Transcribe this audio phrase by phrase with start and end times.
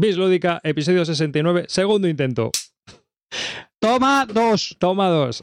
[0.00, 2.50] Bislúdica, episodio 69, segundo intento.
[3.78, 4.74] Toma dos.
[4.78, 5.42] Toma dos.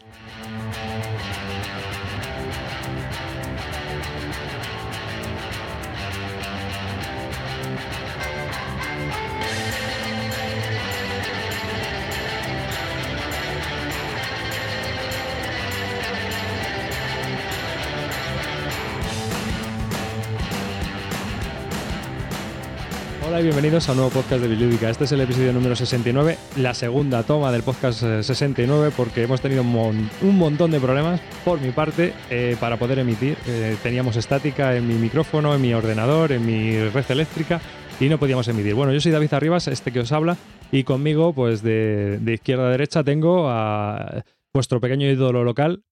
[23.40, 24.90] Y bienvenidos a un nuevo podcast de Bilúdica.
[24.90, 29.42] Este es el episodio número 69, la segunda toma del podcast eh, 69 porque hemos
[29.42, 33.38] tenido un montón de problemas por mi parte eh, para poder emitir.
[33.46, 37.62] Eh, teníamos estática en mi micrófono, en mi ordenador, en mi red eléctrica
[38.00, 38.74] y no podíamos emitir.
[38.74, 40.36] Bueno, yo soy David Arribas, este que os habla,
[40.72, 45.84] y conmigo, pues de, de izquierda a derecha, tengo a vuestro pequeño ídolo local.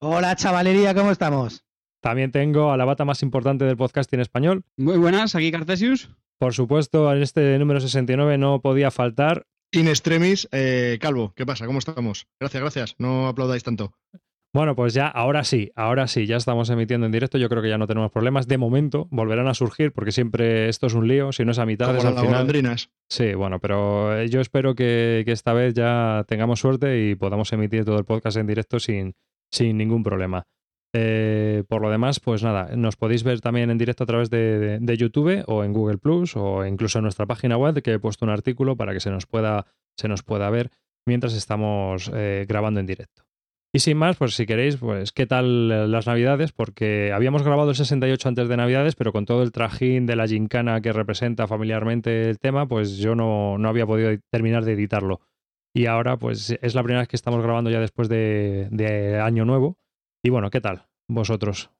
[0.00, 1.64] Hola, chavalería, ¿cómo estamos?
[2.00, 4.64] También tengo a la bata más importante del podcast en español.
[4.76, 6.10] Muy buenas, aquí Cartesius.
[6.38, 11.64] Por supuesto, en este número 69 no podía faltar In extremis, eh, Calvo, ¿qué pasa?
[11.66, 12.26] ¿Cómo estamos?
[12.40, 12.94] Gracias, gracias.
[12.98, 13.92] No aplaudáis tanto.
[14.52, 17.38] Bueno, pues ya, ahora sí, ahora sí, ya estamos emitiendo en directo.
[17.38, 18.48] Yo creo que ya no tenemos problemas.
[18.48, 21.30] De momento, volverán a surgir porque siempre esto es un lío.
[21.30, 22.76] Si no es a mitad, es las al final.
[23.08, 27.52] Sí, bueno, pero eh, yo espero que, que esta vez ya tengamos suerte y podamos
[27.52, 29.14] emitir todo el podcast en directo sin,
[29.52, 30.48] sin ningún problema.
[30.92, 34.96] Eh, por lo demás, pues nada, nos podéis ver también en directo a través de,
[34.98, 38.30] YouTube o en Google Plus o incluso en nuestra página web que he puesto un
[38.30, 40.70] artículo para que se nos pueda, se nos pueda ver
[41.06, 43.22] mientras estamos eh, grabando en directo.
[43.72, 47.76] Y sin más, pues si queréis, pues qué tal las navidades, porque habíamos grabado el
[47.76, 52.28] 68 antes de navidades, pero con todo el trajín de la gincana que representa familiarmente
[52.28, 55.20] el tema, pues yo no, no había podido terminar de editarlo.
[55.72, 59.44] Y ahora, pues es la primera vez que estamos grabando ya después de, de Año
[59.44, 59.76] Nuevo.
[60.22, 61.70] Y bueno, ¿qué tal vosotros?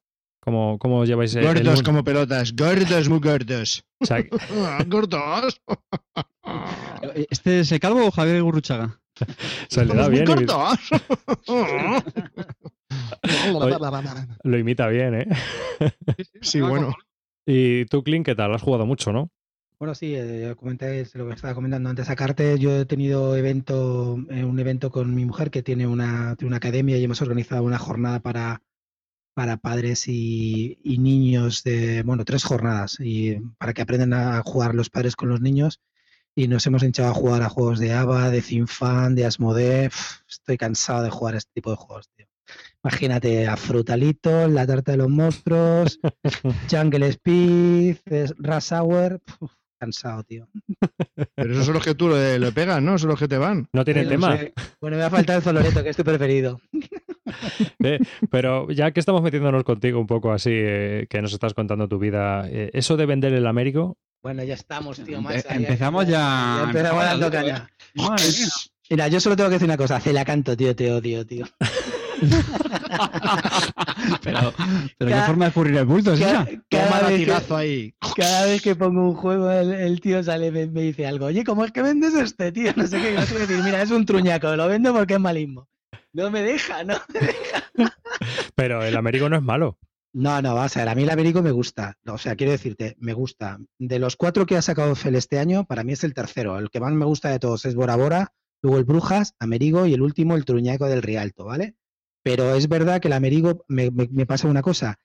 [0.42, 2.54] ¿Cómo, cómo lleváis el- Gordos como pelotas.
[2.56, 3.84] Gordos, muy gordos.
[4.00, 4.24] O sea,
[4.64, 5.60] Ah, Gordos.
[7.30, 8.98] ¿Este es el calvo o Javier Gurruchaga?
[9.68, 10.78] se le da Muy bien, y gordos.
[14.44, 15.26] lo imita bien, ¿eh?
[16.40, 16.94] Sí, bueno.
[17.46, 18.54] Y tú, Clint, ¿qué tal?
[18.54, 19.30] Has jugado mucho, ¿no?
[19.80, 22.58] Bueno, sí, eh, comenté lo que estaba comentando antes a Carte.
[22.58, 26.58] Yo he tenido evento, eh, un evento con mi mujer que tiene una, tiene una
[26.58, 28.62] academia y hemos organizado una jornada para,
[29.34, 34.74] para padres y, y niños de, bueno, tres jornadas y para que aprendan a jugar
[34.74, 35.80] los padres con los niños.
[36.34, 39.86] Y nos hemos hinchado a jugar a juegos de ABA, de Finfan, de Asmodee.
[39.86, 42.26] Uf, Estoy cansado de jugar a este tipo de juegos, tío.
[42.84, 46.00] Imagínate a Frutalito, la tarta de los monstruos,
[46.70, 47.96] Jungle Speed,
[48.38, 49.22] Rush Hour.
[49.40, 50.46] Uf, cansado, tío.
[51.34, 52.98] Pero esos son los que tú le, le pegas, ¿no?
[52.98, 53.66] Son los que te van.
[53.72, 54.36] No tiene no tema.
[54.36, 54.52] sé.
[54.80, 56.60] Bueno, me va a faltar el Zoloreto, que es tu preferido.
[57.82, 61.86] Eh, pero ya que estamos metiéndonos contigo un poco así, eh, que nos estás contando
[61.88, 65.22] tu vida, eh, eso de vender el Américo, Bueno, ya estamos, tío.
[65.22, 66.10] Más empezamos ya-
[66.64, 67.68] Ya empezamos empezamos dando ya, caña.
[67.94, 68.48] Madre mía.
[68.90, 69.96] Mira, yo solo tengo que decir una cosa.
[69.96, 71.46] Hace la canto, tío, te odio, tío.
[74.22, 74.52] Pero,
[74.98, 77.94] pero qué forma de escurrir el bulto es Cada, cada Toma vez que, ahí.
[78.14, 81.26] Cada vez que pongo un juego, el, el tío sale me, me dice algo.
[81.26, 82.72] Oye, ¿cómo es que vendes este, tío?
[82.76, 83.10] No sé qué.
[83.12, 83.62] Decir.
[83.64, 84.54] Mira, es un truñaco.
[84.56, 85.68] Lo vendo porque es malismo.
[86.12, 86.94] No me deja, ¿no?
[88.54, 89.78] pero el Américo no es malo.
[90.12, 91.96] No, no, vas a ver, a mí el Américo me gusta.
[92.06, 93.58] O sea, quiero decirte, me gusta.
[93.78, 96.58] De los cuatro que ha sacado Fel este año, para mí es el tercero.
[96.58, 98.32] El que más me gusta de todos es Bora Bora,
[98.62, 101.76] luego el Brujas, Amerigo y el último, el Truñaco del Rialto, ¿vale?
[102.24, 104.96] Pero es verdad que el Amerigo me, me- me pasa una cosa,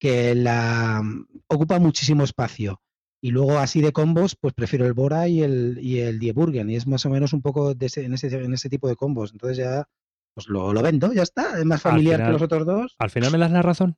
[0.00, 1.02] que la
[1.46, 2.80] ocupa muchísimo espacio.
[3.22, 6.70] Y luego así de combos, pues prefiero el Bora y el, y el Dieburgen.
[6.70, 8.96] Y es más o menos un poco de ese- en, ese, en ese tipo de
[8.96, 9.32] combos.
[9.32, 9.86] Entonces ya,
[10.34, 11.58] pues lo, lo vendo, ya está.
[11.58, 12.96] Es más familiar final- que los otros dos.
[12.98, 13.94] Al final me das la razón.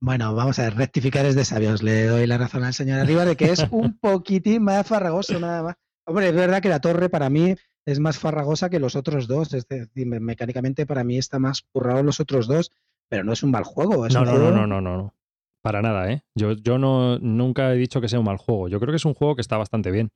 [0.00, 1.82] Bueno, vamos a ver, rectificar es de sabios.
[1.82, 5.62] Le doy la razón al señor arriba de que es un poquitín más farragoso nada
[5.64, 5.74] más.
[6.06, 7.56] Hombre, es verdad que la torre para mí
[7.86, 9.52] es más farragosa que los otros dos.
[9.52, 12.70] Es decir, me- mecánicamente para mí está más currado los otros dos,
[13.08, 14.06] pero no es un mal juego.
[14.06, 14.50] Es No, un no, juego...
[14.50, 15.14] no, no, no, no, no.
[15.62, 16.22] Para nada, ¿eh?
[16.34, 18.68] Yo, yo no, nunca he dicho que sea un mal juego.
[18.68, 20.10] Yo creo que es un juego que está bastante bien.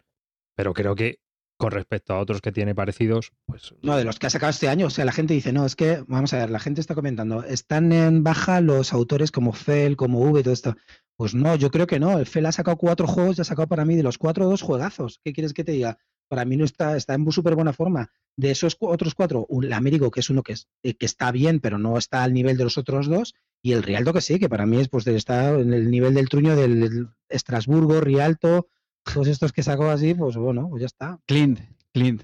[0.56, 1.20] Pero creo que
[1.56, 4.68] con respecto a otros que tiene parecidos, pues No, de los que ha sacado este
[4.68, 4.86] año.
[4.86, 7.42] O sea, la gente dice, no, es que, vamos a ver, la gente está comentando,
[7.44, 10.76] están en baja los autores como Fel, como V y todo esto.
[11.16, 12.18] Pues no, yo creo que no.
[12.18, 14.62] El Fel ha sacado cuatro juegos y ha sacado para mí de los cuatro dos
[14.62, 15.20] juegazos.
[15.24, 15.98] ¿Qué quieres que te diga?
[16.28, 18.10] Para mí no está, está en súper buena forma.
[18.36, 21.32] De esos otros cuatro, un- el Américo, que es uno que, es, eh, que está
[21.32, 24.38] bien, pero no está al nivel de los otros dos, y el Rialto que sí,
[24.38, 28.68] que para mí es pues está en el nivel del truño del Estrasburgo, Rialto,
[29.02, 31.18] todos estos que sacó así, pues bueno, pues ya está.
[31.26, 31.60] Clint,
[31.92, 32.22] Clint.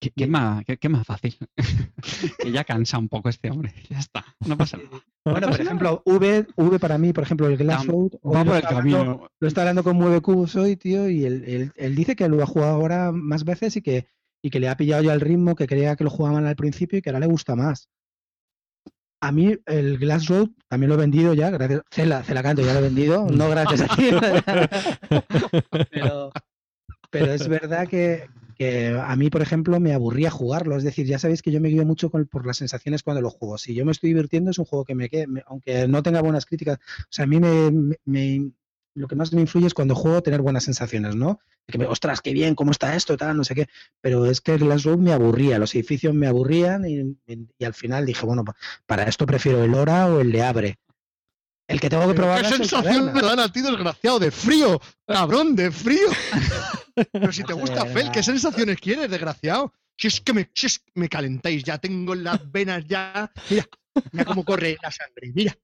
[0.00, 1.36] ¿Qué, qué más, qué, qué más fácil?
[2.38, 3.74] que ya cansa un poco este hombre.
[3.90, 4.24] Ya está.
[4.46, 5.02] No pasa nada.
[5.24, 8.44] Bueno, por ejemplo, V, V para mí, por ejemplo, el Glass Tam- Road, hoy Va
[8.44, 9.28] por el estaba hablando- camino.
[9.40, 12.42] Lo está hablando con Mueve Cubos hoy, tío, y él, él- él dice que lo
[12.42, 14.06] ha jugado ahora más veces y que,
[14.42, 16.56] y que le ha pillado ya el ritmo, que creía que lo jugaba mal al
[16.56, 17.88] principio y que ahora le gusta más.
[19.20, 21.82] A mí el Glass Road también lo he vendido ya, gracias.
[21.90, 24.10] Cela, Cela Canto ya lo he vendido, no gracias a ti.
[25.90, 26.30] pero,
[27.10, 28.28] pero es verdad que,
[28.58, 30.76] que a mí, por ejemplo, me aburría jugarlo.
[30.76, 33.30] Es decir, ya sabéis que yo me guío mucho con- por las sensaciones cuando lo
[33.30, 33.56] juego.
[33.56, 36.20] Si yo me estoy divirtiendo, es un juego que me quede, me- aunque no tenga
[36.20, 36.78] buenas críticas.
[37.02, 38.50] O sea, a mí me, me- me-
[38.94, 41.38] lo que más me influye es cuando juego tener buenas sensaciones, ¿no?
[41.68, 43.68] Que me, ostras, qué bien, cómo está esto, tal, no sé qué.
[44.00, 47.16] Pero es que Road me aburría, los edificios me aburrían y,
[47.58, 48.56] y al final dije, bueno, pa-
[48.86, 50.78] para esto prefiero el Hora o el de Abre.
[51.68, 54.18] El que tengo que probar ¿Qué es sensación te dan a ti, desgraciado?
[54.18, 56.08] De frío, cabrón, de frío.
[57.12, 59.72] Pero si te gusta Fel, ¿qué sensaciones quieres, desgraciado?
[59.96, 63.30] Si es que me, si es que me calentáis, ya tengo las venas ya.
[63.50, 63.66] Mira,
[64.12, 65.56] mira cómo corre la sangre, mira.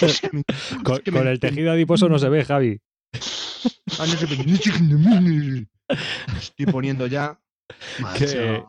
[0.00, 0.44] Es que me-
[0.82, 2.80] Con, es que con me- el tejido adiposo no se ve, Javi.
[3.98, 4.06] Ah.
[6.38, 7.38] Estoy poniendo ya.
[8.18, 8.62] Que-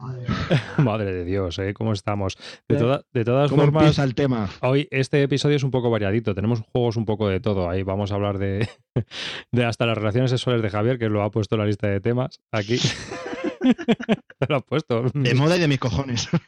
[0.77, 1.73] Madre de Dios, ¿eh?
[1.73, 2.37] ¿Cómo estamos?
[2.67, 4.49] De, Eh, toda- de todas ¿Cómo formas, el tema?
[4.61, 6.33] hoy este episodio es un poco variadito.
[6.35, 7.69] Tenemos juegos un poco de todo.
[7.69, 8.67] Ahí vamos a hablar de,
[9.51, 11.99] de hasta las relaciones sexuales de Javier, que lo ha puesto en la lista de
[12.01, 12.39] temas.
[12.51, 12.77] Aquí.
[14.49, 15.03] lo ha puesto.
[15.13, 16.29] De moda y de mis cojones.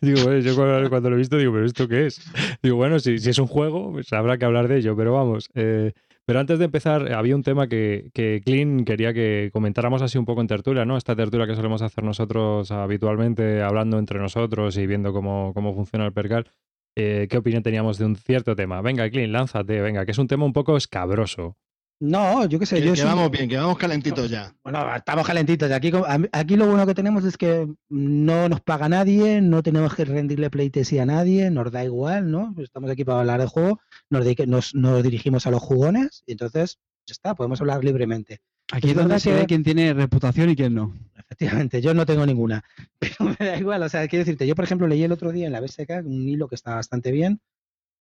[0.00, 2.20] Digo, bueno, yo cuando, cuando lo he visto digo, ¿pero esto qué es?
[2.62, 5.48] Digo, bueno, si, si es un juego, pues habrá que hablar de ello, pero vamos.
[5.54, 5.92] eh,
[6.26, 10.24] pero antes de empezar, había un tema que, que Clean quería que comentáramos así un
[10.24, 10.96] poco en tertulia, ¿no?
[10.96, 16.06] Esta tertulia que solemos hacer nosotros habitualmente, hablando entre nosotros y viendo cómo, cómo funciona
[16.06, 16.50] el percal.
[16.96, 18.80] Eh, ¿Qué opinión teníamos de un cierto tema?
[18.80, 21.56] Venga, Clean, lánzate, venga, que es un tema un poco escabroso.
[22.00, 24.52] No, yo qué sé, Que, yo que soy- vamos bien, que vamos calentitos ya.
[24.62, 25.70] Bueno, estamos calentitos.
[25.70, 25.92] Aquí,
[26.32, 30.50] aquí lo bueno que tenemos es que no nos paga nadie, no tenemos que rendirle
[30.50, 32.54] pleitesía a nadie, nos da igual, ¿no?
[32.58, 33.80] Estamos aquí para hablar de juego,
[34.10, 38.40] nos, nos, nos dirigimos a los jugones y entonces ya está, podemos hablar libremente.
[38.72, 40.94] Aquí Es donde se ve quién tiene reputación y quién no.
[41.16, 42.64] Efectivamente, yo no tengo ninguna,
[42.98, 43.82] pero me da igual.
[43.82, 46.28] O sea, quiero decirte, yo por ejemplo leí el otro día en la BSK un
[46.28, 47.40] hilo que está bastante bien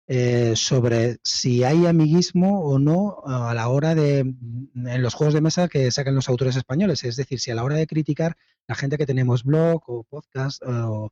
[0.09, 5.41] eh, sobre si hay amiguismo o no a la hora de en los juegos de
[5.41, 7.03] mesa que sacan los autores españoles.
[7.05, 8.37] Es decir, si a la hora de criticar
[8.69, 11.11] la gente que tenemos blog o podcast eh, o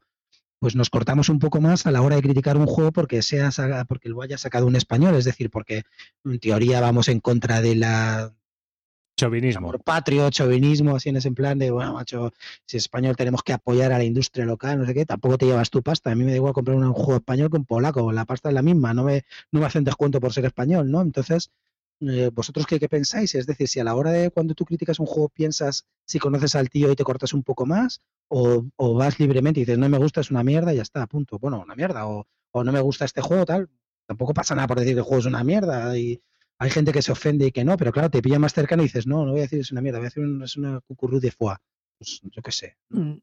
[0.60, 3.50] pues nos cortamos un poco más a la hora de criticar un juego porque sea
[3.88, 5.82] porque lo haya sacado un español, es decir, porque
[6.24, 8.32] en teoría vamos en contra de la
[9.16, 9.68] Chauvinismo.
[9.68, 12.32] amor patrio, chauvinismo, así en ese plan de, bueno, macho,
[12.66, 15.46] si es español tenemos que apoyar a la industria local, no sé qué, tampoco te
[15.46, 16.10] llevas tu pasta.
[16.10, 18.54] A mí me da igual comprar un juego español que un polaco, la pasta es
[18.54, 19.22] la misma, no me,
[19.52, 21.00] no me hacen descuento por ser español, ¿no?
[21.00, 21.52] Entonces,
[22.00, 23.34] eh, ¿vosotros qué, pensáis?
[23.36, 26.56] Es decir, si a la hora de cuando tú criticas un juego piensas si conoces
[26.56, 29.88] al tío y te cortas un poco más, o, o vas libremente y dices, no
[29.88, 31.38] me gusta, es una mierda, y ya está, punto.
[31.38, 33.70] Bueno, una mierda, o, o no me gusta este juego, tal.
[34.06, 36.20] Tampoco pasa nada por decir que el juego es una mierda y
[36.58, 38.86] hay gente que se ofende y que no, pero claro, te pilla más cercano y
[38.86, 40.80] dices, no, no voy a decir es una mierda, voy a decir un- es una
[40.80, 41.56] cucurú de foie.
[41.98, 42.76] Pues yo qué sé.
[42.90, 43.14] Mm,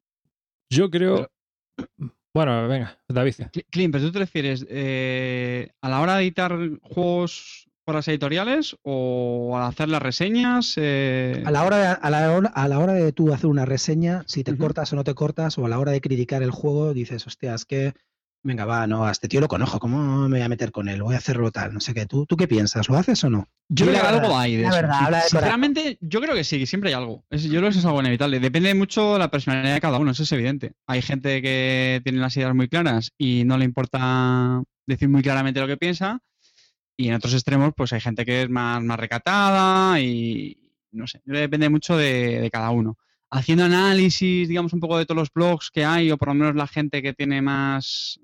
[0.69, 1.29] Yo creo.
[2.33, 3.33] Bueno, venga, David.
[3.51, 8.07] Cl- Clint, pero tú te refieres eh, a la hora de editar juegos para las
[8.07, 10.75] editoriales o al hacer las reseñas?
[10.77, 13.65] eh, A la hora de, a la hora, a la hora de tú hacer una
[13.65, 16.51] reseña, si te cortas o no te cortas, o a la hora de criticar el
[16.51, 17.93] juego, dices, hostia, es que,
[18.43, 21.01] venga, va, no, a este tío lo conozco, ¿cómo me voy a meter con él?
[21.03, 22.05] Voy a hacerlo tal, no sé qué.
[22.05, 22.89] ¿Tú, ¿tú qué piensas?
[22.89, 23.47] ¿Lo haces o no?
[23.69, 24.75] Yo creo que algo hay de la eso.
[24.77, 25.29] verdad, habla de corazón.
[25.39, 27.23] Sinceramente, yo creo que sí, que siempre hay algo.
[27.29, 28.39] Es- yo creo que eso es algo inevitable.
[28.39, 30.73] Depende mucho de la personalidad de cada uno, eso es evidente.
[30.87, 35.59] Hay gente que tiene las ideas muy claras y no le importa decir muy claramente
[35.59, 36.19] lo que piensa.
[36.97, 40.57] Y en otros extremos, pues hay gente que es más, más recatada y
[40.91, 42.97] no sé, depende mucho de, de cada uno.
[43.33, 46.53] Haciendo análisis, digamos, un poco de todos los blogs que hay, o por lo menos
[46.53, 48.19] la gente que tiene más,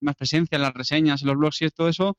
[0.00, 2.16] más presencia en las reseñas, en los blogs y todo eso,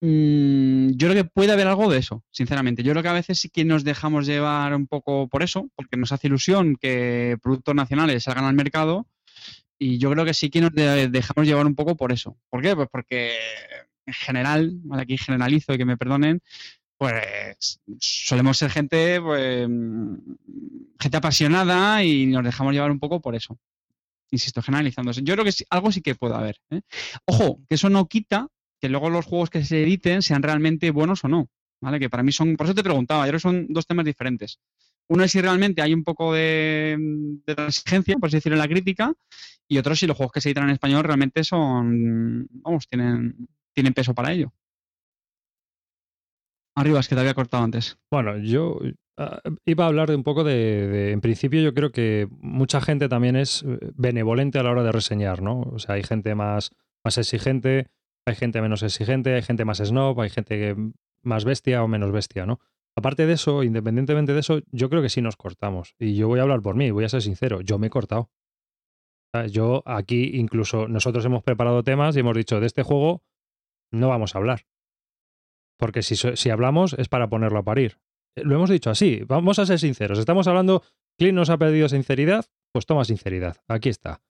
[0.00, 2.82] Mm, yo creo que puede haber algo de eso, sinceramente.
[2.82, 5.96] Yo creo que a veces sí que nos dejamos llevar un poco por eso, porque
[5.96, 9.06] nos hace ilusión que productos nacionales salgan al mercado
[9.78, 12.38] y yo creo que sí que nos de- dejamos llevar un poco por eso.
[12.50, 12.76] ¿Por qué?
[12.76, 13.36] Pues porque
[14.06, 16.40] en general, aquí generalizo y que me perdonen,
[16.98, 20.16] pues solemos ser gente, pues, mm,
[21.00, 23.58] gente apasionada y nos dejamos llevar un poco por eso.
[24.30, 25.12] Insisto, generalizando.
[25.12, 26.56] Yo creo que algo sí que puede haber.
[26.70, 26.80] ¿eh?
[27.26, 28.48] Ojo, que eso no quita
[28.80, 31.48] que luego los juegos que se editen sean realmente buenos o no.
[31.80, 32.00] ¿Vale?
[32.00, 32.56] Que para mí son.
[32.56, 34.58] Por eso te preguntaba, yo creo que son dos temas diferentes.
[35.08, 36.96] Uno es si realmente hay un poco de,
[37.46, 39.12] de transigencia, por así decirlo, en la crítica,
[39.68, 42.48] y otro si los juegos que se editan en español realmente son.
[42.50, 44.52] Vamos, tienen, tienen peso para ello.
[46.74, 47.96] Arriba, es que te había cortado antes.
[48.10, 48.80] Bueno, yo
[49.16, 53.08] ah, iba a hablar de un poco de, En principio, yo creo que mucha gente
[53.08, 55.60] también es eh, benevolente a la hora de reseñar, ¿no?
[55.60, 56.70] O sea, hay gente más,
[57.04, 57.88] más exigente,
[58.26, 60.74] hay gente menos exigente, hay gente más snob, hay gente
[61.22, 62.60] más bestia o menos bestia, ¿no?
[62.96, 65.94] Aparte de eso, independientemente de eso, yo creo que sí nos cortamos.
[65.98, 68.30] Y yo voy a hablar por mí, voy a ser sincero, yo me he cortado.
[69.50, 73.22] Yo aquí incluso nosotros hemos preparado temas y hemos dicho, de este juego
[73.92, 74.66] no vamos a hablar.
[75.78, 77.98] Porque si, si hablamos es para ponerlo a parir.
[78.36, 80.18] Lo hemos dicho así, vamos a ser sinceros.
[80.18, 80.82] Estamos hablando,
[81.18, 84.22] Clint nos ha pedido sinceridad, pues toma sinceridad, aquí está.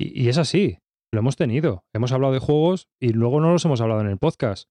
[0.00, 0.78] Y, y es así,
[1.12, 1.84] lo hemos tenido.
[1.94, 4.68] Hemos hablado de juegos y luego no los hemos hablado en el podcast.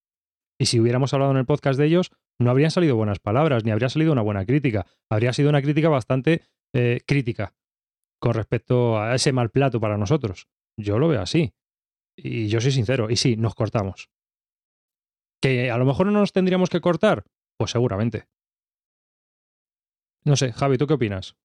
[0.60, 3.72] Y si hubiéramos hablado en el podcast de ellos, no habrían salido buenas palabras, ni
[3.72, 4.86] habría salido una buena crítica.
[5.10, 6.44] Habría sido una crítica bastante
[6.74, 7.54] eh, crítica
[8.22, 10.48] con respecto a ese mal plato para nosotros.
[10.78, 11.54] Yo lo veo así.
[12.18, 13.10] Y yo soy sincero.
[13.10, 14.10] Y sí, nos cortamos.
[15.42, 17.24] ¿Que a lo mejor no nos tendríamos que cortar?
[17.58, 18.26] Pues seguramente.
[20.24, 21.36] No sé, Javi, ¿tú qué opinas?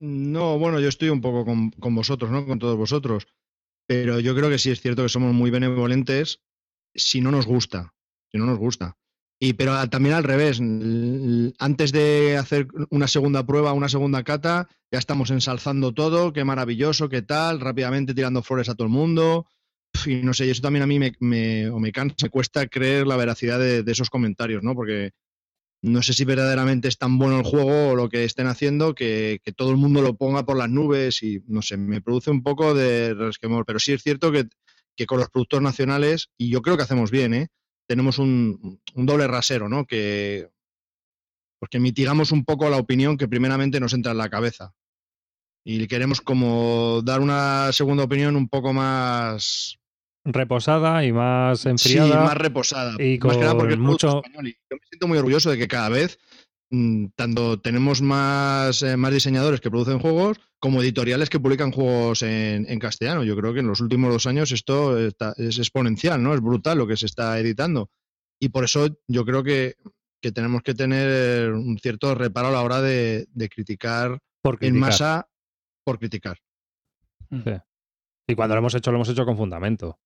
[0.00, 2.46] No, bueno, yo estoy un poco con, con vosotros, ¿no?
[2.46, 3.26] Con todos vosotros.
[3.86, 6.40] Pero yo creo que sí es cierto que somos muy benevolentes
[6.94, 7.92] si no nos gusta.
[8.30, 8.96] Si no nos gusta.
[9.38, 10.60] Y pero también al revés.
[11.58, 17.08] Antes de hacer una segunda prueba, una segunda cata, ya estamos ensalzando todo, qué maravilloso,
[17.08, 19.46] qué tal, rápidamente tirando flores a todo el mundo.
[20.06, 23.16] Y no sé, eso también a mí me, o me cansa, me cuesta creer la
[23.16, 24.74] veracidad de esos comentarios, ¿no?
[24.74, 25.12] Porque
[25.82, 29.40] no sé si verdaderamente es tan bueno el juego o lo que estén haciendo que,
[29.42, 32.42] que todo el mundo lo ponga por las nubes y no sé, me produce un
[32.42, 33.64] poco de resquemor.
[33.64, 34.46] Pero sí es cierto que,
[34.96, 37.48] que con los productos nacionales, y yo creo que hacemos bien, ¿eh?
[37.86, 39.84] tenemos un, un doble rasero, ¿no?
[39.84, 40.48] Que,
[41.58, 44.74] porque mitigamos un poco la opinión que primeramente nos entra en la cabeza.
[45.64, 49.79] Y queremos como dar una segunda opinión un poco más,
[50.24, 52.24] Reposada y más sí, enfriada.
[52.24, 52.92] más reposada.
[53.02, 54.48] y más que nada porque con mucho- español.
[54.48, 56.18] Y yo me siento muy orgulloso de que cada vez
[56.70, 62.22] mm, tanto tenemos más, eh, más diseñadores que producen juegos como editoriales que publican juegos
[62.22, 63.24] en, en castellano.
[63.24, 66.34] Yo creo que en los últimos dos años esto está- es exponencial, ¿no?
[66.34, 67.90] Es brutal lo que se está editando.
[68.38, 69.76] Y por eso yo creo que,
[70.22, 74.58] que tenemos que tener un cierto reparo a la hora de, de criticar por en
[74.58, 74.80] criticar.
[74.80, 75.28] masa
[75.82, 76.38] por criticar.
[78.28, 79.98] Y cuando lo hemos hecho, lo hemos hecho con fundamento.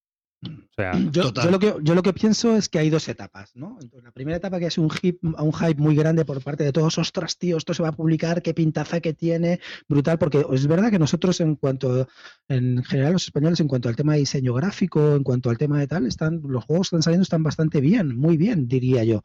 [0.45, 3.55] O sea, Yo, yo lo que, yo lo que pienso es que hay dos etapas,
[3.55, 3.79] ¿no?
[3.81, 6.73] Entonces, la primera etapa que es un hype, un hype muy grande por parte de
[6.73, 10.67] todos, ostras, tío, esto se va a publicar, qué pintaza que tiene, brutal, porque es
[10.67, 12.09] verdad que nosotros en cuanto,
[12.49, 15.79] en general los españoles, en cuanto al tema de diseño gráfico, en cuanto al tema
[15.79, 19.23] de tal, están, los juegos que están saliendo están bastante bien, muy bien, diría yo.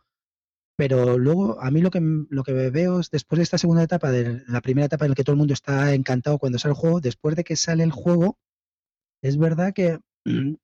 [0.79, 1.99] Pero luego, a mí lo que,
[2.29, 5.15] lo que veo es después de esta segunda etapa, de la primera etapa en la
[5.15, 7.91] que todo el mundo está encantado cuando sale el juego, después de que sale el
[7.91, 8.37] juego,
[9.21, 9.99] es verdad que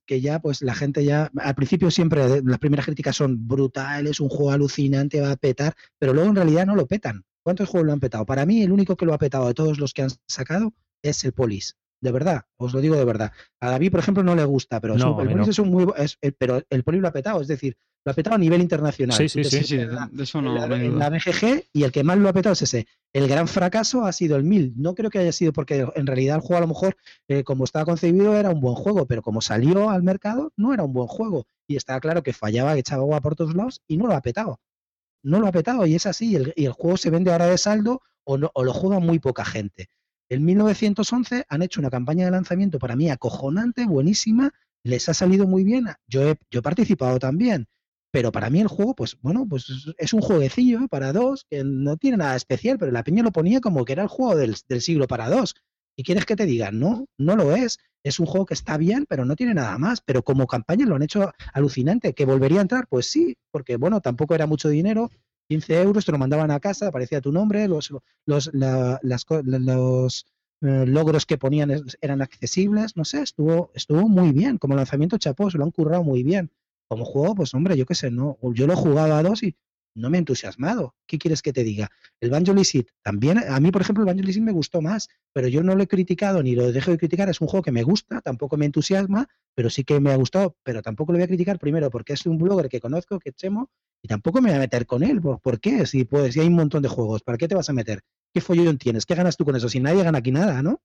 [0.06, 4.30] que ya pues la gente ya al principio siempre las primeras críticas son brutales, un
[4.30, 7.24] juego alucinante, va a petar, pero luego en realidad no lo petan.
[7.44, 8.26] ¿Cuántos juegos lo han petado?
[8.26, 11.24] Para mí el único que lo ha petado de todos los que han sacado es
[11.24, 11.78] el Polis.
[12.02, 13.32] De verdad, os lo digo de verdad.
[13.60, 15.44] A David, por ejemplo, no le gusta, pero es No, un- a el no.
[15.44, 18.16] es un muy es- el- pero el Polis lo ha petado, es decir, lo ha
[18.16, 19.18] petado a nivel internacional.
[19.18, 19.50] Sí, sí, sí.
[19.50, 20.78] Sí, sí, sientes de, en la- de eso no, la, duda.
[20.78, 22.86] la BGG y el que más lo ha petado es ese.
[23.14, 24.74] El gran fracaso ha sido el 1000.
[24.76, 26.98] No creo que haya sido porque en realidad el juego a lo mejor,
[27.28, 30.84] eh, como estaba concebido, era un buen juego, pero como salió al mercado, no era
[30.84, 31.48] un buen juego.
[31.68, 34.22] Y estaba claro que fallaba, que echaba agua por todos lados y no lo ha
[34.22, 34.60] petado.
[35.24, 36.32] No lo ha petado y es así.
[36.32, 39.00] Y el, y el juego se vende ahora de saldo o, no, o lo juega
[39.00, 39.88] muy poca gente.
[40.30, 44.52] En 1911 han hecho una campaña de lanzamiento para mí acojonante, buenísima,
[44.84, 45.86] les ha salido muy bien.
[46.08, 47.68] Yo he, yo he participado también,
[48.12, 49.66] pero para mí el juego, pues bueno, pues
[49.98, 53.60] es- un jueguecillo para dos que no tiene nada especial, pero la peña lo ponía
[53.62, 55.56] como que era el juego del, del siglo para dos.
[55.98, 56.72] ¿Y quieres que te diga?
[56.72, 57.80] No, no lo es.
[58.04, 60.02] Es un juego que está bien, pero no tiene nada más.
[60.02, 62.14] Pero como campaña lo han hecho alucinante.
[62.14, 62.88] ¿Que volvería a entrar?
[62.88, 65.10] Pues sí, porque bueno, tampoco era mucho dinero.
[65.48, 67.92] 15 euros, te lo mandaban a casa, aparecía tu nombre, los,
[68.26, 70.26] los, la- las los
[70.62, 71.72] eh, logros que ponían
[72.02, 74.58] eran accesibles, no sé, estuvo, estuvo muy bien.
[74.58, 76.52] Como lanzamiento, chapó, se lo han currado muy bien.
[76.88, 79.56] Como juego, pues hombre, yo qué sé, no, yo lo he jugado a dos y
[79.96, 80.94] no me ha entusiasmado.
[81.08, 81.90] ¿Qué quieres que te diga?
[82.20, 85.48] El Banjo Licit también, a mí, por ejemplo, el Banjo Licit me gustó más, pero
[85.48, 87.30] yo no lo he criticado ni lo dejo de criticar.
[87.30, 90.56] Es un juego que me gusta, tampoco me entusiasma, pero sí que me ha gustado.
[90.64, 93.70] Pero tampoco lo voy a criticar primero porque es un blogger que conozco, que Chemo,
[94.02, 95.22] y tampoco me voy a meter con él.
[95.22, 95.86] ¿Por, por qué?
[95.86, 98.02] Si, pues, si hay un montón de juegos, ¿para qué te vas a meter?
[98.34, 99.06] ¿Qué follón tienes?
[99.06, 99.70] ¿Qué ganas tú con eso?
[99.70, 100.82] Si nadie gana aquí nada, ¿no?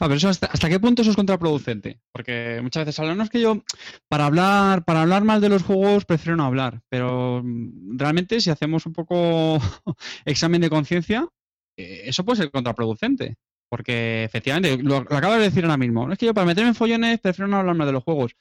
[0.00, 2.00] Ah, pero eso hasta, hasta qué punto eso es contraproducente.
[2.12, 3.62] Porque muchas veces hablan, no es que yo,
[4.08, 6.80] para hablar, para hablar mal de los juegos, prefiero no hablar.
[6.88, 9.58] Pero mm, realmente, si hacemos un poco
[10.24, 11.28] examen de conciencia,
[11.76, 13.36] eh, eso puede ser contraproducente.
[13.70, 16.68] Porque efectivamente, lo, lo acabo de decir ahora mismo, no es que yo para meterme
[16.70, 18.32] en follones prefiero no hablar mal de los juegos.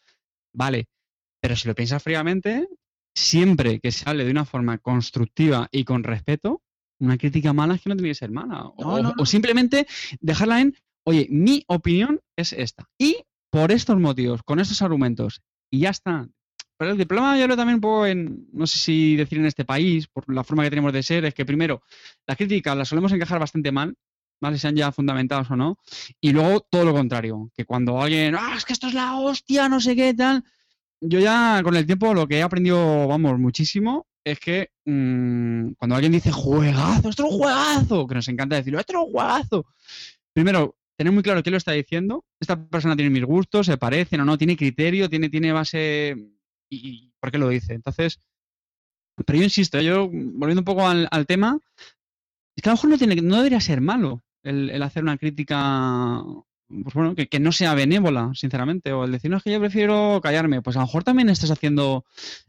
[0.54, 0.86] Vale,
[1.42, 2.68] pero si lo piensas fríamente,
[3.16, 6.62] siempre que se hable de una forma constructiva y con respeto,
[7.00, 8.66] Una crítica mala es que no tiene que ser mala.
[8.66, 9.26] O, No, no, o no.
[9.26, 9.88] simplemente
[10.20, 12.90] dejarla en, oye, mi opinión es esta.
[12.98, 13.18] Y
[13.50, 16.28] por estos motivos, con estos argumentos, y ya está.
[16.78, 19.64] Pero el problema yo lo también un poco en, no sé si decir en este
[19.64, 21.82] país, por la forma que tenemos de ser, es que primero,
[22.28, 23.96] las críticas las solemos encajar bastante mal,
[24.42, 24.58] ¿vale?
[24.58, 25.78] Sean ya fundamentadas o no.
[26.20, 29.70] Y luego todo lo contrario, que cuando alguien, ah, es que esto es la hostia,
[29.70, 30.44] no sé qué, tal.
[31.00, 35.96] Yo ya con el tiempo lo que he aprendido, vamos, muchísimo, es que mm, cuando
[35.96, 39.66] alguien dice juegazo, esto es un juegazo, que nos encanta decirlo, esto es un juegazo.
[40.34, 42.24] Primero, tener muy claro qué lo está diciendo.
[42.40, 46.16] Esta persona tiene mis gustos, se parecen o no, tiene criterio, tiene, tiene base.
[46.70, 47.74] Y, y por qué lo dice?
[47.74, 48.20] Entonces,
[49.26, 51.60] pero yo insisto, yo volviendo un poco al, al tema,
[52.56, 55.18] es que a lo mejor no, tiene, no debería ser malo el, el hacer una
[55.18, 56.22] crítica,
[56.68, 59.60] pues bueno, que, que no sea benévola, sinceramente, o el decir, no, es que yo
[59.60, 62.06] prefiero callarme, pues a lo mejor también estás haciendo,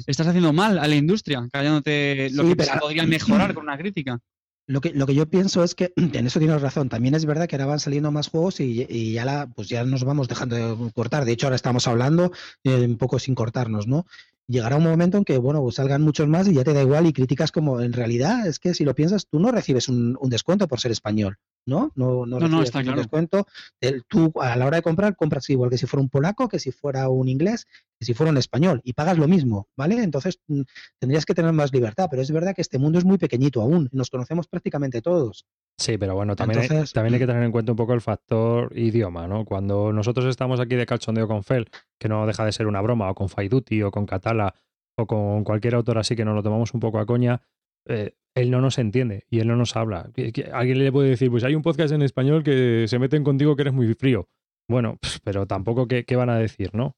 [0.06, 3.64] estás haciendo mal a la industria, callándote lo Sí, que pero se podría mejorar con
[3.64, 4.18] una crítica.
[4.66, 6.88] Lo que, lo que yo pienso es que en eso tienes razón.
[6.88, 9.84] También es verdad que ahora van saliendo más juegos y, y ya la, pues ya
[9.84, 11.24] nos vamos dejando de cortar.
[11.24, 12.32] De hecho, ahora estamos hablando
[12.64, 14.06] eh, un poco sin cortarnos, ¿no?
[14.46, 17.06] Llegará un momento en que, bueno, pues salgan muchos más y ya te da igual
[17.06, 20.28] y críticas como en realidad es que si lo piensas, tú no recibes un, un
[20.30, 21.92] descuento por ser español, ¿no?
[21.94, 22.98] No, No, no, está un claro.
[23.00, 23.46] descuento.
[23.80, 26.58] El- tú a la hora de comprar, compras igual que si fuera un polaco, que
[26.58, 27.66] si fuera un inglés,
[27.98, 30.02] que si fuera un español y pagas lo mismo, ¿vale?
[30.02, 30.60] Entonces mm,
[30.98, 33.88] tendrías que tener más libertad, pero es verdad que este mundo es muy pequeñito aún,
[33.92, 35.46] nos conocemos prácticamente todos.
[35.78, 38.70] Sí, pero bueno, también, hay- también hay que tener en cuenta un poco el factor
[38.78, 39.44] idioma, ¿no?
[39.44, 41.66] Cuando nosotros estamos aquí de cachondeo con Fel,
[42.04, 44.54] que no deja de ser una broma, o con Faiduti, o con Catala,
[44.98, 47.40] o con cualquier autor así que nos lo tomamos un poco a coña,
[47.88, 50.10] eh, él no nos entiende y él no nos habla.
[50.52, 53.62] Alguien le puede decir, pues hay un podcast en español que se meten contigo que
[53.62, 54.28] eres muy frío.
[54.68, 56.94] Bueno, pero tampoco qué, qué van a decir, ¿no?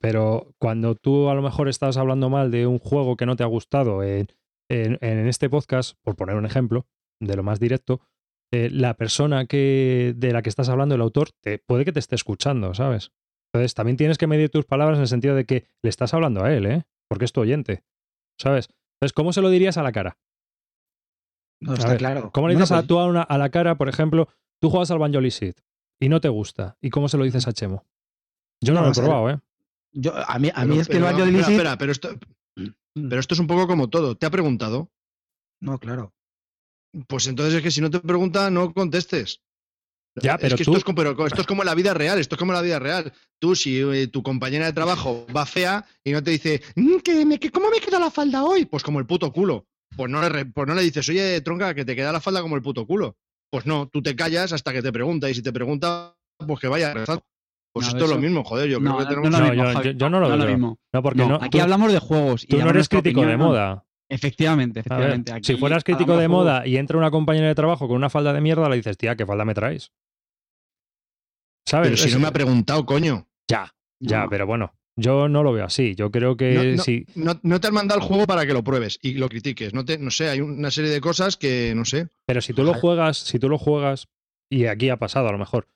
[0.00, 3.42] Pero cuando tú a lo mejor estás hablando mal de un juego que no te
[3.42, 4.28] ha gustado en,
[4.70, 6.86] en- en este podcast, por poner un ejemplo
[7.20, 8.00] de lo más directo,
[8.52, 11.98] eh, la persona que, de la que estás hablando, el autor, te, puede que te
[12.00, 13.12] esté escuchando, ¿sabes?
[13.56, 16.44] Entonces también tienes que medir tus palabras en el sentido de que le estás hablando
[16.44, 16.84] a él, ¿eh?
[17.08, 17.84] Porque es tu oyente,
[18.38, 18.68] ¿sabes?
[18.96, 20.18] Entonces, ¿cómo se lo dirías a la cara?
[21.60, 22.30] No A está ver, claro.
[22.32, 24.28] ¿Cómo le dices a, pues, tú a, una- a la cara, por ejemplo,
[24.60, 25.54] tú juegas al Banjo Sid
[26.00, 26.76] y no te gusta?
[26.82, 27.84] ¿Y cómo se lo dices a Chemo?
[28.62, 29.38] Yo no, No, lo he probado, ¿eh?
[29.92, 31.92] yo, a mí, a Pero- mí es que el pero, Banjo espera, Illicit- espera, pero
[31.92, 32.08] esto,
[32.94, 34.16] pero esto es un poco como todo.
[34.16, 34.90] ¿Te ha preguntado?
[35.60, 36.12] No, claro.
[37.08, 39.42] Pues entonces es que si no te pregunta, no contestes.
[40.22, 42.18] Ya, Es que tú- esto, es como, pero esto es como en la vida real,
[42.18, 43.12] esto es como la vida real.
[43.38, 47.24] Tú, si eh, tu compañera de trabajo va fea y no te dice, "Mm, que
[47.26, 48.64] me, que- ¿cómo me queda la falda hoy?
[48.64, 49.66] Pues como el puto culo.
[49.96, 52.40] Pues no, le, re- pues no le dices, oye, tronca, que te queda la falda
[52.42, 53.16] como el puto culo.
[53.50, 56.68] Pues no, tú te callas hasta que te pregunta y si te pregunta, pues que
[56.68, 57.22] vaya rezando.
[57.72, 59.30] Pues No, esto es lo mismo, joder, yo No, creo que tenemos...
[59.30, 60.48] no, mismo, yo- Javi, yo- yo no lo lo veo.
[60.48, 60.78] mismo.
[60.94, 62.44] No, porque No, no, aquí tú, hablamos de juegos.
[62.44, 63.84] y tú no eres crítico de moda.
[64.08, 65.32] Efectivamente, ver, efectivamente.
[65.42, 68.40] si fueras crítico de moda y entra una compañera de trabajo con una falda de
[68.40, 69.90] mierda, le dices, tía, ¿qué falda me traes?
[71.66, 71.88] ¿Sabes?
[71.88, 73.26] Pero si Es- no me ha preguntado, coño.
[73.50, 74.28] Ya, ya, No.
[74.30, 75.94] pero bueno, yo no lo veo así.
[75.94, 76.82] Yo creo que No, no.
[76.82, 77.06] sí.
[77.14, 79.74] No, no te han mandado el juego para que lo pruebes y lo critiques.
[79.74, 82.08] No, te, no sé, hay una serie de cosas que, no sé.
[82.26, 84.08] Pero si tú lo juegas, si tú lo juegas,
[84.50, 85.68] y aquí ha pasado a lo mejor,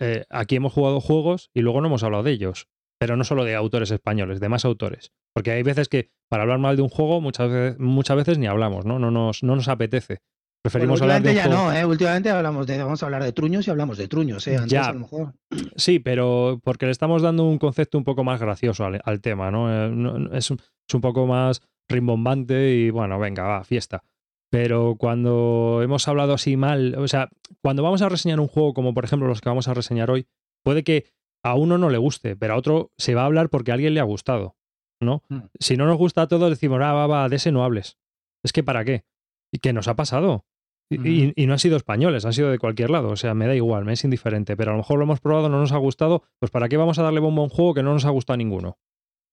[0.00, 2.68] eh, aquí hemos jugado juegos y luego no hemos hablado de ellos.
[3.00, 5.12] Pero no solo de autores españoles, de más autores.
[5.34, 8.46] Porque hay veces que para hablar mal de un juego muchas veces, muchas veces ni
[8.48, 8.98] hablamos, ¿no?
[8.98, 10.18] No nos, no nos apetece.
[10.62, 11.84] Preferimos Bueno, hablar de un últimamente ya no, ¿eh?
[11.84, 14.56] Últimamente hablamos de, vamos a hablar de truños y hablamos de truños, ¿eh?
[14.56, 14.86] Antes Ya.
[14.86, 15.34] a lo mejor.
[15.76, 19.50] Sí, pero porque le estamos dando un concepto un poco más gracioso al, al tema,
[19.50, 19.70] ¿no?
[19.72, 24.02] Eh, es, un- es un poco más rimbombante y bueno, venga, va, fiesta.
[24.50, 27.28] Pero cuando hemos hablado así mal, o sea,
[27.62, 30.26] cuando vamos a reseñar un juego como por ejemplo los que vamos a reseñar hoy,
[30.64, 31.06] puede que
[31.44, 33.94] a uno no le guste, pero a otro se va a hablar porque a alguien
[33.94, 34.56] le ha gustado,
[35.00, 35.22] ¿no?
[35.28, 35.40] Mm.
[35.60, 37.98] Si no nos gusta a todos, decimos, ah, va, va, de ese no hables.
[38.42, 39.04] Es que ¿para qué?
[39.52, 40.44] ¿Y qué nos ha pasado?
[40.90, 43.08] Y, y- y no han sido españoles, han sido de cualquier lado.
[43.10, 44.56] O sea, me da igual, me es indiferente.
[44.56, 46.22] Pero a lo mejor lo hemos probado, no nos ha gustado.
[46.40, 48.34] Pues ¿para qué vamos a darle bombo a un juego que no nos ha gustado
[48.34, 48.78] a ninguno?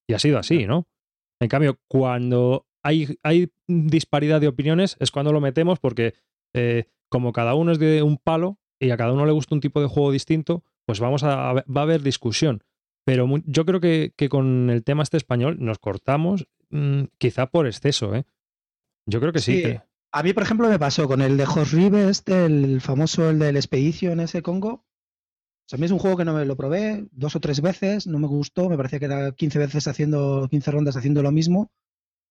[0.10, 0.88] Y ha sido así, ¿no?
[1.42, 6.14] En cambio, cuando hay, hay disparidad de opiniones, es cuando lo metemos porque
[6.54, 9.62] eh, como cada uno es de un palo y a cada uno le gusta un
[9.62, 12.64] tipo de juego distinto, pues vamos a, a- va a haber discusión.
[13.06, 17.66] Pero yo creo que, que con el tema este español nos cortamos mm, quizá por
[17.68, 18.26] exceso, ¿eh?
[19.08, 19.54] Yo creo que sí.
[19.58, 19.62] Sí.
[19.64, 19.82] que-
[20.16, 23.38] A mí, por ejemplo, me pasó con el de Jorge Rives, este, el famoso, el
[23.38, 24.86] del Expedition ese Congo.
[25.74, 28.18] A mí es un juego que no me lo probé dos o tres veces, no
[28.18, 31.70] me gustó, me parecía que era 15 veces haciendo, 15 rondas haciendo lo mismo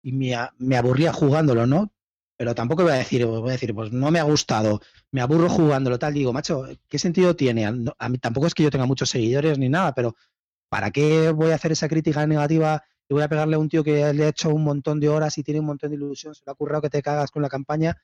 [0.02, 1.92] y me, me aburría jugándolo, ¿no?
[2.38, 4.80] Pero tampoco voy a decir, voy a decir, pues no me ha gustado,
[5.12, 6.14] me aburro jugándolo, tal.
[6.14, 7.66] Digo, macho, ¿qué sentido tiene?
[7.66, 10.16] A mí tampoco es que yo tenga muchos seguidores ni nada, pero
[10.70, 13.84] ¿para qué voy a hacer esa crítica negativa y voy a pegarle a un tío
[13.84, 16.44] que le ha hecho un montón de horas y tiene un montón de ilusión, se
[16.46, 17.98] le ha currado que te cagas con la campaña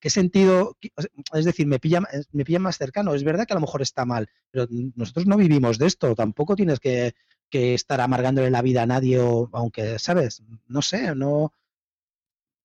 [0.00, 0.76] ¿qué sentido?
[1.32, 3.14] Es decir, me pilla, me pilla más cercano.
[3.14, 6.14] Es verdad que a lo mejor está mal, pero nosotros no vivimos de esto.
[6.14, 7.14] Tampoco tienes que,
[7.50, 10.42] que estar amargándole la vida a nadie, o, aunque, ¿sabes?
[10.66, 11.52] No sé, no.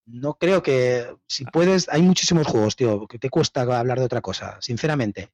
[0.06, 4.20] No creo que si puedes, hay muchísimos juegos, tío, que te cuesta hablar de otra
[4.20, 5.30] cosa, sinceramente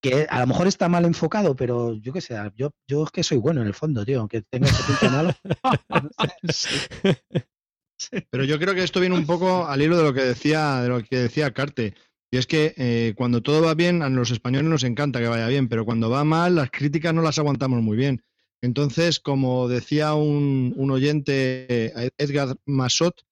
[0.00, 3.22] que a lo mejor está mal enfocado, pero yo qué sé, yo, yo es que
[3.22, 5.34] soy bueno en el fondo, tío, aunque tenga ese punto malo.
[8.30, 10.88] Pero yo creo que esto viene un poco al hilo de lo que decía, de
[10.88, 11.94] lo que decía Carte.
[12.30, 15.48] Y es que eh, cuando todo va bien, a los españoles nos encanta que vaya
[15.48, 18.22] bien, pero cuando va mal, las críticas no las aguantamos muy bien.
[18.62, 23.24] Entonces, como decía un, un oyente, Edgar Masot,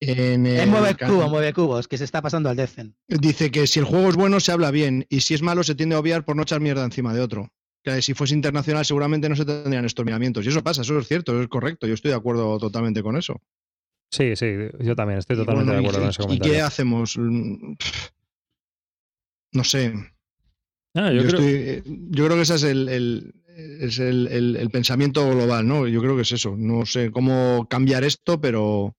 [0.00, 2.96] en el mueve cubo, mueve cubos, que se está pasando al Decen.
[3.06, 5.74] Dice que si el juego es bueno se habla bien y si es malo se
[5.74, 7.48] tiende a obviar por no echar mierda encima de otro.
[7.82, 10.44] Que si fuese internacional seguramente no se tendrían estos miramientos.
[10.44, 11.86] Y eso pasa, eso es cierto, eso es correcto.
[11.86, 13.40] Yo estoy de acuerdo totalmente con eso.
[14.10, 14.46] Sí, sí,
[14.80, 16.52] yo también estoy totalmente de acuerdo con ese comentario.
[16.52, 17.16] ¿Y qué hacemos?
[17.16, 17.74] Mm,
[19.52, 19.94] no sé.
[20.94, 21.40] Ah, yo, creo...
[21.84, 22.36] yo, creo...
[22.36, 25.86] que ese es el, es el, el, pensamiento global, ¿no?
[25.86, 26.56] Yo creo que es eso.
[26.56, 28.96] No sé cómo cambiar esto, pero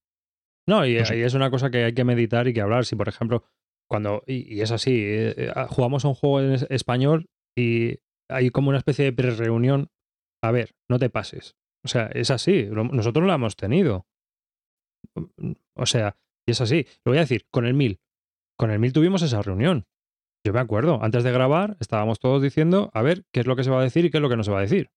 [0.71, 2.85] no, y, es una cosa que hay que meditar y que hablar.
[2.85, 3.43] Si, por ejemplo,
[3.89, 8.69] cuando, y, es así, eh, eh, jugamos a un juego en español y hay como
[8.69, 9.89] una especie de pre-reunión.
[10.41, 11.57] A ver, no te pases.
[11.83, 12.69] O sea, es así.
[12.71, 14.07] Nosotros lo hemos tenido.
[15.75, 16.15] O sea,
[16.47, 16.87] y es así.
[17.03, 17.99] Lo voy a decir, con el 1000.
[18.57, 19.87] Con el 1000 tuvimos esa reunión.
[20.45, 23.65] Yo me acuerdo, antes de grabar estábamos todos diciendo, a ver, qué es lo que
[23.65, 24.89] se va a decir y qué es lo que no se va a decir.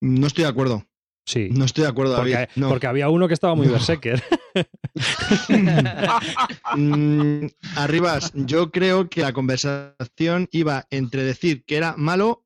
[0.00, 0.82] No estoy de acuerdo.
[1.26, 1.48] Sí.
[1.50, 4.22] No estoy de acuerdo, porque, Porque había uno que estaba muy berserker.
[6.76, 12.44] mm, Arribas, yo creo que la conversación iba entre decir que era malo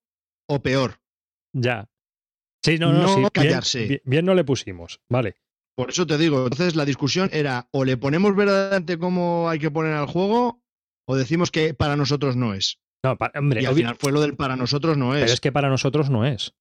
[0.48, 1.00] o peor.
[1.52, 1.88] Ya.
[2.62, 4.00] Sí, no, no, no callarse.
[4.04, 5.36] Bien, no le pusimos, vale.
[5.76, 9.70] Por eso te digo, entonces la discusión era o le ponemos verdaderamente cómo hay que
[9.70, 10.62] poner al juego
[11.06, 12.80] o decimos que para nosotros no es.
[13.04, 15.22] No, hombre, y al final fue lo del para nosotros no es.
[15.22, 16.54] Pero es que para nosotros no es.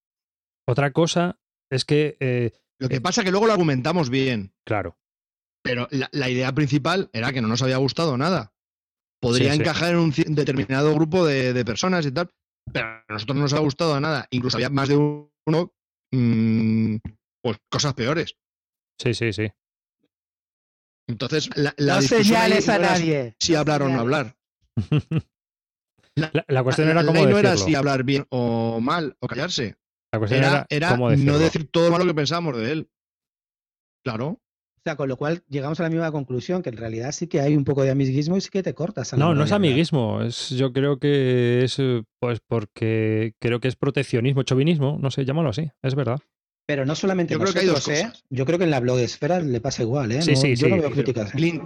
[0.67, 2.17] Otra cosa es que...
[2.19, 4.53] Eh, lo que pasa es que luego lo argumentamos bien.
[4.63, 4.97] Claro.
[5.63, 8.53] Pero la, idea principal era que no nos había gustado nada.
[9.19, 12.29] Podría encajar en un determinado grupo de, personas y tal,
[12.71, 14.27] pero a nosotros no nos ha gustado nada.
[14.29, 15.73] Incluso había más de uno,
[16.11, 16.97] mm,
[17.41, 18.37] pues cosas peores.
[19.01, 19.51] Sí, sí, sí.
[21.07, 23.35] Entonces, la, no señales a nadie.
[23.39, 24.37] Si hablar o no hablar.
[26.47, 29.77] La, cuestión era cómo no era si hablar bien o mal o callarse.
[30.11, 32.89] La cuestión era, no decir todo lo malo que pensamos de él.
[34.03, 34.27] Claro.
[34.27, 37.41] O sea, con lo cual llegamos a la misma conclusión, que en realidad sí que
[37.41, 39.13] hay un poco de amiguismo y sí que te cortas.
[39.17, 40.21] no, no es amiguismo.
[40.21, 41.77] Es, yo creo que es
[42.19, 46.19] pues porque creo que es proteccionismo, chauvinismo, no sé, llámalo así, es verdad.
[46.67, 48.11] Pero no solamente yo creo que hay dos ¿eh?
[48.29, 50.21] Yo creo que en la blogesfera le pasa igual, ¿eh?
[50.21, 50.71] Sí, sí, yo sí.
[50.73, 51.33] no veo críticas.
[51.33, 51.61] ¿eh?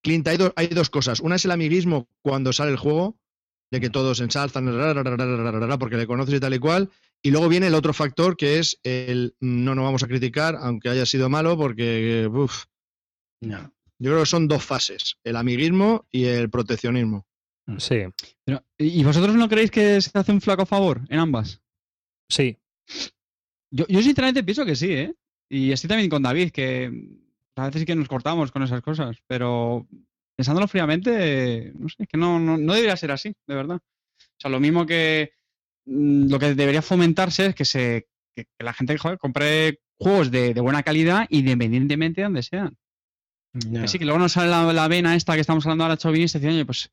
[0.00, 1.20] Clint, hay, hay, dos cosas.
[1.20, 3.16] Una es el amiguismo cuando sale el juego,
[3.72, 4.66] de que todos ensalzan
[5.78, 6.90] porque le conoces y tal y cual.
[7.26, 10.90] Y luego viene el otro factor que es el no nos vamos a criticar, aunque
[10.90, 12.64] haya sido malo, porque uf,
[13.40, 13.72] no.
[13.98, 17.26] yo creo que son dos fases, el amiguismo y el proteccionismo.
[17.66, 17.78] Mm.
[17.78, 18.02] Sí.
[18.76, 21.62] ¿Y vosotros no creéis que se hace un flaco favor en ambas?
[22.28, 22.58] Sí.
[23.70, 25.14] Yo, yo sinceramente pienso que sí, ¿eh?
[25.48, 26.92] Y estoy también con David, que
[27.56, 29.86] a veces sí que nos cortamos con esas cosas, pero
[30.36, 33.76] pensándolo fríamente, no sé, que no, no, debería ser así, de verdad.
[33.76, 35.32] O sea, lo mismo que
[35.86, 40.82] lo que debería fomentarse es que se que, la gente joder, compre juegos de, buena
[40.82, 42.76] calidad independientemente de donde sean.
[43.52, 46.46] Que sí, que luego nos sale la, vena esta que estamos hablando ahora, chauvinista, y
[46.46, 46.90] oye, pues,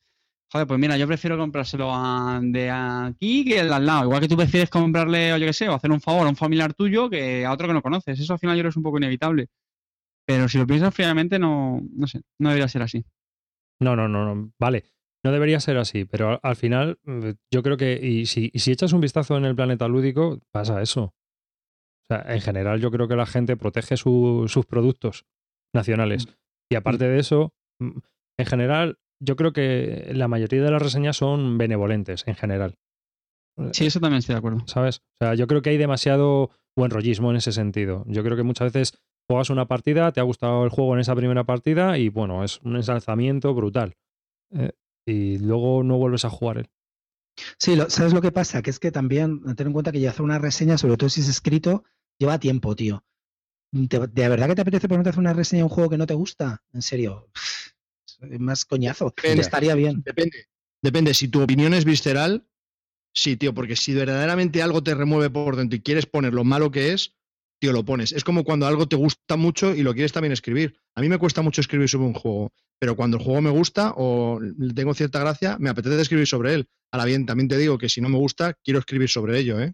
[0.51, 1.91] joder, pues mira, yo prefiero comprárselo
[2.43, 4.03] de aquí que el de al lado.
[4.03, 6.35] Igual que tú prefieres comprarle, o yo qué sé, o hacer un favor a un
[6.35, 8.19] familiar tuyo que a otro que no conoces.
[8.19, 9.47] Eso al final yo creo es un poco inevitable.
[10.23, 13.03] Pero si lo piensas fríamente, no, no sé, no debería ser así.
[13.79, 14.51] No, no, no, no.
[14.59, 14.83] Vale.
[15.23, 18.93] No debería ser así, pero al final mm, yo creo que, y si, si echas
[18.93, 21.03] un vistazo en el planeta lúdico, pasa eso.
[21.03, 25.25] O sea, en general yo creo que la gente protege sus productos
[25.73, 26.27] nacionales.
[26.71, 27.99] Y aparte de eso, mm,
[28.39, 32.75] en general, yo creo que la mayoría de las reseñas son benevolentes, en general.
[33.73, 34.63] Sí, eso también estoy de acuerdo.
[34.65, 35.01] ¿Sabes?
[35.19, 38.03] O sea, yo creo que hay demasiado buen rollismo en ese sentido.
[38.07, 38.97] Yo creo que muchas veces
[39.29, 42.59] juegas una partida, te ha gustado el juego en esa primera partida y bueno, es
[42.61, 43.93] un ensalzamiento brutal.
[44.53, 44.71] Eh,
[45.05, 46.69] y luego no vuelves a jugar él.
[47.57, 48.61] Sí, ¿sabes lo que pasa?
[48.61, 51.21] Que es que también, ten en cuenta que ya hacer una reseña, sobre todo si
[51.21, 51.83] es escrito,
[52.17, 53.03] lleva tiempo, tío.
[53.71, 56.05] ¿De verdad que te apetece ponerte a hacer una reseña de un juego que no
[56.05, 56.63] te gusta?
[56.73, 57.29] En serio.
[58.21, 59.15] Es más coñazo.
[59.23, 60.03] Estaría bien.
[60.05, 60.45] Depende.
[60.79, 61.15] Depende.
[61.15, 62.47] Si tu opinión es visceral,
[63.15, 66.69] sí, tío, porque si verdaderamente algo te remueve por dentro y quieres poner lo malo
[66.69, 67.15] que es,
[67.61, 68.11] tío, lo pones.
[68.11, 70.75] Es como cuando algo te gusta mucho y lo quieres también escribir.
[70.95, 73.93] A mí me cuesta mucho escribir sobre un juego, pero cuando el juego me gusta
[73.95, 74.39] o
[74.75, 76.67] tengo cierta gracia, me apetece escribir sobre él.
[76.91, 79.73] Ahora bien, también te digo que si no me gusta, quiero escribir sobre ello, ¿eh?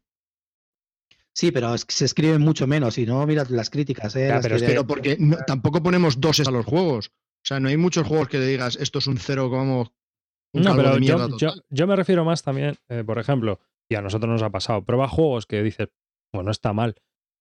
[1.33, 4.37] Sí, pero se escribe mucho menos y no miras las críticas, ¿eh?
[4.41, 7.07] pero, porque tampoco ponemos doses a los juegos.
[7.07, 9.93] O sea, no hay muchos juegos que le digas esto es un cero como.
[10.51, 10.97] no, pero
[11.37, 15.07] yo, me refiero más también, eh, por ejemplo, y a nosotros nos ha pasado, prueba
[15.07, 15.89] juegos que dices,
[16.33, 16.95] bueno, está mal.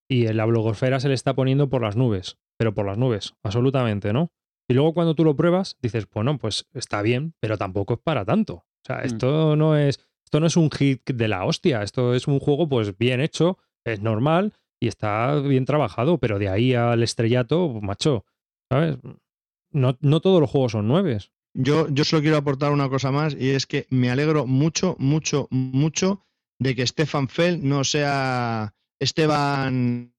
[0.09, 4.13] Y la blogosfera se le está poniendo por las nubes, pero por las nubes, absolutamente,
[4.13, 4.31] ¿no?
[4.69, 8.25] Y luego cuando tú lo pruebas, dices, bueno, pues está bien, pero tampoco es para
[8.25, 8.55] tanto.
[8.55, 9.07] O sea, mm.
[9.07, 12.69] esto no es, esto no es un hit de la hostia, esto es un juego
[12.69, 18.25] pues bien hecho, es normal y está bien trabajado, pero de ahí al estrellato, macho,
[18.71, 18.99] ¿sabes?
[19.71, 21.33] No, no todos los juegos son nueves.
[21.55, 25.49] Yo, yo solo quiero aportar una cosa más y es que me alegro mucho, mucho,
[25.51, 26.27] mucho
[26.59, 30.13] de que Stefan Fell no sea Esteban,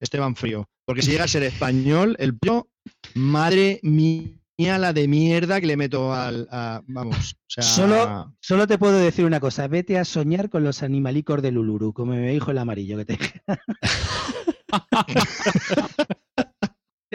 [0.00, 0.66] Esteban Frío.
[0.84, 2.68] Porque si llega a ser español, el pio,
[3.14, 4.42] madre mía
[4.78, 6.48] la de mierda que le meto al.
[6.86, 7.36] vamos.
[7.46, 11.92] solo, solo te puedo decir una cosa: vete a soñar con los animalicos de Luluru,
[11.92, 13.18] como me dijo el amarillo que te.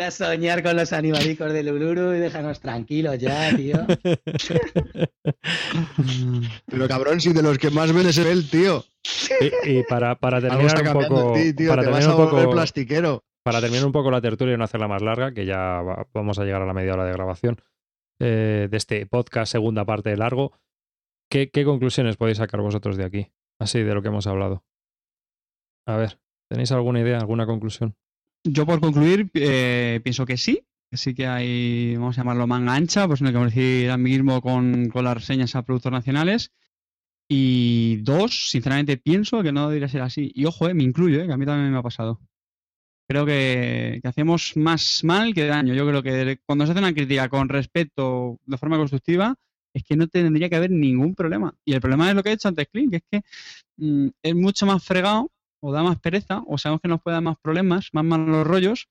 [0.02, 3.86] a soñar con los animalicos de Luluru y déjanos tranquilos ya, tío.
[6.66, 8.84] Pero cabrón, si de los que más ven es el tío.
[9.66, 11.34] Y, para, para, terminar un poco.
[11.68, 13.24] para terminar un poco, plastiquero.
[13.44, 15.82] Para terminar un poco la tertulia y no hacerla más larga, que ya
[16.14, 17.58] vamos a llegar a la media hora de grabación
[18.20, 20.54] eh, de este podcast, segunda parte de largo.
[21.30, 23.32] ¿Qué, ¿Qué conclusiones podéis sacar vosotros de aquí?
[23.60, 24.64] Así, de lo que hemos hablado.
[25.88, 27.96] A ver, ¿tenéis alguna idea, alguna conclusión?
[28.44, 32.76] Yo por concluir eh, pienso que sí, que sí que hay, vamos a llamarlo manga
[32.76, 36.52] ancha, pues no hay que decir mismo con, con las reseñas a productos nacionales.
[37.30, 40.32] Y dos, sinceramente pienso que no debería ser así.
[40.34, 42.22] Y ojo, eh, me incluyo, eh, que a mí también me ha pasado.
[43.10, 45.74] Creo que, hacemos más mal que daño.
[45.74, 49.36] Yo creo que cuando se hace una crítica con respeto, de forma constructiva,
[49.74, 51.56] es que no tendría que haber ningún problema.
[51.66, 53.22] Y el problema es lo que he hecho antes, Clint, que es que
[53.78, 57.24] mm, es mucho más fregado o da más pereza, o sabemos que nos puede dar
[57.24, 58.88] más problemas, más malos rollos,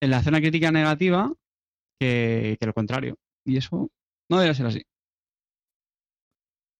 [0.00, 1.32] en la una crítica negativa
[1.98, 3.16] que, lo contrario.
[3.44, 3.90] Y eso
[4.28, 4.82] no debe ser así.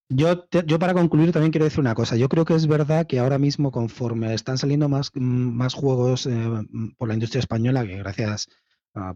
[0.09, 2.17] Yo, yo para concluir también quiero decir una cosa.
[2.17, 6.49] Yo creo que es verdad que ahora mismo conforme están saliendo más, más juegos eh,
[6.97, 8.49] por la industria española, que gracias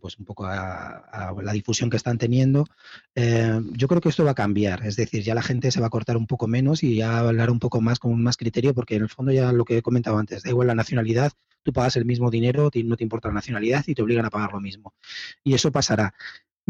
[0.01, 2.67] pues un poco a, la difusión que están teniendo.
[3.15, 5.87] Eh, yo creo que esto va a cambiar, es decir, ya la gente se va
[5.87, 8.97] a cortar un poco menos y ya hablar un poco más con más criterio, porque
[8.97, 11.97] en el fondo ya lo que he comentado antes, da igual la nacionalidad, tú pagas
[11.97, 14.95] el mismo dinero, no te importa la nacionalidad y te obligan a pagar lo mismo.
[15.45, 16.15] Y eso pasará.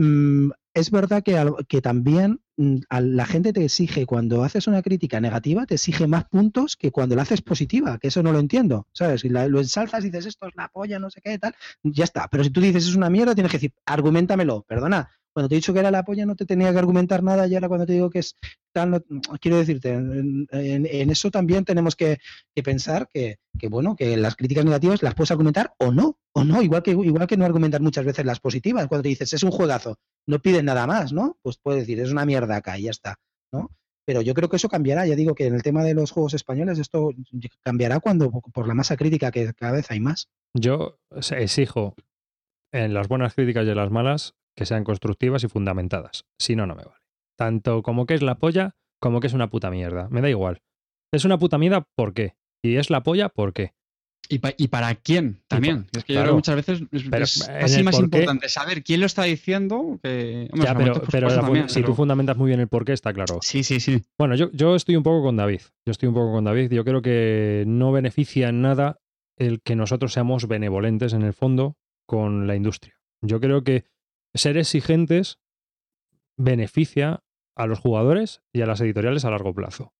[0.00, 5.20] Mm, es verdad que, que también mm, la gente te exige, cuando haces una crítica
[5.20, 8.88] negativa, te exige más puntos que cuando la haces positiva, que eso no lo entiendo,
[8.92, 9.20] ¿sabes?
[9.20, 12.28] Si lo ensalzas y dices esto es la polla, no sé qué, tal, ya está.
[12.28, 15.58] Pero si tú dices es una mierda, tienes que decir, argumentamelo, perdona, cuando te he
[15.58, 17.92] dicho que era la polla no te tenía que argumentar nada y ahora cuando te
[17.92, 18.36] digo que es
[18.72, 19.04] tal,
[19.40, 20.48] quiero decirte, en,
[21.10, 22.18] eso también tenemos que,
[22.64, 23.38] pensar que,
[23.68, 27.26] bueno, que las críticas negativas las puedes argumentar o no, o no, igual que, igual
[27.26, 30.66] que no argumentar muchas veces las positivas, cuando te dices es un juegazo, no piden
[30.66, 31.38] nada más, ¿no?
[31.42, 33.16] Pues puedes decir es una mierda acá y ya está,
[33.52, 33.70] ¿no?
[34.06, 36.34] Pero yo creo que eso cambiará, ya digo que en el tema de los juegos
[36.34, 37.10] españoles esto
[37.62, 40.28] cambiará cuando por la masa crítica que cada vez hay más.
[40.54, 40.98] Yo
[41.30, 41.94] exijo
[42.72, 46.24] en las buenas críticas y en las malas que sean constructivas y fundamentadas.
[46.38, 47.00] Si no, no me vale.
[47.36, 50.08] Tanto como que es la polla, como que es una puta mierda.
[50.10, 50.62] Me da igual.
[51.12, 52.34] Es una puta mierda, ¿por qué?
[52.62, 53.72] Y es la polla, ¿por qué?
[54.32, 55.86] ¿Y, para quién también?
[55.90, 59.24] es que yo creo que muchas veces es, casi más importante saber quién lo está
[59.24, 60.48] diciendo que...
[60.54, 63.40] ya, pero, si tú fundamentas muy bien el por qué, está claro.
[63.42, 64.04] Sí, sí, sí.
[64.16, 65.62] Bueno, yo, yo estoy un poco con David.
[65.84, 66.72] Yo estoy un poco con David.
[66.72, 69.00] Yo creo que no beneficia en nada
[69.36, 73.00] el que nosotros seamos benevolentes en el fondo con la industria.
[73.22, 73.84] Yo creo que
[74.34, 75.38] ser exigentes
[76.36, 77.22] beneficia
[77.56, 79.92] a los jugadores y a las editoriales a largo plazo.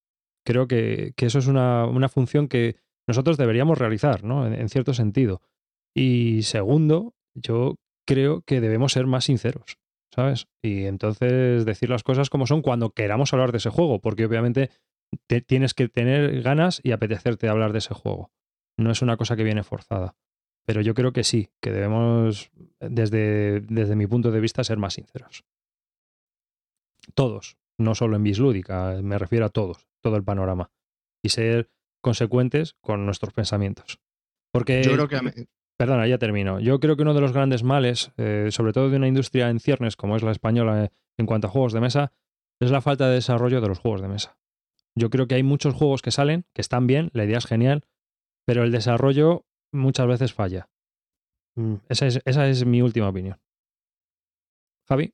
[0.44, 4.46] Creo que, eso es una, función que nosotros deberíamos realizar, ¿no?
[4.46, 5.42] En, cierto sentido.
[5.94, 9.78] Y segundo, yo creo que debemos ser más sinceros,
[10.14, 10.48] ¿sabes?
[10.62, 14.70] Y entonces decir las cosas como son cuando queramos hablar de ese juego, porque obviamente
[15.46, 18.30] tienes que tener ganas y apetecerte hablar de ese juego.
[18.78, 20.16] No es una cosa que viene forzada.
[20.66, 24.94] Pero yo creo que sí, que debemos, desde, desde mi punto de vista, ser más
[24.94, 25.44] sinceros.
[27.14, 30.70] Todos, no solo en Bislúdica, me refiero a todos, todo el panorama.
[31.22, 31.70] Y ser
[32.00, 34.00] consecuentes con nuestros pensamientos.
[34.52, 34.82] Porque.
[34.82, 35.48] Yo creo que.
[35.78, 36.60] Perdona, ya termino.
[36.60, 39.60] Yo creo que uno de los grandes males, eh, sobre todo de una industria en
[39.60, 42.12] ciernes como es la española eh, en cuanto a juegos de mesa,
[42.60, 44.36] es la falta de desarrollo de los juegos de mesa.
[44.94, 47.86] Yo creo que hay muchos juegos que salen, que están bien, la idea es genial,
[48.46, 50.68] pero el desarrollo muchas veces falla.
[51.56, 53.38] Mm, Esa es, esa es mi última opinión.
[54.88, 55.12] Javi.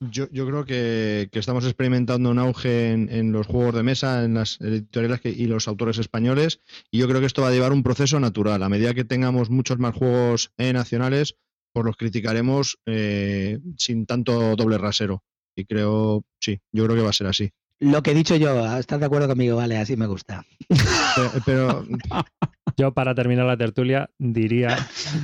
[0.00, 4.24] Yo, yo creo que, que estamos experimentando un auge en, en los juegos de mesa,
[4.24, 7.52] en las editoriales que- y los autores españoles, y yo creo que esto va a
[7.52, 8.62] llevar un proceso natural.
[8.62, 11.36] A medida que tengamos muchos más juegos eh, nacionales,
[11.72, 15.22] pues los criticaremos eh, sin tanto doble rasero.
[15.56, 17.50] Y creo, sí, yo creo que va a ser así.
[17.80, 19.56] Lo que he dicho yo, ¿estás de acuerdo conmigo?
[19.56, 20.44] Vale, así me gusta.
[20.68, 21.84] Pero, pero
[22.76, 24.76] Yo, para terminar la tertulia, diría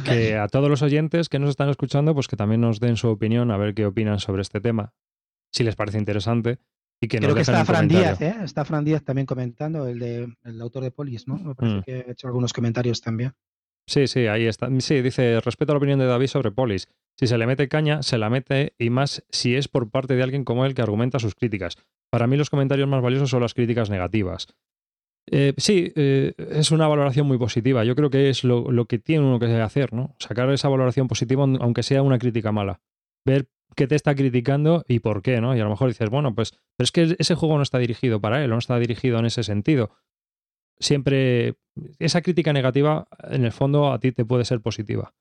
[0.05, 3.09] que a todos los oyentes que nos están escuchando, pues que también nos den su
[3.09, 4.93] opinión, a ver qué opinan sobre este tema,
[5.53, 6.59] si les parece interesante,
[7.01, 8.17] y que Creo nos que está Fran comentario.
[8.17, 8.45] Díaz, ¿eh?
[8.45, 11.39] Está Fran Díaz también comentando, el, de, el autor de Polis, ¿no?
[11.39, 11.83] Me parece Mm.
[11.83, 13.33] que ha hecho algunos comentarios también.
[13.87, 14.69] Sí, sí, ahí está.
[14.79, 16.87] Sí, dice, respeto la opinión de David sobre Polis.
[17.21, 20.23] Si se le mete caña, se la mete y más si es por parte de
[20.23, 21.77] alguien como él que argumenta sus críticas.
[22.09, 24.49] Para mí los comentarios más valiosos son las críticas negativas.
[25.31, 27.85] Eh, sí, eh, es una valoración muy positiva.
[27.85, 30.17] Yo creo que es lo, lo que tiene uno que hacer, ¿no?
[30.19, 32.81] Sacar esa valoración positiva aunque sea una crítica mala.
[33.27, 35.55] Ver qué te está criticando y por qué, ¿no?
[35.55, 38.23] Y a lo mejor dices, bueno, pues, pero es que ese juego no está dirigido
[38.23, 39.91] para él, no está dirigido en ese sentido.
[40.79, 41.57] Siempre
[41.99, 45.13] esa crítica negativa, en el fondo, a ti te puede ser positiva.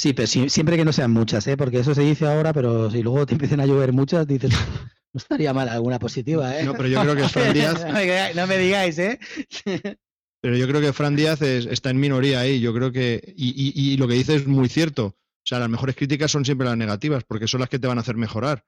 [0.00, 1.58] Sí, pero sí- siempre que no sean muchas, ¿eh?
[1.58, 4.50] Porque eso se dice ahora, pero si luego te empiezan a llover muchas, dices,
[5.12, 6.64] no estaría mal alguna positiva, ¿eh?
[6.64, 9.18] no, pero yo creo que Fran Díaz, no, me, digáis- no me digáis, ¿eh?
[10.40, 12.60] pero yo creo que Fran Díaz es- está en minoría ahí.
[12.60, 15.04] Yo creo que, y, y- y lo que dice es muy cierto.
[15.08, 17.98] O sea, las mejores críticas son siempre las negativas, porque son las que te van
[17.98, 18.64] a hacer mejorar.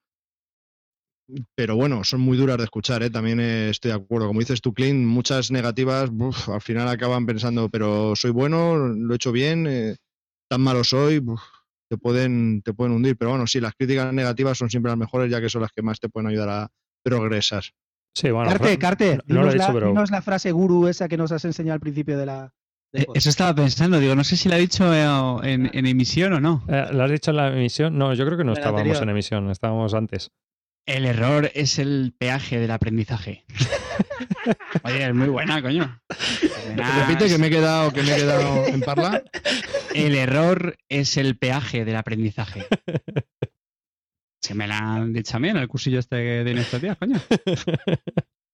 [1.54, 3.08] Pero bueno, son muy duras de escuchar, ¿eh?
[3.08, 4.26] también estoy de acuerdo.
[4.26, 6.10] Como dices tú, Clint, muchas negativas,
[6.48, 9.96] al final acaban pensando, pero soy bueno, lo he hecho bien, eh,
[10.52, 11.24] tan malo soy,
[11.88, 13.16] te, pueden, te pueden hundir.
[13.16, 15.80] Pero bueno, sí, las críticas negativas son siempre las mejores, ya que son las que
[15.80, 16.68] más te pueden ayudar a
[17.02, 17.64] progresar.
[18.14, 18.50] Sí, bueno.
[18.50, 21.08] Carte, Carte, no- no lo he dinos, la, dicho, pero- dinos la frase guru esa
[21.08, 22.52] que nos has enseñado al principio de la...
[22.92, 23.06] Eh.
[23.14, 26.40] Eso estaba pensando, digo, no sé si lo ha dicho eh, en, en emisión o
[26.40, 26.62] no.
[26.68, 27.96] Eh, ¿Lo has dicho en la emisión?
[27.96, 30.30] No, yo creo que no la estábamos en emisión, estábamos antes.
[30.84, 33.46] El error es el peaje del aprendizaje.
[34.84, 36.00] Oye, es muy buena, coño.
[36.76, 39.22] Repite que me he quedado, que me he quedado en parla.
[39.94, 42.66] El error es el peaje del aprendizaje.
[44.40, 47.20] Se me la han dicho a mí en el cursillo este de estos días, coño.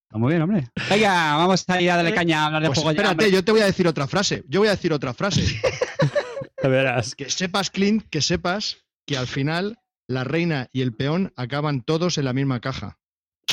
[0.09, 0.67] Está muy bien, hombre.
[0.89, 3.51] Venga, vamos a ir a darle caña a hablar de Pues juego espérate, yo te
[3.51, 4.43] voy a decir otra frase.
[4.47, 5.61] Yo voy a decir otra frase.
[6.63, 7.15] Verás.
[7.15, 12.17] que sepas, Clint, que sepas que al final la reina y el peón acaban todos
[12.17, 12.98] en la misma caja.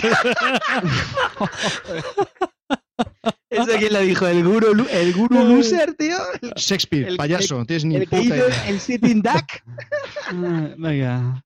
[3.51, 4.27] ¿Ese quién lo dijo?
[4.27, 6.17] ¿El guru, el guru loser, tío?
[6.43, 8.69] El, Shakespeare, El- payaso, no tienes ni el que puta hizo idea.
[8.69, 9.45] el sitting duck?
[10.29, 11.45] Ah, Venga.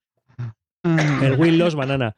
[0.84, 2.16] Ah, El Will Loss Banana.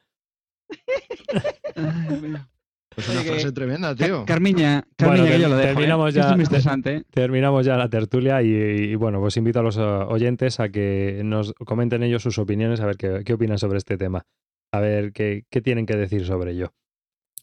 [1.77, 2.49] ah, venga.
[2.97, 4.25] Es una frase que- tremenda, tío.
[4.27, 5.69] Carmiña, Bueno, Carmiña, que ter- yo lo dejo.
[5.71, 5.73] ¿eh?
[5.75, 6.29] terminamos Esto ya.
[6.31, 6.95] es muy interesante.
[6.97, 7.03] ¿eh?
[7.11, 11.23] Terminamos ya la tertulia y, y, bueno, pues invito a los eh, oyentes a que
[11.25, 14.25] nos comenten ellos sus opiniones, a ver qué, qué opinan sobre este tema,
[14.73, 16.73] a ver qué, qué tienen que decir sobre ello.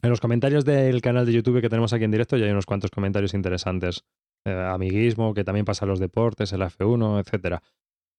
[0.02, 2.65] En los comentarios del canal de YouTube que tenemos aquí en directo ya hay unos
[2.65, 4.06] cuantos comentarios interesantes.
[4.46, 7.62] Eh, amiguismo, que también pasa a los deportes, el F1, etcétera.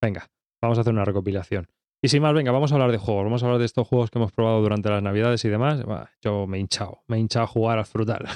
[0.02, 0.28] Venga,
[0.62, 1.68] vamos a hacer una recopilación.
[2.02, 3.24] Y sin más, venga, vamos a hablar de juegos.
[3.24, 5.82] Vamos a hablar de estos juegos que hemos probado durante las navidades y demás.
[6.22, 8.26] Yo me he hinchado, me he hinchado a jugar al frutal.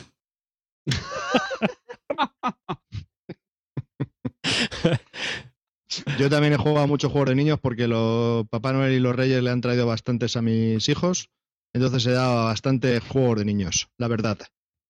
[6.18, 9.14] Yo también he jugado a muchos juegos de niños porque los Papá Noel y los
[9.14, 11.28] Reyes le han traído bastantes a mis hijos.
[11.72, 14.38] Entonces he dado bastante juegos de niños, la verdad.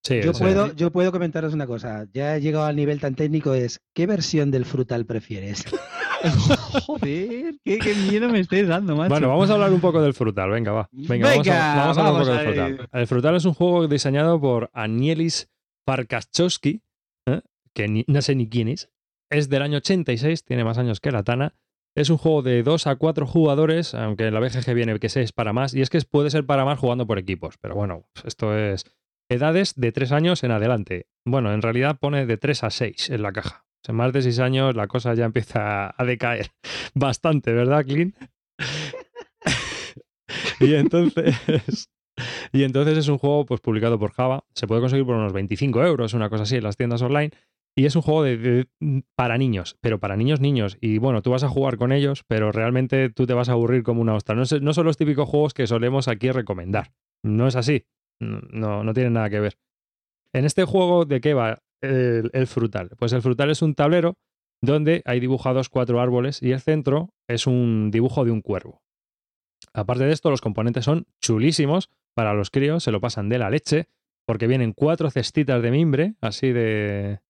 [0.06, 2.06] Sí, Yo puedo, yo puedo comentaros una cosa.
[2.12, 5.64] Ya he llegado al nivel tan técnico, es ¿qué versión del frutal prefieres?
[6.86, 9.08] Joder, qué, qué miedo me estáis dando, macho.
[9.10, 10.88] Bueno, vamos a hablar un poco del frutal, venga, va.
[10.92, 12.44] Venga, vamos, a, Venga, vamos a hablar un poco del
[12.76, 12.88] frutal.
[12.92, 15.48] El frutal es un juego diseñado por Anielis
[15.86, 16.82] Farkaszewski,
[17.26, 17.40] ¿eh?
[17.72, 18.88] que ni- no sé ni quién es.
[19.34, 21.56] Es del año 86, tiene más años que la Tana.
[21.96, 25.52] Es un juego de 2 a 4 jugadores, aunque la BGG viene que 6 para
[25.52, 27.56] más, y es que puede ser para más jugando por equipos.
[27.60, 28.84] Pero bueno, esto es
[29.28, 31.08] edades de 3 años en adelante.
[31.24, 33.64] Bueno, en realidad pone de 3 a 6 en la caja.
[33.66, 36.52] O sea, más de 6 años la cosa ya empieza a decaer
[36.94, 38.16] bastante, ¿verdad, Clint?
[40.60, 41.90] y entonces.
[42.52, 44.44] Y entonces es un juego pues, publicado por Java.
[44.54, 47.32] Se puede conseguir por unos 25 euros, una cosa así, en las tiendas online.
[47.76, 50.78] Y es un juego de, de- para niños, pero para niños, niños.
[50.80, 53.82] Y bueno, tú vas a jugar con ellos, pero realmente tú te vas a aburrir
[53.82, 54.34] como una ostra.
[54.36, 56.92] No, no son los típicos juegos que solemos aquí recomendar.
[57.24, 57.84] No es así.
[58.20, 59.58] No, no tiene nada que ver.
[60.32, 62.90] En este juego, ¿de qué va el frutal?
[62.98, 64.14] Pues el frutal es un tablero
[64.62, 68.82] donde hay dibujados cuatro árboles y el centro es un dibujo de un cuervo.
[69.72, 73.50] Aparte de esto, los componentes son chulísimos para los críos, se lo pasan de la
[73.50, 73.88] leche,
[74.26, 77.20] porque vienen cuatro cestitas de mimbre, así de,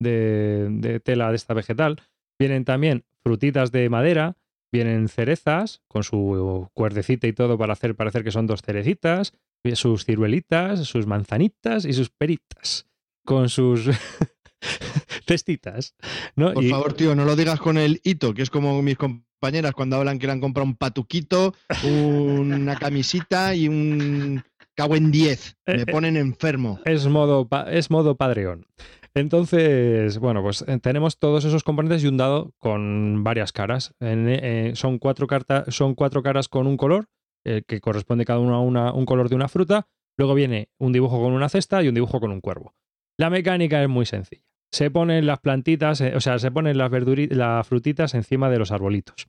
[0.00, 2.00] de, de tela de esta vegetal.
[2.38, 4.36] Vienen también frutitas de madera,
[4.72, 9.32] vienen cerezas con su cuerdecita y todo para hacer parecer que son dos cerecitas,
[9.74, 12.86] sus ciruelitas, sus manzanitas y sus peritas
[13.26, 13.90] con sus
[15.26, 15.94] cestitas.
[16.36, 16.52] ¿no?
[16.52, 19.72] Por Y- favor, tío, no lo digas con el hito, que es como mis compañeras
[19.72, 24.42] cuando hablan que le han comprado un patuquito, una camisita y un
[24.74, 25.56] cago en 10.
[25.66, 26.80] Eh, Me ponen enfermo.
[26.84, 28.66] es modo, es modo padreón.
[29.14, 33.94] Entonces, bueno, pues eh, tenemos todos esos componentes y un dado con varias caras.
[34.00, 35.26] Eh, son, cuatro
[35.68, 37.08] son cuatro caras con un color,
[37.44, 39.88] eh, que corresponde cada uno a una- un color de una fruta.
[40.16, 42.74] Luego viene un dibujo con una cesta y un dibujo con un cuervo.
[43.18, 44.44] La mecánica es muy sencilla.
[44.72, 46.90] Se ponen las plantitas, o sea, se ponen las,
[47.30, 49.26] las frutitas encima de los arbolitos.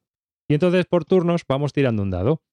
[0.47, 2.43] Y entonces por turnos vamos tirando un dado.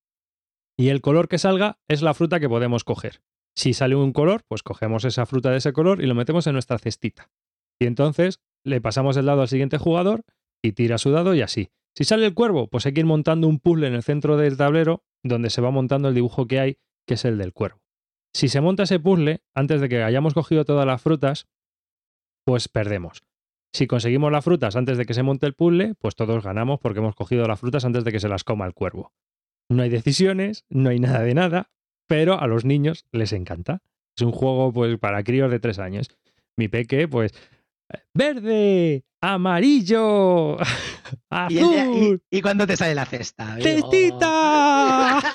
[0.78, 3.20] Y el color que salga es la fruta que podemos coger.
[3.58, 6.52] Si sale un color, pues cogemos esa fruta de ese color y lo metemos en
[6.52, 7.28] nuestra cestita.
[7.80, 10.22] Y entonces le pasamos el dado al siguiente jugador
[10.62, 11.72] y tira su dado y así.
[11.96, 14.56] Si sale el cuervo, pues hay que ir montando un puzzle en el centro del
[14.56, 17.80] tablero donde se va montando el dibujo que hay, que es el del cuervo.
[18.32, 21.48] Si se monta ese puzzle, antes de que hayamos cogido todas las frutas,
[22.46, 23.24] pues perdemos.
[23.72, 27.00] Si conseguimos las frutas antes de que se monte el puzzle, pues todos ganamos porque
[27.00, 29.12] hemos cogido las frutas antes de que se las coma el cuervo.
[29.68, 31.70] No hay decisiones, no hay nada de nada,
[32.08, 33.80] pero a los niños les encanta.
[34.16, 36.08] Es un juego pues para críos de tres años.
[36.56, 37.32] Mi peque, pues,
[38.12, 40.56] verde, amarillo,
[41.48, 43.56] ¿Y, el de- azul, y- y cuándo te sale la cesta?
[43.60, 45.20] ¡Cestita!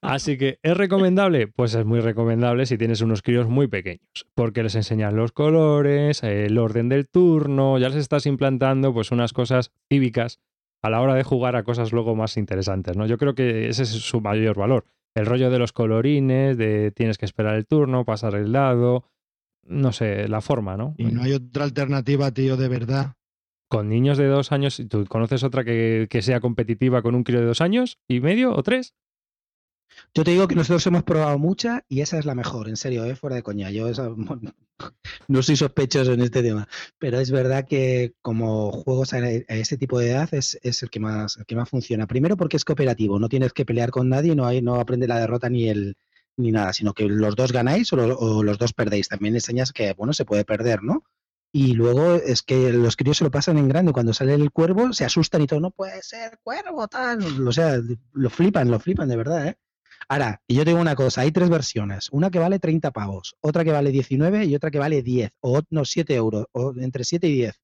[0.00, 1.48] Así que, ¿es recomendable?
[1.48, 6.22] Pues es muy recomendable si tienes unos críos muy pequeños, porque les enseñas los colores,
[6.22, 10.38] el orden del turno, ya les estás implantando pues unas cosas cívicas
[10.82, 13.06] a la hora de jugar a cosas luego más interesantes, ¿no?
[13.06, 14.84] Yo creo que ese es su mayor valor.
[15.14, 19.04] El rollo de los colorines, de tienes que esperar el turno, pasar el dado,
[19.64, 20.94] no sé, la forma, ¿no?
[20.96, 23.14] Y no hay otra alternativa, tío, de verdad.
[23.68, 27.40] Con niños de dos años, ¿tú conoces otra que, que sea competitiva con un crío
[27.40, 28.94] de dos años y medio o tres?
[30.14, 33.04] Yo te digo que nosotros hemos probado mucha y esa es la mejor, en serio,
[33.04, 33.16] ¿eh?
[33.16, 33.70] fuera de coña.
[33.70, 33.88] Yo
[35.28, 36.68] no soy sospechoso en este tema,
[36.98, 41.00] pero es verdad que como juegos a, ese tipo de edad es, es el, que
[41.00, 42.06] más, el que más funciona.
[42.06, 45.18] Primero porque es cooperativo, no tienes que pelear con nadie, no, hay, no aprende la
[45.20, 45.96] derrota ni el
[46.36, 49.08] ni nada, sino que los dos ganáis o, lo- o los dos perdéis.
[49.08, 51.02] También enseñas que, bueno, se puede perder, ¿no?
[51.52, 53.92] Y luego es que los críos se lo pasan en grande.
[53.92, 57.46] Cuando sale el cuervo se asustan y todo, no puede ser cuervo, tal.
[57.48, 57.80] O sea,
[58.12, 59.56] lo flipan, lo flipan de verdad, ¿eh?
[60.10, 63.62] Ahora, y yo tengo una cosa, hay tres versiones, una que vale 30 pavos, otra
[63.62, 67.28] que vale 19 y otra que vale 10, o no, 7 euros, o entre 7
[67.28, 67.60] y 10.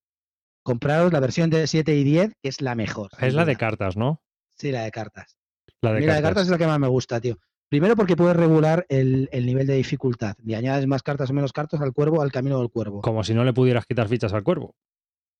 [0.63, 3.11] Compraros la versión de 7 y 10, que es la mejor.
[3.19, 4.23] Es la de cartas, ¿no?
[4.57, 5.39] Sí, la de cartas.
[5.81, 6.45] La de mí la de cartas.
[6.45, 7.39] es la que más me gusta, tío.
[7.71, 10.37] Primero porque puedes regular el, el nivel de dificultad.
[10.45, 13.01] Y añades más cartas o menos cartas al cuervo, al camino del cuervo.
[13.01, 14.75] Como si no le pudieras quitar fichas al cuervo.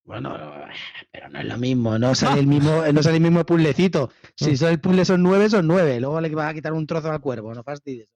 [0.05, 0.37] Bueno,
[1.11, 4.09] pero no es lo mismo, no sale el mismo, no sale el mismo puzzlecito.
[4.35, 5.99] Si son el puzzle son nueve, son nueve.
[5.99, 8.07] Luego le vas a quitar un trozo al cuervo, no fastidies.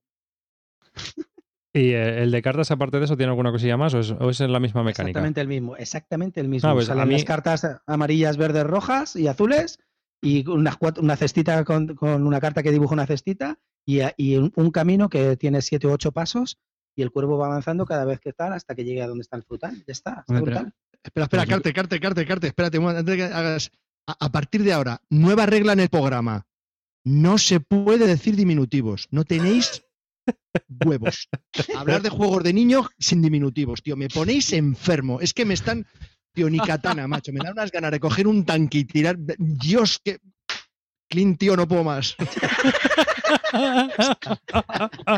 [1.74, 4.40] ¿Y el de cartas, aparte de eso, tiene alguna cosilla más o es, o es
[4.40, 5.20] la misma mecánica?
[5.20, 6.70] Exactamente el mismo, exactamente el mismo.
[6.70, 9.78] Ah, pues Salen mí- las cartas amarillas, verdes, rojas y azules
[10.22, 14.52] y unas una cestita con, con una carta que dibuja una cestita y, y un,
[14.56, 16.60] un camino que tiene siete u ocho pasos
[16.96, 19.38] y el cuervo va avanzando cada vez que tal hasta que llegue a donde está
[19.38, 19.76] el frutal.
[19.88, 20.74] Ya está, está Hombre, brutal.
[21.04, 23.72] Espera, espera, Pues yo- Carte, Carte, Carte, Carte, espérate antes de que hagas.
[24.08, 26.46] A, a partir de ahora, nueva regla en el programa.
[27.06, 29.08] No se puede decir diminutivos.
[29.12, 29.84] No tenéis
[30.86, 31.30] huevos.
[31.76, 33.96] Hablar de juegos de niños sin diminutivos, tío.
[33.96, 35.22] Me ponéis enfermo.
[35.22, 35.86] Es que me están.
[36.34, 37.32] Tío, ni katana, macho.
[37.32, 39.18] Me da unas ganas de coger un tanque y tirar.
[39.38, 40.20] Dios, que.
[41.10, 42.16] Clint, tío, no puedo más.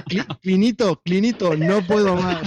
[0.08, 2.42] Cli- Clinito, Clinito, no puedo más.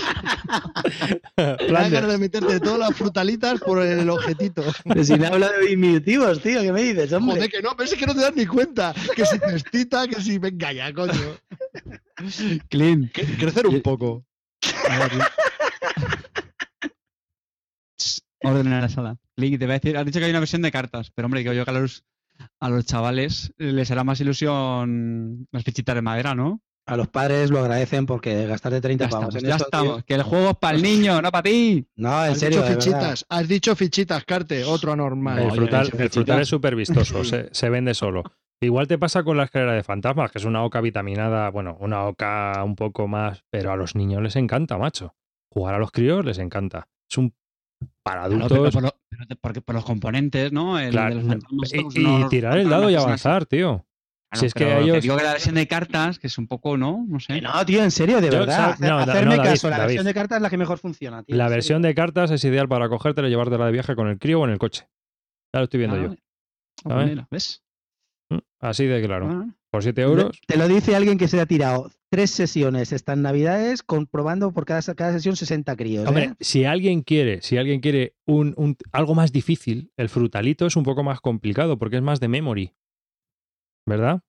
[1.36, 4.62] Me ganas de meterte todas las frutalitas por el objetito.
[4.84, 7.36] Pero si no habla de diminutivos, tío, ¿qué me dices, hombre?
[7.36, 8.94] Joder, que no, pero es que no te das ni cuenta.
[9.14, 11.12] Que si cestita, que si venga ya, coño.
[12.68, 13.08] Clean.
[13.12, 14.24] Que- crecer un poco.
[14.88, 15.12] A ver,
[18.42, 19.16] Orden en la sala.
[19.36, 21.42] Link, te voy a decir, has dicho que hay una versión de cartas, pero hombre,
[21.42, 21.70] que yo que
[22.60, 26.60] a los, chavales les hará más ilusión las fichitas de madera, ¿no?
[26.86, 29.68] A los padres lo agradecen porque gastar de 30 Ya pavos estamos, en ya esto,
[29.70, 30.04] tío- estamos.
[30.04, 31.86] Que el juego es para el niño, no para ti.
[31.96, 35.38] No, en Has serio, dicho fichitas, has dicho fichitas, Carte, otro anormal.
[35.38, 38.22] el No, frutal, el frutal es súper vistoso, se, se vende solo.
[38.60, 42.04] Igual te pasa con la escalera de fantasmas, que es una oca vitaminada, bueno, una
[42.04, 45.14] oca un poco más, pero a los niños les encanta, macho.
[45.50, 46.86] Jugar a los críos les encanta.
[47.10, 47.34] Es un
[48.04, 48.58] para Claro, adultos.
[48.58, 50.78] pero por, lo- te- porque por los componentes, ¿no?
[50.78, 53.84] El claro, de los fantasmas, y, estos, y tirar el dado y avanzar, tío.
[54.32, 57.04] Si es que ellos- digo que la versión de cartas, que es un poco, ¿no?
[57.08, 57.40] No sé.
[57.40, 58.58] No, tío, en serio, de Yo, verdad.
[58.58, 59.86] No, hacer- no, hacerme David, caso, la David.
[59.88, 61.36] versión de cartas es la que mejor funciona, tío.
[61.36, 61.54] La serio.
[61.56, 64.44] versión de cartas es ideal para cogértela y llevártela de viaje con el crío o
[64.44, 64.88] en el coche.
[65.54, 66.14] Ya lo estoy viendo Ah, yo.
[66.92, 67.62] Ah, mira, ¿Ves?
[68.30, 69.28] Mm, Así de claro.
[69.30, 70.40] Ah, Por 7 euros.
[70.46, 74.80] Te lo dice alguien que se ha tirado tres sesiones estas navidades comprobando por cada,
[74.94, 76.06] cada sesión 60 críos.
[76.06, 76.34] Hombre, ¿eh?
[76.38, 80.84] si alguien quiere, si alguien quiere un, un- algo más difícil, el frutalito es un
[80.84, 82.72] poco más complicado porque es más de memory.
[83.84, 84.20] ¿Verdad?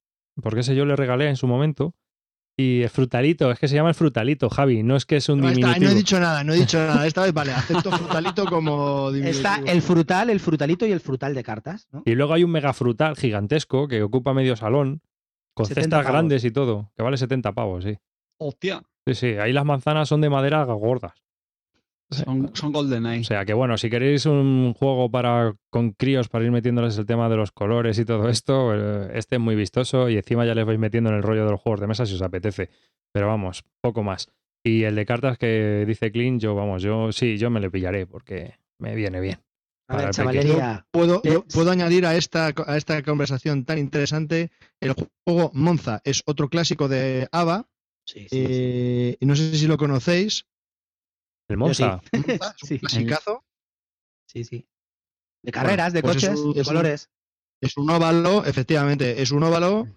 [0.41, 1.93] Porque ese yo le regalé en su momento.
[2.57, 5.41] Y el frutalito, es que se llama el frutalito, Javi, no es que es un
[5.41, 7.05] No, no he dicho nada, no he dicho nada.
[7.05, 9.47] Esta vez, vale, acepto frutalito como diminutivo.
[9.47, 11.87] Está el frutal, el frutalito y el frutal de cartas.
[11.91, 12.01] ¿no?
[12.03, 15.03] Y luego hay un mega frutal gigantesco que ocupa medio salón,
[15.55, 16.11] con 70 cestas pavos.
[16.11, 17.97] grandes y todo, que vale 70 pavos, sí.
[18.37, 18.83] Hostia.
[19.07, 21.13] Sí, sí, ahí las manzanas son de madera gordas.
[22.11, 23.21] Son, son golden ahí.
[23.21, 27.05] O sea que bueno, si queréis un juego para con críos para ir metiéndoles el
[27.05, 30.53] tema de los colores y todo esto, eh, este es muy vistoso y encima ya
[30.53, 32.69] les vais metiendo en el rollo de los juegos de mesa si os apetece.
[33.11, 34.31] Pero vamos, poco más.
[34.63, 38.05] Y el de cartas que dice Clean, yo vamos, yo sí, yo me le pillaré
[38.05, 39.39] porque me viene bien.
[39.87, 40.87] A ver, chavalería.
[40.91, 46.01] Puedo, Eh, yo puedo añadir a esta, a esta conversación tan interesante el juego Monza.
[46.03, 47.67] Es otro clásico de ABA.
[48.07, 48.45] Sí, sí, sí.
[48.47, 50.45] eh, no sé si lo conocéis.
[51.49, 51.57] El.
[51.57, 52.01] Monza.
[52.11, 52.79] Monza es un Sí.
[52.79, 53.43] clasicazo.
[54.27, 54.67] sí, sí.
[55.43, 57.09] De carreras, de pues es coches, un- de es un- colores.
[57.61, 59.87] Es un óvalo, efectivamente, es un óvalo.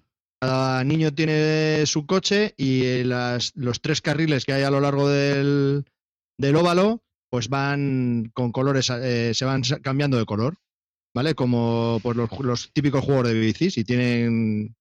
[0.41, 5.09] Cada niño tiene su coche y las- los tres carriles que hay a lo largo
[5.09, 5.85] del,
[6.39, 10.57] del óvalo, pues van con colores, eh, se van cambiando de color,
[11.15, 11.35] ¿vale?
[11.35, 14.77] Como pues, los, los típicos juegos de bicis y tienen,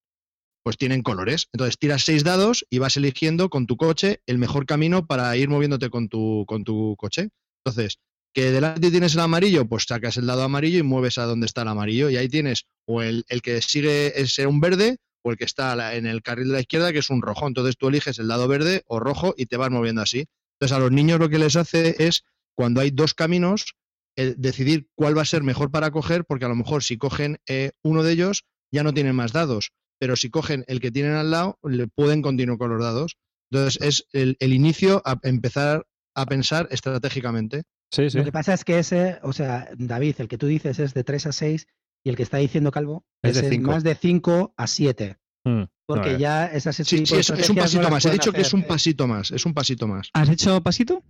[0.64, 1.50] pues tienen colores.
[1.54, 5.50] Entonces tiras seis dados y vas eligiendo con tu coche el mejor camino para ir
[5.50, 7.30] moviéndote con tu, con tu coche.
[7.66, 8.00] Entonces,
[8.34, 11.64] que delante tienes el amarillo, pues sacas el dado amarillo y mueves a donde está
[11.64, 12.10] el amarillo.
[12.10, 15.96] Y ahí tienes o el, el que sigue es un verde o el que está
[15.96, 17.48] en el carril de la izquierda, que es un rojo.
[17.48, 20.26] Entonces tú eliges el dado verde o rojo y te vas moviendo así.
[20.60, 22.24] Entonces a los niños lo que les hace es,
[22.58, 23.76] cuando hay dos caminos,
[24.16, 27.38] el decidir cuál va a ser mejor para coger, porque a lo mejor si cogen
[27.48, 31.14] eh, uno de ellos ya no tienen más dados, pero si cogen el que tienen
[31.14, 33.16] al lado, le pueden continuar con los dados.
[33.52, 35.86] Entonces es el, el inicio a empezar
[36.16, 37.62] a pensar estratégicamente.
[37.92, 38.18] Sí, sí.
[38.18, 41.04] Lo que pasa es que ese, o sea, David, el que tú dices es de
[41.04, 41.68] 3 a 6
[42.04, 45.18] y el que está diciendo Calvo Es de más de 5 a 7.
[45.46, 48.06] Mm, Porque no, ya esas Sí, sí, es, es un no pasito más.
[48.06, 49.32] He dicho que es un pasito más.
[49.32, 50.10] Es un pasito más.
[50.14, 51.04] ¿Has hecho pasito?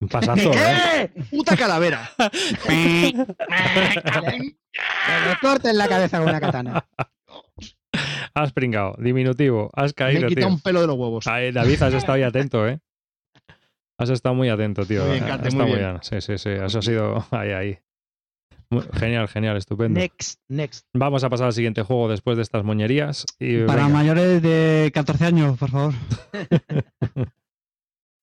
[0.00, 1.10] Un pasazo, ¿eh?
[1.30, 2.10] ¡Puta calavera!
[2.66, 3.14] Que
[5.30, 6.84] le corten la cabeza con una katana.
[8.34, 8.96] Has pringado.
[8.98, 9.70] Diminutivo.
[9.74, 10.54] Has Me caído, he quitado tío.
[10.56, 11.26] un pelo de los huevos.
[11.26, 12.80] Ay, David, has estado ahí atento, ¿eh?
[13.98, 15.04] Has estado muy atento, tío.
[15.04, 15.98] Muy bien, Carte, estado muy bien.
[16.02, 16.48] Sí, sí, sí.
[16.50, 17.78] Eso ha sido ahí, ahí.
[18.70, 20.00] Muy- genial, genial, estupendo.
[20.00, 20.86] Next, next.
[20.92, 23.24] Vamos a pasar al siguiente juego después de estas moñerías.
[23.38, 25.94] Y Para venga, mayores de 14 años, por favor.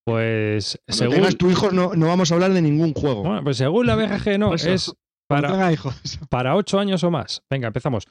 [0.06, 3.24] pues Cuando según, tengas tu hijo no, no vamos a hablar de ningún juego.
[3.24, 4.70] bueno, pues según la BGG no, Eso.
[4.72, 4.94] es
[5.28, 5.72] Para...
[5.72, 6.20] hijos.
[6.30, 7.44] para 8 años o más.
[7.50, 8.08] Venga, empezamos.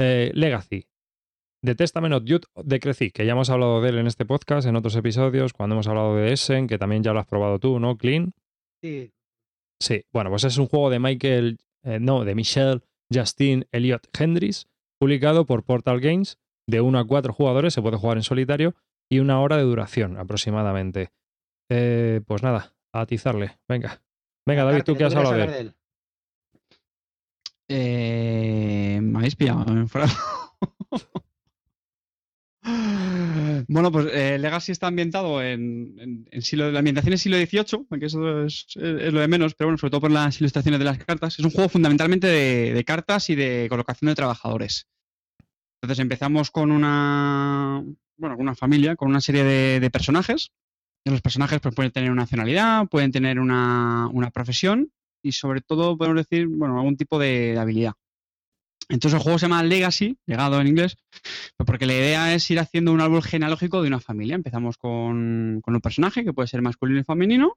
[0.00, 0.86] Eh, Legacy.
[1.64, 4.68] The Testament of Youth de Crecy, que ya hemos hablado de él en este podcast,
[4.68, 7.80] en otros episodios, cuando hemos hablado de Essen, que también ya lo has probado tú,
[7.80, 8.32] ¿no, Clean?
[8.82, 9.12] Sí.
[9.80, 12.82] Sí, bueno, pues es un juego de Michael, eh, no, de Michelle
[13.12, 14.66] Justin Elliot Hendricks,
[15.00, 16.36] publicado por Portal Games,
[16.68, 18.74] de 1 a 4 jugadores, se puede jugar en solitario,
[19.10, 21.10] y una hora de duración aproximadamente.
[21.70, 24.02] Eh, pues nada, a atizarle, venga.
[24.46, 25.74] Venga, David, tú que has quieres hablado de él.
[27.68, 29.88] Eh, me habéis pillado en
[33.68, 37.86] bueno, pues eh, Legacy está ambientado en, en- en siglo, la ambientación es siglo XVIII,
[37.90, 40.84] aunque eso es, es lo de menos, pero bueno, sobre todo por las ilustraciones de
[40.84, 41.38] las cartas.
[41.38, 44.88] Es un juego fundamentalmente de, de cartas y de colocación de trabajadores.
[45.82, 47.82] Entonces empezamos con una,
[48.16, 50.50] bueno, con una familia, con una serie de, de personajes.
[51.04, 54.90] Los personajes pues, pueden tener una nacionalidad, pueden tener una, una profesión
[55.22, 57.92] y sobre todo podemos decir, bueno, algún tipo de, habilidad.
[58.88, 60.96] Entonces el juego se llama Legacy, legado en inglés,
[61.56, 64.34] pues porque la idea es ir haciendo un árbol genealógico de una familia.
[64.34, 67.56] Empezamos con, con un personaje que puede ser masculino y femenino,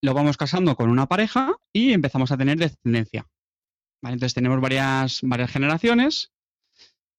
[0.00, 3.26] lo vamos casando con una pareja y empezamos a tener descendencia.
[4.02, 6.32] Entonces tenemos varias, varias generaciones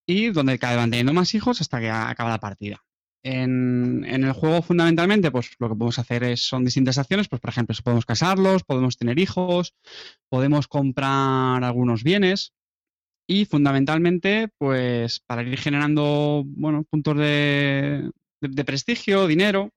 [0.07, 2.83] y donde cada van teniendo más hijos hasta que acaba la partida.
[3.23, 7.27] En, en el juego, fundamentalmente, pues lo que podemos hacer es, son distintas acciones.
[7.27, 9.75] Pues, por ejemplo, podemos casarlos, podemos tener hijos,
[10.29, 12.53] podemos comprar algunos bienes.
[13.27, 18.09] Y fundamentalmente, pues para ir generando bueno, puntos de,
[18.41, 19.69] de- prestigio, dinero.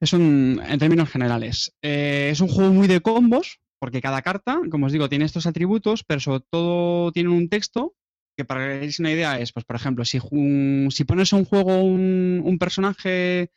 [0.00, 1.72] Es un, en términos generales.
[1.80, 5.46] Eh, es un juego muy de combos, porque cada carta, como os digo, tiene estos
[5.46, 7.94] atributos, pero sobre todo tiene un texto
[8.42, 11.44] que para que hagáis una idea es, pues por ejemplo, si, ju- si pones un
[11.44, 13.50] juego un, un personaje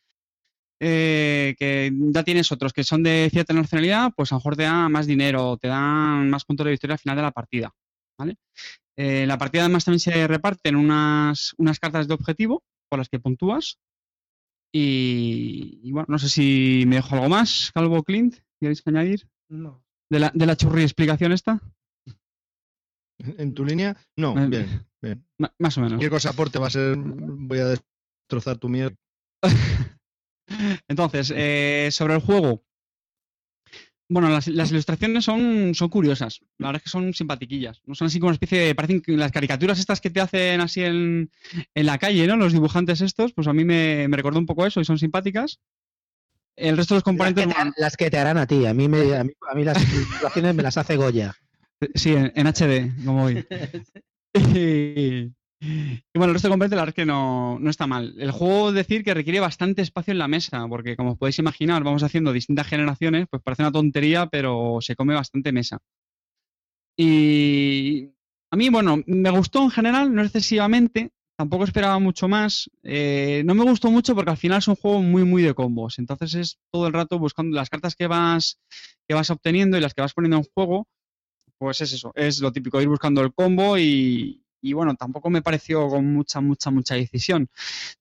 [0.82, 4.64] eh, que ya tienes otros que son de cierta nacionalidad, pues a lo mejor te
[4.64, 7.72] dan más dinero, te dan más puntos de victoria al final de la partida.
[8.18, 8.36] ¿vale?
[8.98, 13.20] Eh, la partida además también se reparten unas, unas cartas de objetivo por las que
[13.20, 13.80] puntúas.
[14.74, 19.28] Y, y bueno, no sé si me dejo algo más, Calvo Clint, ¿queréis añadir?
[19.48, 19.84] No.
[20.10, 21.62] De la, de la churri explicación esta,
[23.38, 23.96] ¿En tu línea?
[24.16, 25.26] No, Eh, bien, bien.
[25.60, 25.94] Más o menos.
[25.94, 26.96] Cualquier cosa aporte va a ser.
[26.98, 28.96] Voy a destrozar tu mierda.
[30.88, 32.64] Entonces, eh, sobre el juego.
[34.08, 36.42] Bueno, las, las ilustraciones son, son curiosas.
[36.60, 37.82] La verdad es que son simpatiquillas.
[37.86, 38.76] No son así como una especie de.
[38.76, 41.32] Parecen las caricaturas estas que te hacen así en,
[41.74, 42.38] en la calle, ¿no?
[42.38, 45.60] Los dibujantes estos, pues a mí me, me recordó un poco eso y son simpáticas.
[46.56, 47.74] El resto de los Las que, componentes.
[47.76, 48.66] te, las que te harán a ti.
[48.68, 51.36] A mí, me, a mí, a mí las ilustraciones me las hace Goya.
[51.94, 53.46] Sí, en, en HD, como hoy.
[54.38, 58.14] Y, y bueno, el resto de componentes la verdad es que no, no está mal.
[58.20, 61.84] El juego decir que requiere bastante espacio en la mesa, porque como os podéis imaginar,
[61.86, 65.80] vamos haciendo distintas generaciones, pues parece una tontería, pero se come bastante mesa.
[66.98, 68.12] Y
[68.52, 72.70] a mí, bueno, me gustó en general, no excesivamente, tampoco esperaba mucho más.
[72.84, 76.00] Eh, no me gustó mucho porque al final es un juego muy, muy de combos.
[76.00, 78.60] Entonces es todo el rato buscando las cartas que vas,
[79.08, 80.88] que vas obteniendo y las que vas poniendo en juego
[81.58, 84.42] pues es eso, es lo típico, ir buscando el combo y,
[84.74, 87.50] bueno, tampoco me pareció con mucha, mucha, mucha decisión.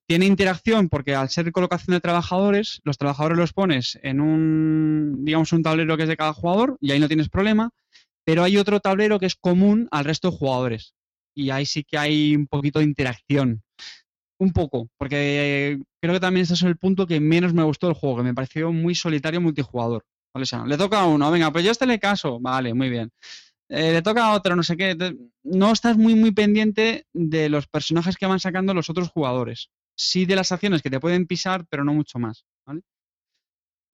[0.07, 5.53] Tiene interacción porque al ser colocación de trabajadores, los trabajadores los pones en un, digamos,
[5.53, 7.71] un tablero que es de cada jugador y ahí no tienes problema,
[8.23, 10.95] pero hay otro tablero que es común al resto de jugadores
[11.35, 13.61] y ahí sí que hay un poquito de interacción.
[14.37, 17.95] Un poco, porque creo que también ese es el punto que menos me gustó del
[17.95, 20.03] juego, que me pareció muy solitario multijugador.
[20.65, 23.11] Le toca a uno, venga, pues yo este le caso, vale, muy bien.
[23.69, 24.95] Eh, le toca a otro, no sé qué.
[25.43, 29.69] No estás muy, muy pendiente de los personajes que van sacando los otros jugadores.
[29.95, 32.45] Sí de las acciones que te pueden pisar, pero no mucho más.
[32.65, 32.81] ¿vale?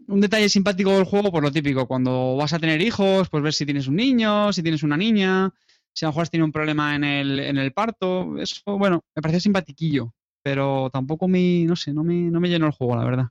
[0.08, 3.54] Un detalle simpático del juego, por lo típico, cuando vas a tener hijos, pues ver
[3.54, 5.54] si tienes un niño, si tienes una niña,
[5.94, 8.38] si a lo mejor tenido un problema en el, en el parto.
[8.40, 10.14] Eso, bueno, me pareció simpatiquillo,
[10.44, 13.28] pero tampoco me, no sé, no me, no me llenó el juego, la verdad.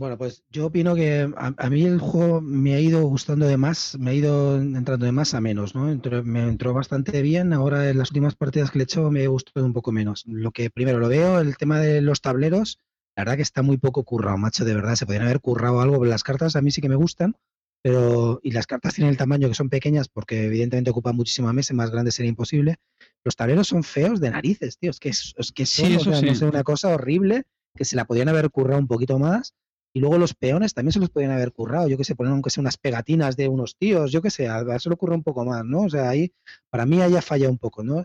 [0.00, 3.58] Bueno, pues yo opino que a, a mí el juego me ha ido gustando de
[3.58, 5.90] más, me ha ido entrando de más a menos, ¿no?
[5.92, 9.26] Entró- me entró bastante bien, ahora en las últimas partidas que le he hecho me
[9.26, 10.24] gustó un poco menos.
[10.26, 12.78] Lo que primero lo veo, el tema de los tableros,
[13.14, 16.02] la verdad que está muy poco currado, macho, de verdad, se podrían haber currado algo,
[16.06, 17.36] las cartas a mí sí que me gustan,
[17.82, 21.74] pero, y las cartas tienen el tamaño que son pequeñas porque evidentemente ocupan muchísima mesa,
[21.74, 22.76] y más grande sería imposible.
[23.22, 26.00] Los tableros son feos de narices, tío, es que, es, es que Sí, son, o
[26.00, 27.42] sea, no sé, una cosa horrible
[27.74, 29.52] que se la podían haber currado un poquito más.
[29.92, 31.88] Y luego los peones también se los podían haber currado.
[31.88, 34.60] Yo que sé, poner aunque sea unas pegatinas de unos tíos, yo que sé, a
[34.76, 35.82] eso le ocurre un poco más, ¿no?
[35.82, 36.32] O sea, ahí
[36.70, 38.04] para mí haya falla un poco, ¿no?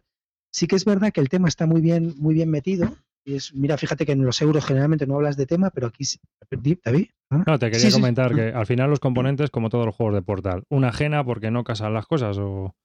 [0.51, 2.89] Sí que es verdad que el tema está muy bien, muy bien metido.
[3.27, 6.05] Y es, mira, fíjate que en los euros generalmente no hablas de tema, pero aquí
[6.05, 6.19] sí.
[6.49, 7.07] David.
[7.31, 7.43] ¿Ah?
[7.45, 7.93] No, te quería Sí, sí.
[7.93, 11.49] comentar que al final los componentes, como todos los juegos de Portal, una ajena porque
[11.51, 12.75] no casan las cosas o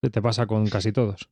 [0.00, 1.30] te pasa con casi todos.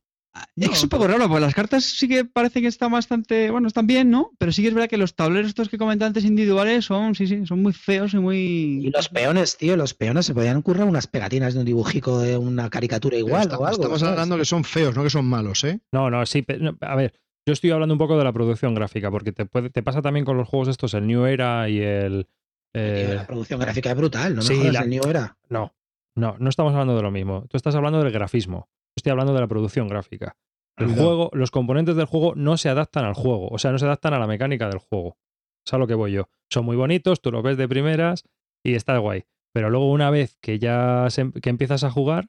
[0.57, 3.67] No, es un poco raro, porque las cartas sí que parece que están bastante, bueno,
[3.67, 4.31] están bien, ¿no?
[4.37, 7.25] Pero sí que es verdad que los tableros estos que comenté antes individuales son, sí,
[7.27, 8.37] sí, son muy feos y muy...
[8.85, 12.35] Y los peones, tío, los peones se podían currar unas pegatinas de un dibujico de
[12.37, 13.81] una caricatura Pero igual esta- o algo.
[13.81, 14.11] Estamos ¿sabes?
[14.11, 15.79] hablando que son feos, no que son malos, ¿eh?
[15.93, 16.41] No, no, sí.
[16.41, 17.13] pe- no, a ver,
[17.47, 20.25] yo estoy hablando un poco de la producción gráfica, porque te, puede, te pasa también
[20.25, 22.27] con los juegos estos, el New Era y el.
[22.73, 25.37] Eh, la producción gráfica es brutal, no me sí, jodas, la- el New era.
[25.47, 25.73] no,
[26.15, 27.45] no, no estamos hablando de lo mismo.
[27.49, 28.67] Tú estás hablando del grafismo.
[28.95, 30.35] Estoy hablando de la producción gráfica.
[30.77, 31.03] El Cuidado.
[31.05, 34.13] juego, los componentes del juego no se adaptan al juego, o sea, no se adaptan
[34.13, 35.17] a la mecánica del juego.
[35.65, 36.27] Es a lo que voy yo.
[36.51, 38.23] Son muy bonitos, tú los ves de primeras
[38.63, 39.23] y está guay.
[39.53, 42.27] Pero luego una vez que ya se- que empiezas a jugar,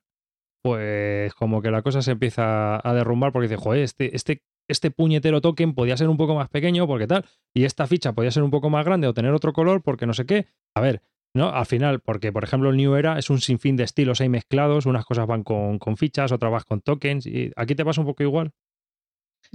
[0.62, 4.91] pues como que la cosa se empieza a derrumbar porque dices, joder, este, este, este
[4.91, 8.43] puñetero token podía ser un poco más pequeño porque tal, y esta ficha podía ser
[8.43, 10.47] un poco más grande o tener otro color porque no sé qué.
[10.75, 11.03] A ver,
[11.37, 11.51] ¿no?
[11.51, 14.87] Al final, porque por ejemplo el New Era es un sinfín de estilos ahí mezclados,
[14.87, 18.07] unas cosas van con, con fichas, otras van con tokens, y aquí te pasa un
[18.07, 18.53] poco igual.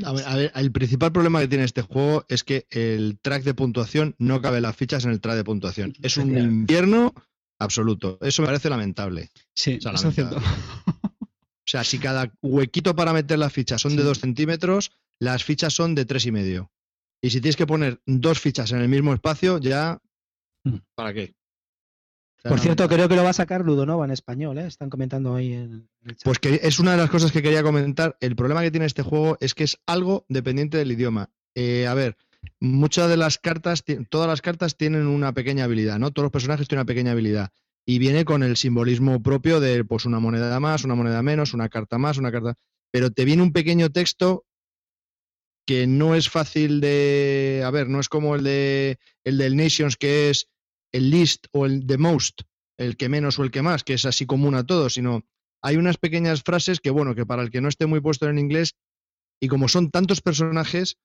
[0.05, 3.43] A ver, a ver, el principal problema que tiene este juego es que el track
[3.43, 5.93] de puntuación no cabe las fichas en el track de puntuación.
[6.01, 7.13] Es un infierno
[7.59, 8.17] absoluto.
[8.21, 9.31] Eso me parece lamentable.
[9.53, 10.37] Sí, O sea, eso es cierto.
[10.37, 14.07] O sea, si cada huequito para meter las fichas son de Sí.
[14.07, 16.71] 2 centímetros, las fichas son de tres y medio.
[17.21, 19.99] Y si tienes que poner dos fichas en el mismo espacio, ya.
[20.63, 20.77] Hmm.
[20.95, 21.35] ¿Para qué?
[22.43, 24.65] Por cierto, creo que lo va a sacar Ludonova en español, ¿eh?
[24.65, 26.23] Están comentando ahí en el chat.
[26.23, 28.17] Pues que es una de las cosas que quería comentar.
[28.19, 31.29] El problema que tiene este juego es que es algo dependiente del idioma.
[31.53, 32.17] Eh, a ver,
[32.59, 36.11] muchas de las cartas, todas las cartas tienen una pequeña habilidad, ¿no?
[36.11, 37.51] Todos los personajes tienen una pequeña habilidad.
[37.85, 41.69] y viene con el simbolismo propio de pues una moneda más, una moneda menos, una
[41.69, 42.55] carta más, una carta.
[42.91, 44.45] Pero te viene un pequeño texto
[45.65, 47.63] que no es fácil de.
[47.65, 50.47] A ver, no es como el de el del Nations, que es
[50.91, 52.41] el list o el the most,
[52.77, 55.23] el que menos o el que más, que es así común a todos, sino
[55.63, 58.39] hay unas pequeñas frases que, bueno, que para el que no esté muy puesto en
[58.39, 58.75] inglés,
[59.39, 60.97] y como son tantos personajes,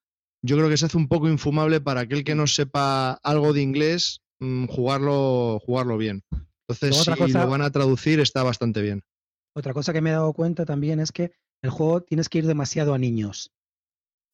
[0.42, 3.62] yo creo que se hace un poco infumable para aquel que no sepa algo de
[3.62, 6.22] inglés, mm, jugarlo, jugarlo bien.
[6.68, 9.02] Entonces, si lo van a traducir, está bastante bien.
[9.54, 11.32] Otra cosa que me he dado cuenta también es que
[11.62, 13.52] el juego tienes que ir demasiado a niños.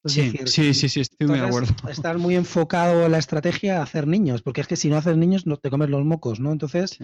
[0.05, 1.73] Sí, sí, sí, sí, estoy muy de acuerdo.
[1.89, 5.45] Estar muy enfocado la estrategia a hacer niños, porque es que si no haces niños
[5.45, 6.51] no te comes los mocos, ¿no?
[6.51, 6.99] Entonces,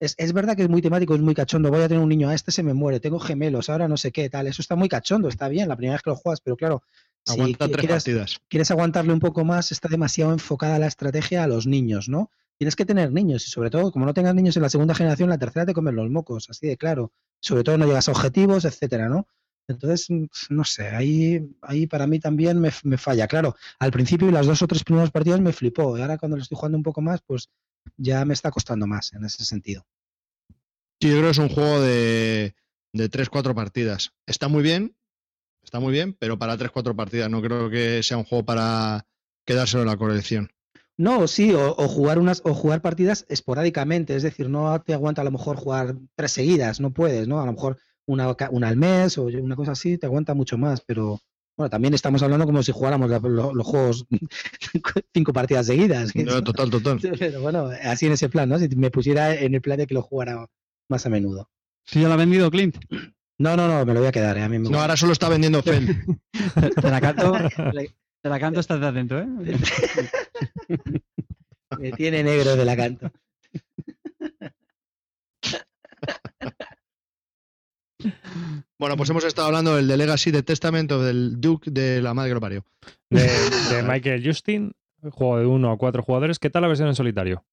[0.00, 1.70] es, es, verdad que es muy temático, es muy cachondo.
[1.70, 3.96] Voy a tener un niño, a ah, este se me muere, tengo gemelos, ahora no
[3.96, 4.46] sé qué, tal.
[4.46, 6.82] Eso está muy cachondo, está bien la primera vez que lo juegas, pero claro,
[7.26, 8.40] Aguanta tres quieres, partidas.
[8.48, 12.30] quieres aguantarle un poco más, está demasiado enfocada la estrategia a los niños, ¿no?
[12.58, 15.28] Tienes que tener niños y sobre todo, como no tengas niños en la segunda generación,
[15.28, 17.12] la tercera te comen los mocos, así de claro.
[17.40, 19.26] Sobre todo no llegas a objetivos, etcétera, ¿no?
[19.66, 20.08] Entonces,
[20.50, 23.26] no sé, ahí, ahí para mí también me, me falla.
[23.26, 25.96] Claro, al principio y las dos o tres primeras partidas me flipó.
[25.96, 27.48] Y ahora cuando lo estoy jugando un poco más, pues
[27.96, 29.86] ya me está costando más en ese sentido.
[31.00, 32.54] Sí, yo creo que es un juego de,
[32.92, 34.12] de 3-4 partidas.
[34.26, 34.96] Está muy bien,
[35.62, 37.30] está muy bien, pero para 3-4 partidas.
[37.30, 39.06] No creo que sea un juego para
[39.44, 40.50] quedárselo en la colección.
[40.96, 45.24] No, sí, o, jugar unas, o jugar partidas esporádicamente, es decir, no te aguanta a
[45.24, 47.40] lo mejor jugar tres seguidas, no puedes, ¿no?
[47.40, 50.80] A lo mejor una, una al mes o una cosa así te aguanta mucho más,
[50.80, 51.20] pero
[51.56, 54.06] bueno, también estamos hablando como si jugáramos los, juegos
[55.14, 56.14] cinco partidas seguidas.
[56.16, 56.98] No, total, total.
[57.18, 58.58] Pero bueno, así en ese plan, ¿no?
[58.58, 60.46] Si me pusiera en el plan de que lo jugara
[60.88, 61.48] más a menudo.
[61.84, 62.76] ¿Sí ya lo ha vendido Clint?
[63.38, 64.36] No, no, no, me lo voy a quedar.
[64.38, 64.42] ¿eh?
[64.42, 66.04] A mí no, ahora solo está vendiendo Fel.
[66.80, 67.32] te la canto,
[68.22, 69.26] te la canto, estás atento, ¿eh?
[71.78, 73.10] me tiene negro de la canto.
[78.78, 82.14] Bueno, pues hemos estado hablando del de Legacy de Testament o del Duke de la
[82.14, 82.64] madre que lo parió.
[83.10, 84.72] De, Michael Justin,
[85.10, 86.38] juego de uno a cuatro jugadores.
[86.38, 87.44] ¿Qué tal la versión en solitario?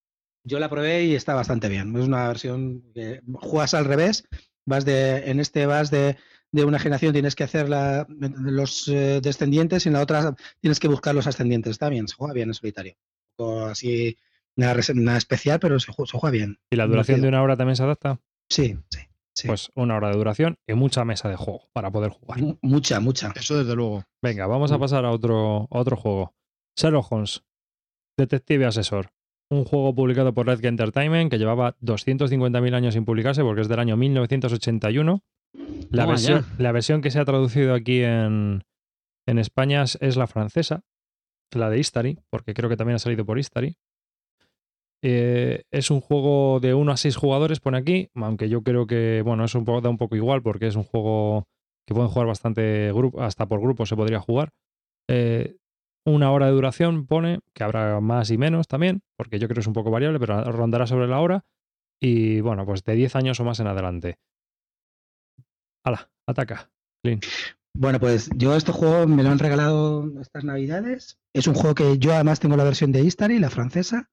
[0.43, 1.95] Yo la probé y está bastante bien.
[1.95, 4.27] Es una versión que juegas al revés.
[4.65, 6.17] Vas de, en este vas de,
[6.53, 10.87] una generación, tienes que hacer la, los eh, descendientes y en la otra tienes que
[10.87, 11.71] buscar los ascendientes.
[11.71, 12.95] Está bien, se juega bien en solitario.
[13.37, 14.17] O así,
[14.55, 16.59] nada, especial, pero se, juega bien.
[16.71, 18.19] ¿Y la duración de una hora también se adapta?
[18.49, 18.99] Sí, sí.
[19.45, 22.39] Pues una hora de duración y mucha mesa de juego para poder jugar.
[22.61, 23.31] mucha, mucha.
[23.35, 24.03] Eso desde luego.
[24.21, 24.79] Venga, vamos a mm.
[24.79, 26.33] pasar a otro, a otro juego.
[26.77, 27.43] Sherlock Holmes,
[28.17, 29.11] Detective Asesor
[29.51, 33.79] un juego publicado por Red Entertainment que llevaba 250.000 años sin publicarse porque es del
[33.79, 35.23] año 1981.
[35.89, 38.63] La, versión, la versión, que se ha traducido aquí en,
[39.27, 40.85] en España es la francesa,
[41.53, 43.75] la de Istari, porque creo que también ha salido por Istari.
[45.03, 49.21] Eh, es un juego de 1 a 6 jugadores, pone aquí, aunque yo creo que,
[49.25, 51.47] bueno, es un poco, da un poco igual porque es un juego
[51.87, 54.49] que pueden jugar bastante, hasta por grupo se podría jugar.
[55.09, 55.57] Eh,
[56.05, 59.61] una hora de duración pone, que habrá más y menos también, porque yo creo que
[59.61, 61.45] es un poco variable, pero rondará sobre la hora.
[62.01, 64.17] Y bueno, pues de 10 años o más en adelante.
[65.83, 66.71] Hala, ataca.
[67.73, 71.19] Bueno, pues yo este juego me lo han regalado estas navidades.
[71.33, 74.09] Es un juego que yo además tengo la versión de Istari, la francesa.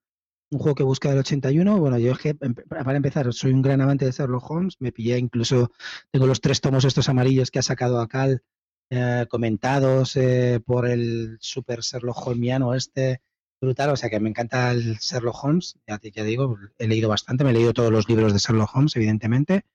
[0.51, 1.77] Un juego que busca del 81.
[1.77, 4.75] Bueno, yo es que, para empezar, soy un gran amante de Sherlock Holmes.
[4.79, 5.71] Me pillé incluso,
[6.11, 8.41] tengo los tres tomos estos amarillos que ha sacado Cal
[8.89, 13.21] eh, comentados eh, por el super Sherlock Holmesiano este
[13.61, 17.43] brutal, o sea que me encanta el Sherlock Holmes, ya, ya digo, he leído bastante,
[17.43, 19.65] me he leído todos los libros de Sherlock Holmes, evidentemente,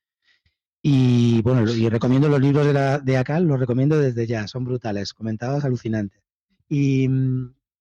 [0.82, 4.64] y bueno, y recomiendo los libros de, la, de Acal, los recomiendo desde ya, son
[4.64, 6.22] brutales, comentados alucinantes.
[6.68, 7.08] Y,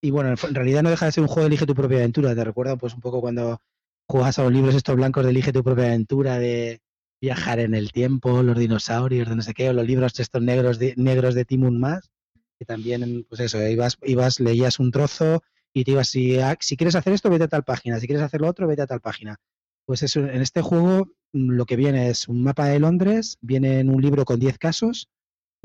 [0.04, 2.36] y bueno, en realidad no deja de ser un juego de Elige tu propia aventura,
[2.36, 3.60] te recuerda pues un poco cuando
[4.08, 6.82] juegas a los libros estos blancos de Elige tu propia aventura, de,
[7.24, 10.78] viajar en el tiempo, los dinosaurios, de no sé qué, o los libros estos negros
[10.78, 12.12] de, negros de Timun Más,
[12.60, 15.42] que también, pues eso, ibas, ibas, leías un trozo
[15.74, 18.26] y te ibas, si, ah, si quieres hacer esto, vete a tal página, si quieres
[18.26, 19.38] hacer lo otro, vete a tal página.
[19.86, 23.80] Pues eso, en este juego mm, lo que viene es un mapa de Londres, viene
[23.80, 25.08] en un libro con 10 casos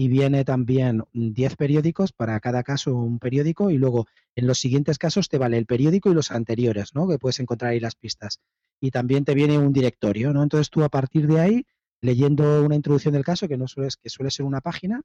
[0.00, 4.96] y viene también 10 periódicos, para cada caso un periódico, y luego en los siguientes
[4.96, 7.08] casos te vale el periódico y los anteriores, ¿no?
[7.08, 8.38] Que puedes encontrar ahí las pistas
[8.80, 10.44] y también te viene un directorio, ¿no?
[10.44, 11.66] Entonces tú a partir de ahí,
[12.00, 15.02] leyendo una introducción del caso, que no suele, que suele ser una página,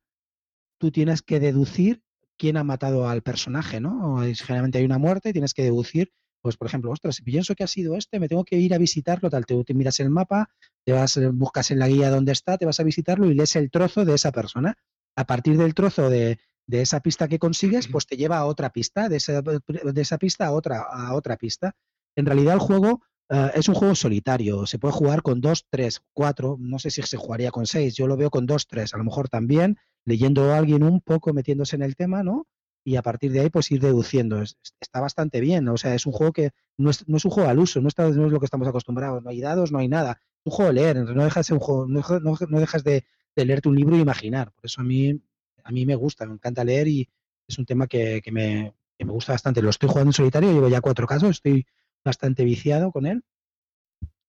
[0.78, 2.04] tú tienes que deducir
[2.38, 4.18] quién ha matado al personaje, ¿no?
[4.22, 6.12] generalmente hay una muerte tienes que deducir,
[6.44, 8.78] pues por ejemplo, ostras, si pienso que ha sido este, me tengo que ir a
[8.78, 10.50] visitarlo, tal, te, te miras el mapa,
[10.86, 13.72] te vas, buscas en la guía dónde está, te vas a visitarlo y lees el
[13.72, 14.76] trozo de esa persona.
[15.16, 18.72] A partir del trozo de, de esa pista que consigues, pues te lleva a otra
[18.72, 21.76] pista, de esa, de esa pista a otra, a otra pista.
[22.16, 24.66] En realidad el juego eh, es un juego solitario.
[24.66, 26.58] Se puede jugar con dos, tres, cuatro.
[26.60, 27.96] No sé si se jugaría con seis.
[27.96, 28.94] Yo lo veo con dos, tres.
[28.94, 32.48] A lo mejor también leyendo a alguien un poco, metiéndose en el tema, ¿no?
[32.84, 34.42] Y a partir de ahí, pues ir deduciendo.
[34.42, 35.68] está bastante bien.
[35.70, 38.26] O sea, es un juego que no es, un juego al uso, no, está, no
[38.26, 39.24] es lo que estamos acostumbrados.
[39.24, 40.20] No hay dados, no hay nada.
[40.22, 40.98] Es un juego de leer.
[40.98, 43.06] No dejas, un juego, no, dejas de,
[43.36, 44.52] leerte un libro e imaginar.
[44.52, 45.22] Por eso a mí,
[45.64, 47.10] a mí me gusta, me encanta leer y
[47.48, 49.62] es un tema que, me, que me gusta bastante.
[49.62, 51.66] Lo estoy jugando en solitario, llevo ya cuatro casos, estoy
[52.04, 53.24] bastante viciado con él.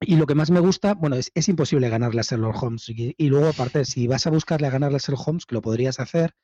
[0.00, 2.88] Y lo que más me gusta, bueno, es, es imposible ganarle a Sherlock Holmes.
[2.88, 6.00] Y, luego, aparte, si vas a buscarle a ganarle a Sherlock Holmes, que lo podrías
[6.00, 6.34] hacer,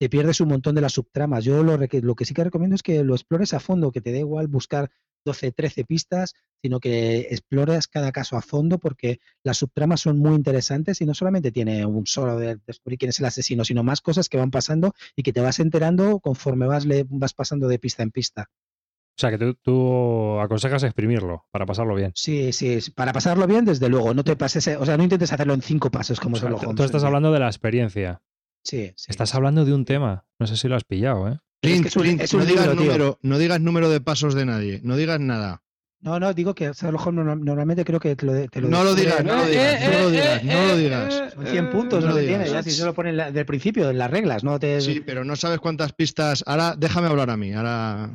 [0.00, 1.44] te pierdes un montón de las subtramas.
[1.44, 4.12] Yo lo, lo que sí que recomiendo es que lo explores a fondo, que te
[4.12, 4.90] da igual buscar
[5.26, 10.34] 12, 13 pistas, sino que explores cada caso a fondo porque las subtramas son muy
[10.34, 14.00] interesantes y no solamente tiene un solo de descubrir quién es el asesino, sino más
[14.00, 17.78] cosas que van pasando y que te vas enterando conforme vas, le, vas pasando de
[17.78, 18.48] pista en pista.
[18.48, 22.12] O sea, que tú, aconsejas exprimirlo para pasarlo bien.
[22.14, 24.14] Sí, sí, para pasarlo bien, desde luego.
[24.14, 26.84] No te pases, o sea, no intentes hacerlo en cinco pasos como o sea, Tú
[26.84, 28.22] estás hablando de la experiencia.
[28.62, 29.06] Sí, sí.
[29.08, 30.24] Estás hablando de un tema.
[30.38, 31.38] No sé si lo has pillado, ¿eh?
[31.62, 34.80] no, digas número, no digas número de pasos de nadie.
[34.82, 35.62] No digas nada.
[36.02, 39.22] No, no, digo que Sherlock Holmes normalmente creo que te lo, te no, lo digas,
[39.22, 41.34] no lo digas, no lo digas, no lo digas.
[41.34, 44.10] Son 100 puntos lo que tiene, ya si se lo ponen del principio, en las
[44.10, 44.80] reglas, no te...
[44.80, 46.42] Sí, pero no sabes cuántas pistas...
[46.46, 48.10] Ahora déjame hablar a mí, ahora...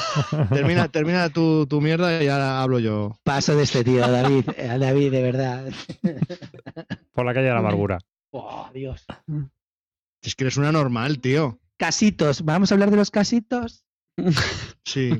[0.50, 3.18] termina termina tu, tu, mierda y ahora hablo yo.
[3.22, 5.64] Paso de este tío, David, a David, de verdad.
[7.12, 7.98] Por la calle de la amargura.
[8.30, 9.04] Oh, Dios.
[10.26, 11.60] Es que eres una normal, tío.
[11.76, 13.84] Casitos, ¿vamos a hablar de los casitos?
[14.84, 15.10] Sí.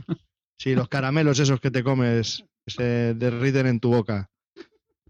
[0.59, 4.31] Sí, los caramelos esos que te comes que se derriten en tu boca.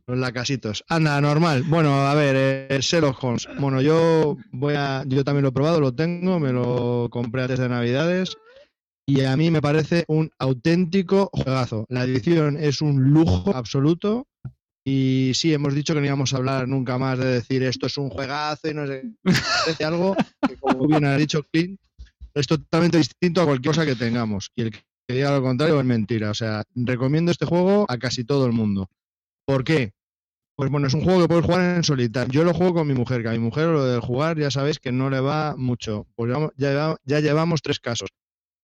[0.07, 0.85] Los lacasitos.
[0.89, 1.63] Anda, normal.
[1.65, 3.49] Bueno, a ver, eh, Sherlock Holmes.
[3.59, 5.05] Bueno, yo voy a.
[5.07, 8.37] Yo también lo he probado, lo tengo, me lo compré antes de Navidades.
[9.07, 11.87] Y a mí me parece un auténtico juegazo.
[11.89, 14.27] La edición es un lujo absoluto.
[14.89, 17.99] Y sí, hemos dicho que no íbamos a hablar nunca más de decir esto es
[17.99, 19.03] un juegazo y no sé.
[19.25, 20.15] Parece algo
[20.47, 21.81] que, como bien ha dicho Clint,
[22.33, 24.53] es totalmente distinto a cualquier cosa que tengamos.
[24.55, 26.31] Y el que diga lo contrario es mentira.
[26.31, 28.89] O sea, recomiendo este juego a casi todo el mundo.
[29.45, 29.93] ¿Por qué?
[30.55, 32.33] Pues bueno, es un juego que puedes jugar en solitario.
[32.33, 34.79] Yo lo juego con mi mujer, que a mi mujer lo de jugar ya sabéis
[34.79, 36.07] que no le va mucho.
[36.15, 38.11] Pues ya, ya llevamos tres casos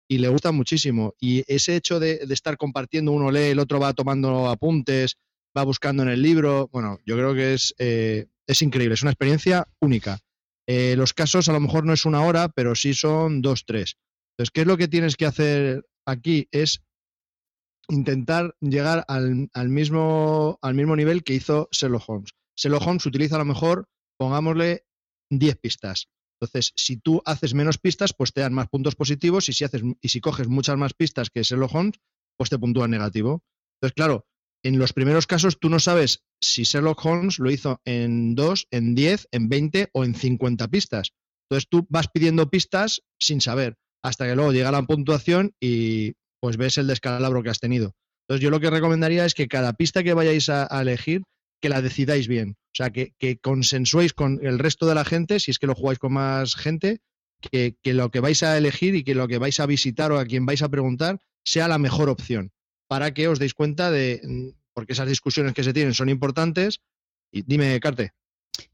[0.09, 1.13] y le gusta muchísimo.
[1.19, 5.17] Y ese hecho de, estar compartiendo, uno lee, el otro va tomando apuntes,
[5.57, 9.11] va buscando en el libro, bueno, yo creo que es, eh, es increíble, es una
[9.11, 10.19] experiencia única.
[10.67, 13.97] Eh, los casos a lo mejor no es una hora, pero sí son dos, tres.
[14.33, 16.81] Entonces, ¿qué es lo que tienes que hacer aquí es
[17.89, 22.29] intentar llegar al, mismo, al mismo nivel que hizo Sherlock Holmes.
[22.55, 24.85] Sherlock Holmes utiliza a lo mejor, pongámosle,
[25.31, 26.07] 10 pistas.
[26.39, 29.81] Entonces, si tú haces menos pistas, pues te dan más puntos positivos y si, haces,
[30.01, 31.99] y si coges muchas más pistas que Sherlock Holmes,
[32.37, 33.43] pues te puntúan negativo.
[33.75, 34.25] Entonces, claro,
[34.63, 38.95] en los primeros casos tú no sabes si Sherlock Holmes lo hizo en 2, en
[38.95, 41.11] 10, en 20 o en 50 pistas.
[41.49, 46.57] Entonces tú vas pidiendo pistas sin saber hasta que luego llega la puntuación y pues
[46.57, 47.95] ves el descalabro que has tenido.
[48.27, 51.23] Entonces yo lo que recomendaría es que cada pista que vayáis a, elegir,
[51.61, 52.55] que la decidáis bien.
[52.67, 55.99] O sea, que, consensuéis con el resto de la gente, si es que lo jugáis
[55.99, 56.99] con más gente,
[57.41, 60.19] que, que, lo que vais a elegir y que lo que vais a visitar o
[60.19, 62.51] a quien vais a preguntar sea la mejor opción,
[62.89, 66.81] para que os deis cuenta de, mm, porque esas discusiones que se tienen son importantes.
[67.31, 68.11] Y dime, Carte.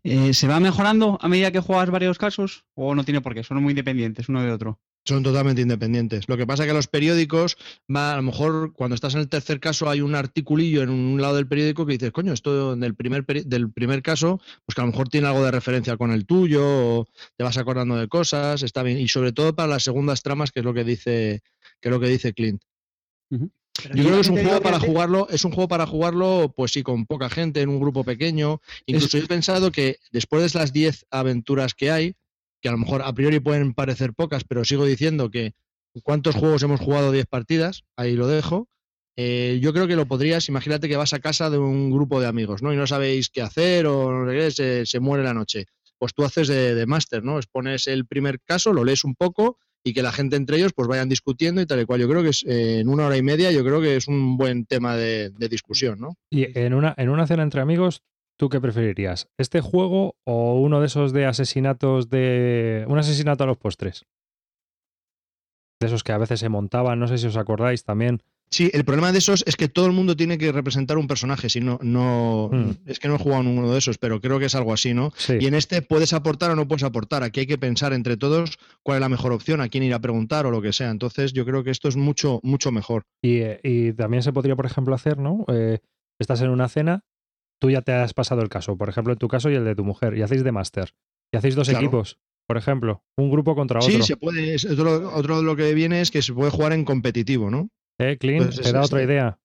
[0.03, 3.43] Eh, ¿Se va mejorando a medida que juegas varios casos o no tiene por qué?
[3.43, 4.79] Son muy independientes uno de otro.
[5.03, 6.27] Son totalmente independientes.
[6.27, 7.57] Lo que pasa es que los periódicos,
[7.93, 11.35] a lo mejor cuando estás en el tercer caso hay un articulillo en un lado
[11.35, 14.91] del periódico que dices, coño, esto del primer, del primer caso, pues que a lo
[14.91, 18.81] mejor tiene algo de referencia con el tuyo, o te vas acordando de cosas, está
[18.81, 18.97] bien.
[18.97, 21.43] Y sobre todo para las segundas tramas, que es lo que dice,
[21.81, 22.63] que es lo que dice Clint.
[23.83, 26.81] Yo creo que es un juego para jugarlo, es un juego para jugarlo, pues sí,
[26.81, 28.61] con poca gente, en un grupo pequeño.
[28.85, 32.15] Incluso he pensado que después de las 10 aventuras que hay,
[32.61, 35.53] que a lo mejor a priori pueden parecer pocas, pero sigo diciendo que
[36.03, 38.67] cuántos juegos hemos jugado 10 partidas, ahí lo dejo.
[39.17, 42.27] Eh, yo creo que lo podrías, imagínate que vas a casa de un grupo de
[42.27, 42.73] amigos, ¿no?
[42.73, 45.65] Y no sabéis qué hacer o no sé qué, se, muere la noche.
[45.97, 47.37] Pues tú haces de, máster, ¿no?
[47.37, 50.87] Expones el primer caso, lo lees un poco y que la gente entre ellos pues
[50.87, 52.01] vayan discutiendo y tal y cual.
[52.01, 54.65] Yo creo que es, en una hora y media yo creo que es un buen
[54.65, 56.17] tema de, de discusión, ¿no?
[56.29, 58.01] Y en una, en una cena entre amigos,
[58.37, 59.29] ¿Tú qué preferirías?
[59.37, 62.85] ¿Este juego o uno de esos de asesinatos de.
[62.89, 64.05] un asesinato a los postres?
[65.79, 68.21] De esos que a veces se montaban, no sé si os acordáis también,
[68.51, 71.49] Sí, el problema de esos es que todo el mundo tiene que representar un personaje,
[71.49, 72.71] si no, no, Mm.
[72.85, 74.93] es que no he jugado en uno de esos, pero creo que es algo así,
[74.93, 75.11] ¿no?
[75.17, 75.33] Sí.
[75.41, 77.23] Y en este puedes aportar o no puedes aportar.
[77.23, 79.99] Aquí hay que pensar entre todos cuál es la mejor opción, a quién ir a
[79.99, 80.91] preguntar o lo que sea.
[80.91, 83.03] Entonces, yo creo que esto es mucho, mucho mejor.
[83.21, 85.43] Y, eh, y también se podría, por ejemplo, hacer, ¿no?
[85.49, 85.79] Eh,
[86.19, 87.03] estás en una cena,
[87.59, 89.75] tú ya te has pasado el caso, por ejemplo, en tu caso y el de
[89.75, 90.93] tu mujer, y hacéis de máster.
[91.33, 91.83] Y hacéis dos Claro.
[91.83, 93.91] equipos, por ejemplo, un grupo contra otro.
[93.91, 94.55] Sí, se puede.
[94.71, 97.69] Otro, otro de lo que viene es que se puede jugar en competitivo, ¿no?
[97.97, 98.45] ¿Eh, Clint?
[98.45, 99.39] Pues ¿Te da otra idea?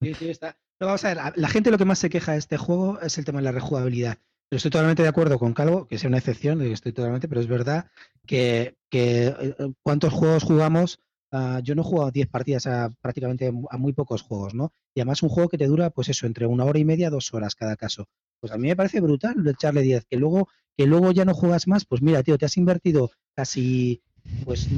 [0.00, 0.56] Sí, sí, está.
[0.78, 3.16] No, vamos a ver, la gente lo que más se queja de este juego es
[3.16, 4.18] el tema de la rejugabilidad.
[4.48, 7.48] Pero estoy totalmente de acuerdo con Calvo, que sea una excepción, estoy totalmente, pero es
[7.48, 7.90] verdad
[8.26, 11.00] que, que, eh, cuántos juegos jugamos.
[11.32, 14.72] Ah, yo no he jugado 10 partidas a prácticamente a muy pocos juegos, ¿no?
[14.94, 17.34] Y además un juego que te dura, pues eso, entre una hora y media, dos
[17.34, 18.06] horas cada caso.
[18.38, 21.66] Pues a mí me parece brutal echarle 10, que luego, que luego ya no juegas
[21.66, 24.02] más, pues mira, tío, te has invertido casi
[24.44, 24.68] pues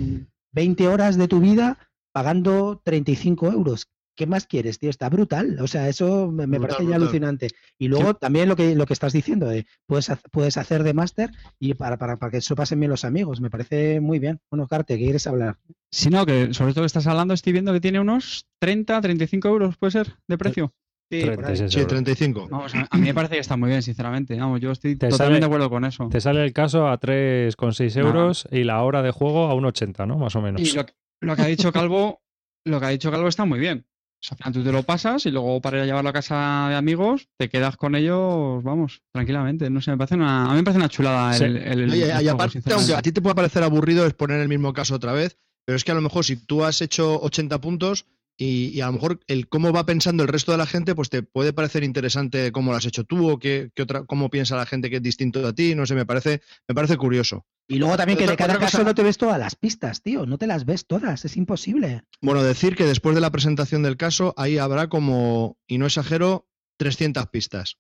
[0.53, 1.79] 20 horas de tu vida
[2.23, 3.87] pagando 35 euros.
[4.17, 4.91] ¿Qué más quieres, tío?
[4.91, 5.57] Está brutal.
[5.61, 7.03] O sea, eso me, me Brutal, parece ya brutal.
[7.03, 7.49] alucinante.
[7.79, 11.31] Y luego también lo que, lo que estás diciendo, de puedes, puedes hacer de máster
[11.61, 13.41] y para, para, para que eso pasen bien los amigos.
[13.41, 14.41] Me parece muy bien.
[14.51, 15.59] Bueno, Carte, ¿qué quieres hablar?
[15.93, 19.47] Si no, que sobre todo que estás hablando, estoy viendo que tiene unos 30, 35
[19.49, 20.73] euros, puede ser, de precio.
[21.13, 21.37] Sí, por ahí.
[21.37, 21.89] 36 Sí, euros.
[21.93, 22.49] 35.
[22.51, 24.37] Vamos, a, mí me parece que está muy bien, sinceramente.
[24.37, 26.09] Vamos, yo estoy Te totalmente sale- de acuerdo con eso.
[26.09, 28.09] Te sale el caso a 3,6 Nada.
[28.09, 30.19] euros y la hora de juego a 1,80, ¿no?
[30.19, 30.61] Más o menos.
[30.61, 32.23] Y lo, que- lo que ha dicho Calvo,
[32.65, 33.87] lo que ha dicho Calvo está muy bien.
[34.21, 36.13] O sea, al final tú te lo pasas y luego para ir a llevarlo a
[36.13, 39.71] casa de amigos, te quedas con ellos, vamos, tranquilamente.
[39.71, 41.45] No sé, me parece una, a mí me parece una chulada Sí.
[41.45, 44.15] el, el- el Oye, y juego, aparte, aunque a ti te pueda parecer aburrido es
[44.15, 46.83] poner el mismo caso otra vez, pero es que a lo mejor si tú has
[46.83, 48.07] hecho 80 puntos
[48.41, 51.11] y, y a lo mejor el cómo va pensando el resto de la gente, pues
[51.11, 54.57] te puede parecer interesante cómo lo has hecho tú o qué, qué otra, cómo piensa
[54.57, 57.45] la gente que es distinto a ti, no sé, me parece, me parece curioso.
[57.71, 60.03] Y luego también que Otra- de cada caso cosa- no te ves todas las pistas,
[60.03, 60.25] tío.
[60.25, 61.27] No te las ves todas.
[61.27, 62.03] Es imposible.
[62.23, 66.49] Bueno, decir que después de la presentación del caso, ahí habrá como, y no exagero,
[66.79, 67.77] 300 pistas.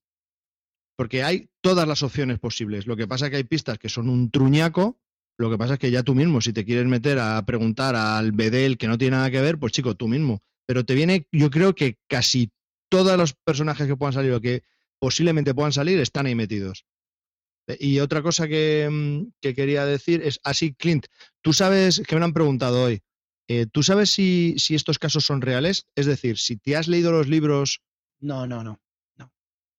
[0.96, 2.86] Porque hay todas las opciones posibles.
[2.86, 4.98] Lo que pasa es que hay pistas que son un truñaco.
[5.38, 8.32] Lo que pasa es que ya tú mismo, si te quieres meter a preguntar al
[8.32, 10.42] bedel que no tiene nada que ver, pues chico, tú mismo.
[10.68, 12.50] Pero te viene, yo creo que casi
[12.90, 14.62] todos los personajes que puedan salir o que
[14.98, 16.84] posiblemente puedan salir están ahí metidos.
[17.68, 21.06] Eh, Y otra cosa que, mm, que quería decir es, así, Clint,
[21.40, 23.00] tú sabes, que me lo han preguntado hoy,
[23.48, 25.86] eh, ¿tú sabes si, si estos casos son reales?
[25.94, 27.80] Es decir, si te has leído los libros,
[28.20, 28.78] No, no, no.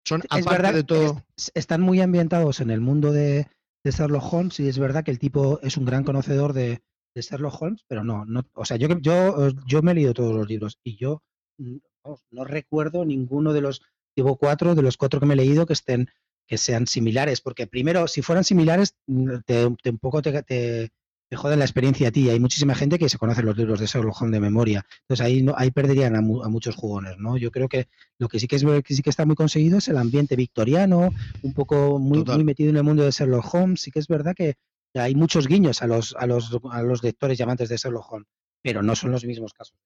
[0.06, 1.24] son Es aparte verdad de todo.
[1.38, 3.48] es- están muy ambientados en el mundo de,
[3.84, 6.82] de Sherlock Holmes y es verdad que el tipo es un gran conocedor de,
[7.20, 10.14] de Sherlock Holmes, pero no, no, o sea, yo, que- yo, yo me he leído
[10.14, 11.22] todos los libros y yo
[11.58, 13.82] mm, vamos, no recuerdo ninguno de los,
[14.16, 16.10] llevo cuatro, de los cuatro que me he leído que estén,
[16.48, 20.92] que sean similares, porque primero, si fueran similares, mm, te, te- un poco te, te,
[21.30, 22.28] te joden la experiencia a ti.
[22.28, 24.84] Hay muchísima gente que se conoce los libros de Sherlock Holmes de memoria.
[25.02, 27.38] Entonces ahí, no, ahí perderían a, mu- a muchos jugones, ¿no?
[27.38, 29.88] Yo creo que lo que sí que es que sí que está muy conseguido es
[29.90, 31.14] el ambiente victoriano,
[31.44, 32.38] un poco muy, Total.
[32.38, 33.82] muy metido en el mundo de Sherlock Holmes.
[33.82, 34.56] Sí que es verdad que
[34.96, 38.28] hay muchos guiños a los, a los, a los lectores y amantes de Sherlock Holmes,
[38.62, 39.78] pero no son los mismos casos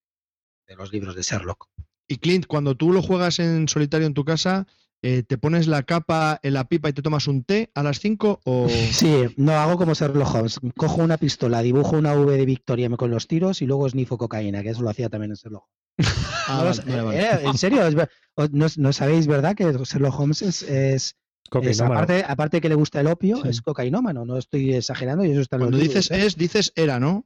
[0.68, 1.68] de los libros de Sherlock.
[2.08, 4.66] Y Clint, cuando tú lo juegas en solitario en tu casa,
[5.02, 8.00] eh, ¿te pones la capa en la pipa y te tomas un té a las
[8.00, 8.68] 5 o...?
[8.92, 10.60] Sí, no hago como Sherlock Holmes.
[10.78, 14.64] Cojo una pistola, dibujo una V de victoria con los tiros y luego snifo cocaína,
[14.64, 15.74] que eso lo hacía también en Sherlock Holmes.
[16.48, 17.22] Ah, No lo vale, sé, vale, vale.
[17.22, 17.82] eh, en serio,
[18.52, 19.56] no, no sabéis, ¿verdad?
[19.56, 21.16] Que Sherlock Holmes es, es,
[21.62, 23.50] es aparte, aparte que le gusta el opio, Sí.
[23.50, 26.26] es cocainómano, no estoy exagerando y eso está Cuando libros, dices ¿eh?
[26.26, 27.26] es, dices era, ¿no?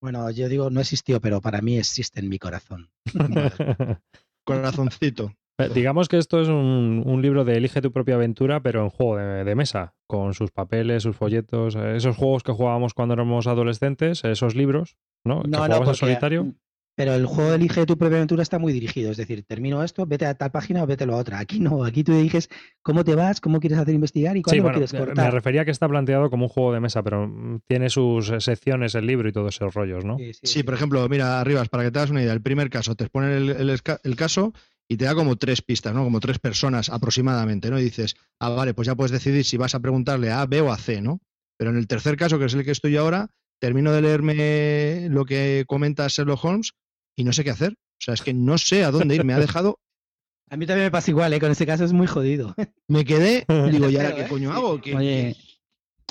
[0.00, 2.90] Bueno, yo digo no existió, pero para mí existe en mi corazón.
[4.46, 5.32] Corazoncito.
[5.60, 8.90] Eh, Digamos que esto es un, un libro de Elige tu propia aventura, pero en
[8.90, 13.14] juego de, de mesa, con sus papeles, sus folletos, eh, esos juegos que jugábamos cuando
[13.14, 15.42] éramos adolescentes, esos libros, ¿no?
[15.42, 16.54] que No, no, jugabas en porque- solitario.
[16.98, 20.04] Pero el juego de elige tu propia aventura está muy dirigido, es decir, termino esto,
[20.04, 21.38] vete a tal página o vete a la otra.
[21.38, 22.48] Aquí no, aquí tú eliges
[22.82, 25.24] cómo te vas, cómo quieres hacer investigar y Sí, cuándo lo bueno, quieres cortar.
[25.26, 28.30] me refería a que está planteado como un juego de mesa, pero mm, tiene sus
[28.30, 30.18] eh, secciones, el libro y todos esos rollos, ¿no?
[30.18, 32.68] Sí, sí, Sí, por ejemplo, mira, Arribas, para que te hagas una idea, el primer
[32.68, 34.52] caso, te ponen el, el caso
[34.88, 36.02] y te da como tres pistas, ¿no?
[36.02, 37.78] Como tres personas aproximadamente, ¿no?
[37.78, 40.72] Y dices, ah, vale, pues ya puedes decidir si vas a preguntarle a B o
[40.72, 41.20] a C, ¿no?
[41.58, 43.30] Pero en el tercer caso, que es el que estoy ahora,
[43.60, 46.72] termino de leerme lo que comenta Sherlock Holmes
[47.18, 47.72] y no sé qué hacer.
[47.72, 49.24] O sea, es que no sé a dónde ir.
[49.24, 49.78] Me ha dejado,
[50.50, 51.40] A mí también me pasa igual, ¿eh?
[51.40, 52.54] con este caso es muy jodido.
[52.88, 54.28] me quedé, digo, ¿y ahora qué ¿eh?
[54.28, 54.80] coño hago?
[54.80, 55.36] ¿Qué- Oye,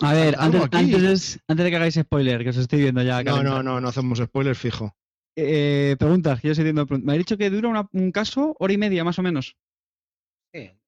[0.01, 3.23] a ver, antes, antes, antes de que hagáis spoiler, que os estoy viendo ya.
[3.23, 4.95] No, no, no, no hacemos spoilers fijo.
[5.35, 6.85] Eh, preguntas, que yo estoy viendo.
[7.01, 9.55] Me ha dicho que dura una- un caso hora y media, más o menos.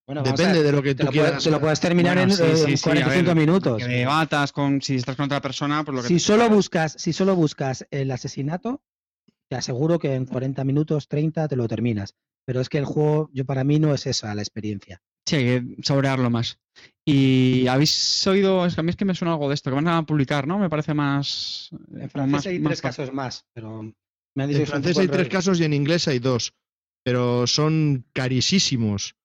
[0.06, 1.44] Bueno, vamos a Depende ver, de lo que te tú lo, puedes, quieras.
[1.44, 3.78] te lo puedes terminar Bueno, en sí, eh, sí, sí, a 45 ver, minutos.
[3.84, 6.94] Que debatas con si estás con otra persona, pues lo que Si te- solo buscas,
[6.98, 8.82] si solo buscas el asesinato,
[9.50, 12.16] te aseguro que en 40 minutos, 30 te lo terminas.
[12.46, 15.02] Pero es que el juego, yo para mí no es esa la experiencia.
[15.26, 16.60] Sí, hay que saborearlo más.
[17.06, 19.76] Y habéis oído, es que a mí es que me suena algo de esto, que
[19.76, 20.58] van a publicar, ¿no?
[20.58, 21.70] Me parece más.
[21.72, 23.04] En como francés más- hay más tres fácil.
[23.06, 23.82] casos más, pero
[24.36, 26.54] me han dicho En que francés hay tres casos y en inglés hay dos,
[27.04, 29.16] pero son carísimos.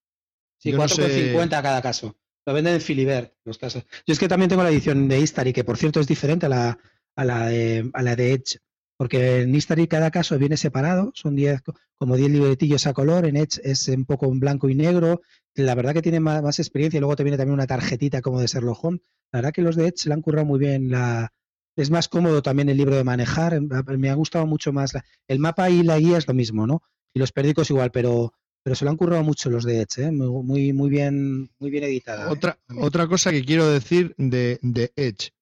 [0.59, 2.17] Sí, Yo no 4,50 cada caso.
[2.47, 3.85] Lo venden en Filibert, los casos.
[4.07, 6.51] Yo es que también tengo la edición de Istari, que por cierto es diferente a
[6.51, 6.79] la,
[7.17, 8.59] a la, de, a la de Edge,
[8.97, 13.27] porque en Istari cada caso viene separado, son 10, co- como 10 libretillos a color,
[13.27, 15.23] en Edge es un poco en blanco y negro.
[15.55, 18.41] La verdad que tiene más, más experiencia y luego te viene también una tarjetita como
[18.41, 19.01] de Sherlock Holmes.
[19.33, 20.91] La verdad que los de Edge se le han currado muy bien.
[20.91, 21.33] La,
[21.77, 23.61] es más cómodo también el libro de manejar.
[23.61, 24.95] Me ha gustado mucho más.
[24.95, 26.83] la- el mapa y la guía es lo mismo, ¿no?
[27.15, 28.33] Y los periódicos igual, pero
[28.67, 30.11] pero se lo han currado mucho los de Edge, ¿eh?
[30.11, 32.31] muy, muy, bien, muy bien editada.
[32.33, 35.34] Otra, otra cosa que quiero decir de, de Edge.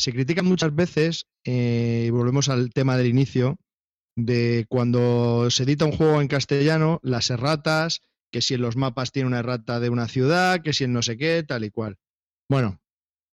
[0.00, 3.58] Se critica muchas veces, eh, y volvemos al tema del inicio,
[4.16, 8.00] de cuando se edita un juego en castellano, las erratas,
[8.32, 11.02] que si en los mapas tiene una errata de una ciudad, que si en no
[11.02, 11.98] sé qué, tal y cual.
[12.48, 12.80] Bueno,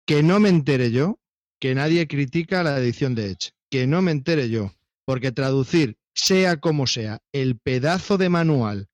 [0.07, 1.19] que no me entere yo,
[1.61, 4.71] que nadie critica la edición de Edge, que no me entere yo,
[5.05, 8.87] porque traducir, sea como sea, el pedazo de manual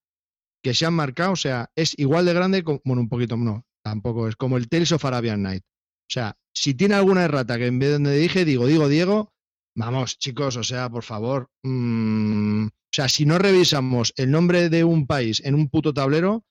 [0.63, 3.67] que se han marcado, o sea, es igual de grande, como, bueno, un poquito, no,
[3.83, 5.65] tampoco es como el Tales of Arabian Night.
[5.65, 9.33] O sea, si tiene alguna errata que en vez de donde dije, digo, digo, Diego,
[9.77, 14.83] vamos, chicos, o sea, por favor, mm, o sea, si no revisamos el nombre de
[14.85, 16.45] un país en un puto tablero,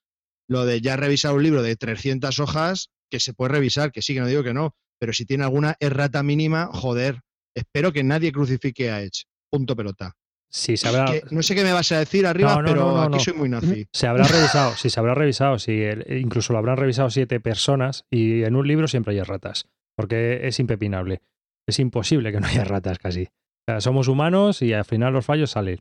[0.50, 4.14] lo de ya revisar un libro de 300 hojas, que se puede revisar, que sí,
[4.14, 7.20] que no digo que no, pero si tiene alguna errata mínima, joder,
[7.56, 9.24] espero que nadie crucifique a Edge.
[9.50, 10.14] Punto pelota.
[10.50, 12.82] Sí, se habrá, Que no sé qué me vas a decir arriba, No, no, pero
[12.82, 13.86] no, aquí soy muy nazi.
[13.92, 18.06] se habrá revisado, sí, se habrá revisado, sí, el- incluso lo habrán revisado siete personas
[18.10, 19.68] y en un libro siempre hay ratas,
[19.98, 21.22] porque es impepinable.
[21.68, 23.24] Es imposible que no haya ratas casi.
[23.24, 25.80] O sea, somos humanos y al final los fallos salen.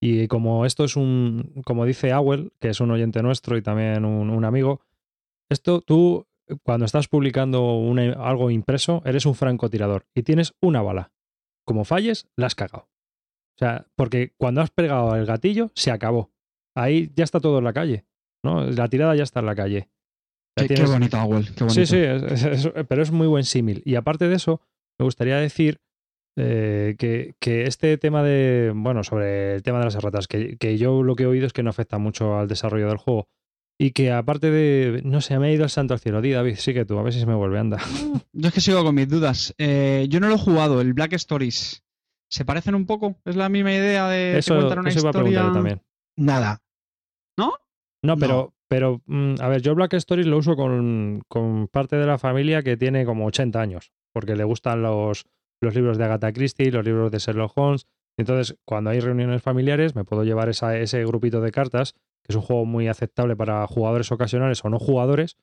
[0.00, 4.04] Y como esto es un, como dice Awel, que es un oyente nuestro y también
[4.04, 4.80] un, amigo,
[5.50, 6.26] esto tú,
[6.62, 7.82] cuando estás publicando
[8.18, 11.10] algo impreso, eres un francotirador y tienes una bala.
[11.64, 12.88] Como falles, la has cagado.
[13.56, 16.30] O sea, porque cuando has pegado el gatillo, se acabó.
[16.74, 18.04] Ahí ya está todo en la calle.
[18.44, 18.64] ¿no?
[18.64, 19.88] La tirada ya está en la calle.
[20.56, 21.74] Qué, qué tienes- bonito, Awel, qué bonito.
[21.74, 23.82] Sí, sí, es- es- es- pero es muy buen símil.
[23.84, 24.60] Y aparte de eso,
[24.98, 25.80] me gustaría decir
[26.38, 30.76] eh, que, que este tema de, bueno, sobre el tema de las erratas, que, que
[30.76, 33.28] yo lo que he oído es que no afecta mucho al desarrollo del juego.
[33.78, 36.20] Y que aparte de, no sé, me ha ido el santo al cielo.
[36.20, 37.78] Di, David, sí que tú, a ver si se me vuelve, anda.
[38.34, 39.54] Yo es que sigo con mis dudas.
[39.58, 41.82] Eh, yo no lo he jugado, el Black Stories.
[42.30, 43.16] ¿Se parecen un poco?
[43.24, 45.22] ¿Es la misma idea de que Eso, cuentan una eso iba a historia?
[45.30, 45.82] preguntar yo también.
[46.18, 46.62] Nada.
[47.38, 47.54] ¿No?
[48.02, 48.54] No, pero, No.
[48.68, 52.62] Pero mm, a ver, yo Black Stories lo uso con, con parte de la familia
[52.62, 55.24] que tiene como 80 años, porque le gustan los,
[55.60, 57.86] los libros de Agatha Christie, los libros de Sherlock Holmes.
[58.18, 61.92] Entonces, cuando hay reuniones familiares, me puedo llevar esa- ese grupito de cartas,
[62.24, 65.36] que es un juego muy aceptable para jugadores ocasionales o no jugadores,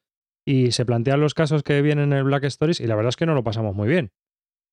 [0.45, 3.15] y se plantean los casos que vienen en el Black Stories, y la verdad es
[3.15, 4.11] que no lo pasamos muy bien.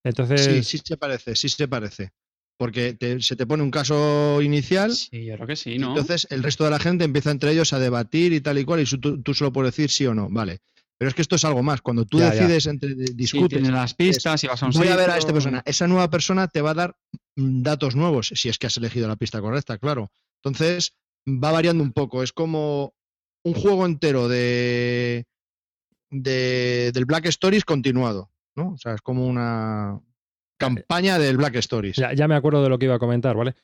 [0.05, 2.11] Entonces, Sí, sí se parece, sí se parece.
[2.61, 5.89] Porque te- se te pone un caso inicial, Sí, yo creo que sí, ¿no?
[5.89, 8.81] entonces el resto de la gente empieza entre ellos a debatir y tal y cual,
[8.81, 10.59] y tú, tú solo puedes decir sí o no, vale.
[10.99, 11.81] Pero es que esto es algo más.
[11.81, 12.43] Cuando tú Ya, ya.
[12.43, 15.17] decides entre Sí, discutes, tienes las pistas y vas a un voy a ver a
[15.17, 15.63] esta persona.
[15.65, 16.97] Esa nueva persona te va a dar
[17.37, 20.13] mm, datos nuevos, si es que has elegido la pista correcta, claro.
[20.45, 20.93] Entonces,
[21.27, 22.23] va variando un poco.
[22.23, 22.93] Es como
[23.43, 25.25] un juego entero de,
[26.11, 28.73] de- del Black Stories continuado, ¿no?
[28.73, 29.99] O sea, es como una
[30.61, 31.97] campaña del Black Stories.
[31.97, 33.55] Ya, ya me acuerdo de lo que iba a comentar, ¿vale?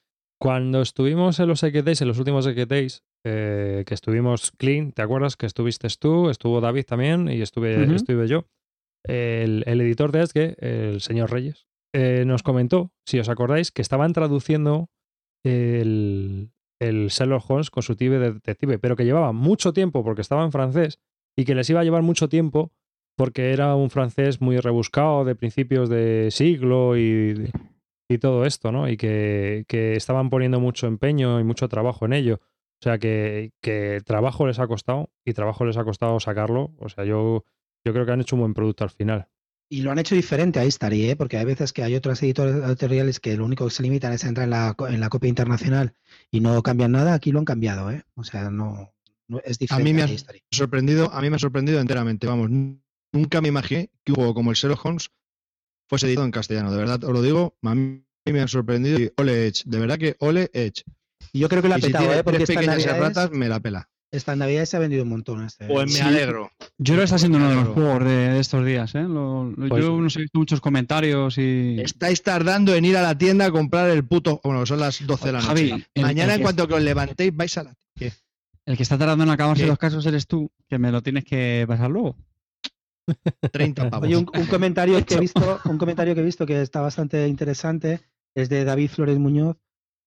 [0.40, 5.36] Cuando estuvimos en los Days, en los últimos Days, eh, que estuvimos clean, ¿te acuerdas?
[5.36, 8.46] Que estuviste tú, estuvo David también y estuve, estuve yo.
[9.04, 13.80] El, el editor de Esque, el señor Reyes, eh, nos comentó, si os acordáis, que
[13.80, 14.90] estaban traduciendo
[15.44, 20.22] el, el Sherlock Holmes con su tibe de detective, pero que llevaba mucho tiempo porque
[20.22, 20.98] estaba en francés
[21.36, 22.72] y que les iba a llevar mucho tiempo
[23.16, 27.50] porque era un francés muy rebuscado de principios de siglo y,
[28.08, 28.88] y todo esto, ¿no?
[28.88, 32.40] Y que, que estaban poniendo mucho empeño y mucho trabajo en ello.
[32.78, 36.74] O sea, que, que trabajo les ha costado y trabajo les ha costado sacarlo.
[36.78, 37.44] O sea, yo,
[37.84, 39.28] yo creo que han hecho un buen producto al final.
[39.68, 41.16] Y lo han hecho diferente a Istari, ¿eh?
[41.16, 44.24] porque hay veces que hay otras editores- editoriales que lo único que se limitan es
[44.24, 45.94] a entrar en la, co- en la copia internacional
[46.30, 47.14] y no cambian nada.
[47.14, 48.04] Aquí lo han cambiado, ¿eh?
[48.14, 48.92] O sea, no,
[49.26, 50.42] no- es A diferente mí me a ha Istari.
[50.52, 52.28] sorprendido, a mí me ha sorprendido enteramente.
[52.28, 52.50] Vamos,
[53.16, 55.10] nunca me imaginé que un juego como el Sherlock Holmes
[55.88, 56.70] fuese editado en castellano.
[56.70, 58.98] De verdad, os lo digo, a mí me ha sorprendido.
[58.98, 60.82] Y ole Edge, de verdad que ole Edge.
[61.32, 62.24] Y yo creo que lo ha Y si petado, tiene ¿eh?
[62.24, 63.88] porque tres pequeñas navidades, erratas, me la pela.
[64.12, 65.44] Esta Navidad se ha vendido un montón.
[65.44, 65.66] Este.
[65.66, 66.00] Pues me Sí.
[66.00, 66.50] alegro.
[66.78, 69.02] Yo creo que está siendo uno de los juegos de, de estos días, ¿eh?
[69.02, 71.80] Lo- lo- Pues- yo no sé, he visto muchos comentarios y...
[71.80, 74.40] Estáis tardando en ir a la tienda a comprar el puto.
[74.44, 75.48] Bueno, son las 12 de la noche.
[75.48, 77.74] Javi, el- Mañana, el en cuanto que os levantéis, vais a la.
[77.96, 78.12] ¿Qué?
[78.64, 79.68] El que está tardando en acabarse ¿Qué?
[79.68, 82.16] los casos eres tú, que me lo tienes que pasar luego.
[83.52, 84.06] 30 pavos.
[84.06, 87.26] Oye, un, un comentario que he visto, un comentario que he visto que está bastante
[87.28, 88.00] interesante
[88.34, 89.56] es de David Flores Muñoz,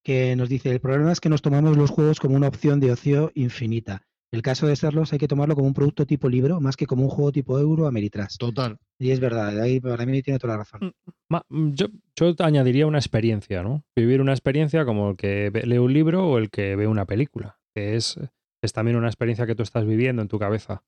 [0.03, 2.91] que nos dice: el problema es que nos tomamos los juegos como una opción de
[2.91, 4.03] ocio infinita.
[4.31, 7.01] El caso de serlos hay que tomarlo como un producto tipo libro, más que como
[7.03, 8.37] un juego tipo euro Ameritrash.
[8.37, 8.77] Total.
[8.99, 10.93] Y es verdad, ahí para mí tiene toda la razón.
[11.31, 13.83] Ma- mm, Yo, yo te añadiría una experiencia, ¿no?
[13.95, 17.05] Vivir una experiencia como el que ve- lee un libro o el que ve una
[17.05, 18.19] película, que es,
[18.61, 20.83] es también una experiencia que tú estás viviendo en tu cabeza.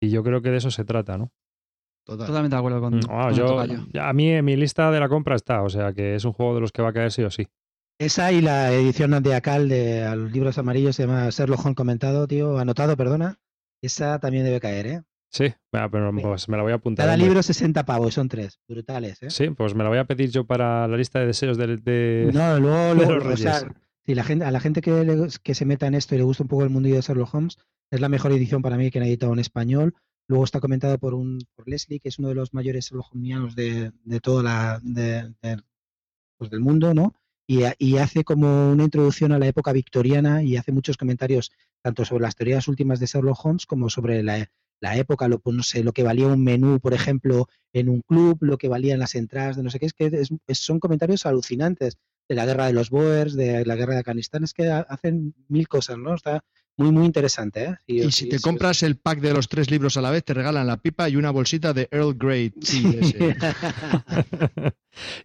[0.00, 1.30] Y yo creo que de eso se trata, ¿no?
[2.06, 2.26] Total.
[2.26, 5.08] Totalmente de acuerdo con, Mm, con ah, el a mí en mi lista de la
[5.08, 7.22] compra está, o sea que es un juego de los que va a caer sí
[7.22, 7.46] o sí.
[7.98, 11.76] Esa y la edición de Acal de a los libros amarillos se llama Sherlock Holmes
[11.76, 13.38] comentado, tío, anotado, perdona.
[13.82, 15.02] Esa también debe caer, ¿eh?
[15.30, 17.04] Sí, pero pues me la voy a apuntar.
[17.06, 18.58] Cada libro 60 pavos, son tres.
[18.66, 19.30] Brutales, ¿eh?
[19.30, 21.76] Sí, pues me la voy a pedir yo para la lista de deseos de...
[21.76, 23.60] de- No, luego, de luego, los o sea,
[24.10, 26.24] Si la gente, a la gente que, le- que se meta en esto y le
[26.24, 27.58] gusta un poco el mundillo de Sherlock Holmes,
[27.92, 29.94] es la mejor edición para mí que han editado en español.
[30.26, 33.12] Luego está comentado por un por Leslie, que es uno de los mayores Sherlock
[33.54, 35.32] de, de toda la de-
[36.38, 37.14] pues del mundo, ¿no?
[37.46, 41.52] Y, ha- y hace como una introducción a la época victoriana y hace muchos comentarios
[41.80, 44.48] tanto sobre las teorías últimas de Sherlock Holmes como sobre la,
[44.96, 48.38] época, lo, pues, no sé, lo que valía un menú, por ejemplo, en un club,
[48.40, 51.96] lo que valían las entradas de no sé qué, es que es- son comentarios alucinantes
[52.30, 55.34] de la guerra de los Boers, de la guerra de Afganistán, es que ha- hacen
[55.48, 56.14] mil cosas, ¿no?
[56.14, 56.44] Está
[56.76, 57.74] muy, muy interesante, ¿eh?
[57.88, 60.66] Y si te compras el pack de los tres libros a la vez, te regalan
[60.68, 62.50] la pipa y una bolsita de Earl Grey.
[62.50, 63.36] tea ese.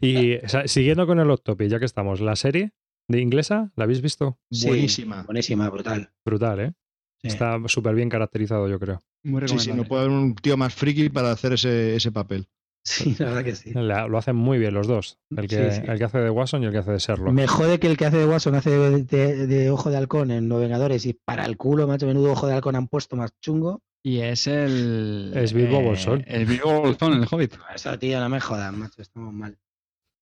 [0.02, 2.72] y o sea, siguiendo con el hot topic, ya que estamos, la serie
[3.08, 4.40] de inglesa, ¿la habéis visto?
[4.52, 5.24] Sí, Buenísima.
[5.24, 6.10] Buenísima, brutal.
[6.26, 6.74] Brutal, ¿eh?
[7.22, 7.28] Sí.
[7.30, 9.02] Está súper bien caracterizado, yo creo.
[9.24, 12.48] Muy Sí, sí, no puede haber un tío más friki para hacer ese, ese papel.
[12.88, 13.72] Sí, la verdad que sí.
[13.74, 15.18] La- lo hacen muy bien los dos.
[15.36, 15.88] El que, Sí, sí.
[15.88, 17.34] el que hace de Watson y el que hace de Sherlock.
[17.34, 20.30] Me jode que el que hace de Watson hace de, de- de ojo de halcón
[20.32, 23.32] en Los Vengadores y para el culo, macho, menudo ojo de halcón han puesto más
[23.42, 23.82] chungo.
[24.04, 25.34] Y es el...
[25.36, 26.24] Es Bilbo eh, Bolsón.
[26.28, 27.56] El Bilbo Bolsón, el Hobbit.
[27.76, 29.58] Eso, tío, no me jodan, macho, estamos mal.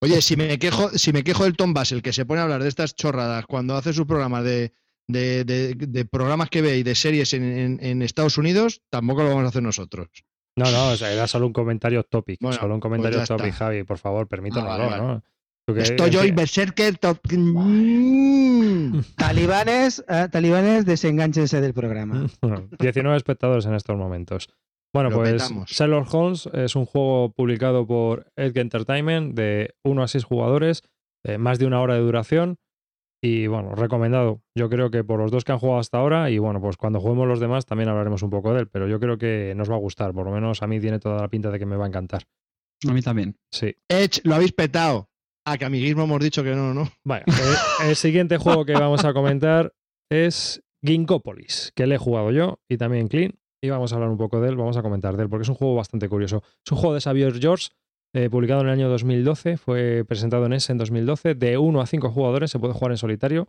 [0.02, 2.64] Oye, si me quejo, si me quejo del Tom Basel, que se pone a hablar
[2.64, 4.74] de estas chorradas cuando hace sus programas de,
[5.10, 9.24] de, de- de programas que ve y de series en, en- en Estados Unidos, tampoco
[9.24, 10.08] lo vamos a hacer nosotros.
[10.56, 12.40] No, no, o sea, era solo un comentario topic.
[12.42, 13.66] Bueno, solo un comentario pues ya topic, está.
[13.66, 15.04] Javi, por favor, permítanoslo, Ah, vale, vale.
[15.16, 15.24] ¿no?
[15.66, 17.18] Tú que- Estoy hoy Berserker top...
[17.32, 19.00] Mm.
[19.18, 22.28] Talibanes, eh, talibanes, desenganchense del programa.
[22.80, 24.50] 19 espectadores en estos momentos.
[24.94, 25.70] Bueno, Lo pues petamos.
[25.72, 30.84] Sherlock Holmes es un juego publicado por Edge Entertainment de 1 a 6 jugadores,
[31.26, 32.58] eh, más de una hora de duración
[33.24, 34.42] y bueno, recomendado.
[34.54, 37.00] Yo creo que por los dos que han jugado hasta ahora y bueno, pues cuando
[37.00, 39.76] juguemos los demás también hablaremos un poco de él, pero yo creo que nos va
[39.76, 41.86] a gustar, por lo menos a mí tiene toda la pinta de que me va
[41.86, 42.24] a encantar.
[42.86, 43.38] A mí también.
[43.50, 43.74] Sí.
[43.88, 45.08] Edge, lo habéis petado.
[45.46, 46.90] A que amiguismo hemos dicho que no, ¿no?
[47.06, 49.74] Bueno, el, el siguiente juego que vamos a comentar
[50.12, 53.34] es Ginkgopolis, que le he jugado yo y también Clean.
[53.62, 55.50] Y vamos a hablar un poco de él, vamos a comentar de él, porque es
[55.50, 56.44] un juego bastante curioso.
[56.66, 57.70] Es un juego de Xavier George,
[58.14, 61.86] eh, publicado en el año 2012, fue presentado en ese en 2012, de 1 a
[61.88, 63.48] 5 jugadores, se puede jugar en solitario.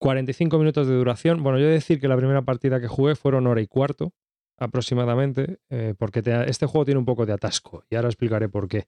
[0.00, 1.42] 45 minutos de duración.
[1.42, 4.12] Bueno, yo he de decir que la primera partida que jugué fueron hora y cuarto,
[4.58, 8.68] aproximadamente, eh, porque te- este juego tiene un poco de atasco, y ahora explicaré por
[8.68, 8.86] qué.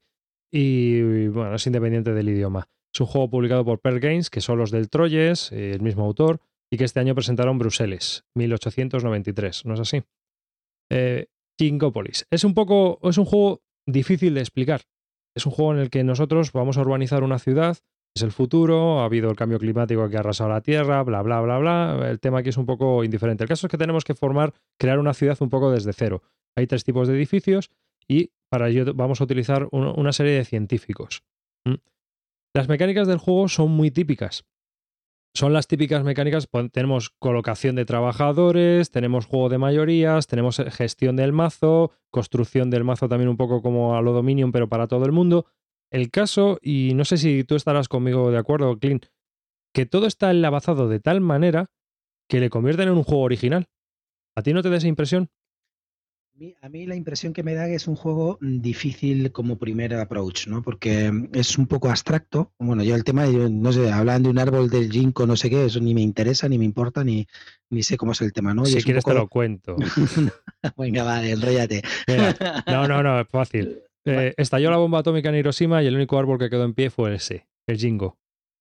[0.51, 2.67] Y bueno, es independiente del idioma.
[2.93, 6.05] Es un juego publicado por Pearl Games, que son los del Troyes, eh, el mismo
[6.05, 6.39] autor,
[6.71, 10.03] y que este año presentaron Bruselas, 1893, ¿no es así?
[10.91, 11.27] Eh.
[12.29, 14.81] Es un poco, es un juego difícil de explicar.
[15.37, 17.77] Es un juego en el que nosotros vamos a urbanizar una ciudad,
[18.15, 21.41] es el futuro, ha habido el cambio climático que ha arrasado la Tierra, bla, bla,
[21.41, 22.07] bla, bla.
[22.09, 23.43] El tema aquí es un poco indiferente.
[23.43, 26.23] El caso es que tenemos que formar, crear una ciudad un poco desde cero.
[26.57, 27.69] Hay tres tipos de edificios
[28.07, 31.21] y para ello vamos a utilizar un- una serie de científicos.
[32.55, 34.43] Las mecánicas del juego son muy típicas.
[35.33, 41.15] Son las típicas mecánicas, tenemos colocación de trabajadores, tenemos juego de mayorías, tenemos eh, gestión
[41.15, 45.05] del mazo, construcción del mazo también un poco como a lo Dominion, pero para todo
[45.05, 45.45] el mundo.
[45.91, 49.05] El caso, y no sé si tú estarás conmigo de acuerdo, Clint,
[49.73, 51.67] que todo está enlazado de tal manera
[52.27, 53.67] que le convierten en un juego original.
[54.35, 55.29] ¿A ti no te da esa impresión?
[56.61, 60.47] A mí- la impresión que me da que es un juego difícil como primer approach,
[60.47, 60.61] ¿no?
[60.61, 62.51] Porque mm, es un poco abstracto.
[62.59, 65.49] Bueno, yo el tema, yo no sé, hablan de un árbol del ginkgo, no sé
[65.49, 67.25] qué, eso ni me interesa, ni me importa, ni,
[67.71, 68.63] ni sé cómo es el tema, ¿no?
[68.63, 69.77] Y si quieres te lo cuento.
[70.77, 71.81] Venga, vale, enróllate.
[72.07, 73.79] Mira, no, no, no, es fácil.
[74.09, 76.89] Eh, estalló la bomba atómica en Hiroshima y el único árbol que quedó en pie
[76.89, 78.17] fue ese, el jingo.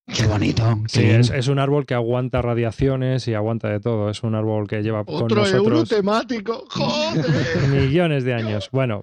[0.06, 0.62] Qué bonito.
[0.86, 4.08] Sí, qué es, un árbol que aguanta radiaciones y aguanta de todo.
[4.10, 6.64] Es un árbol que lleva con Otro euro nosotros temático.
[6.70, 7.68] ¡Joder!
[7.68, 8.68] millones de años.
[8.70, 9.02] Bueno,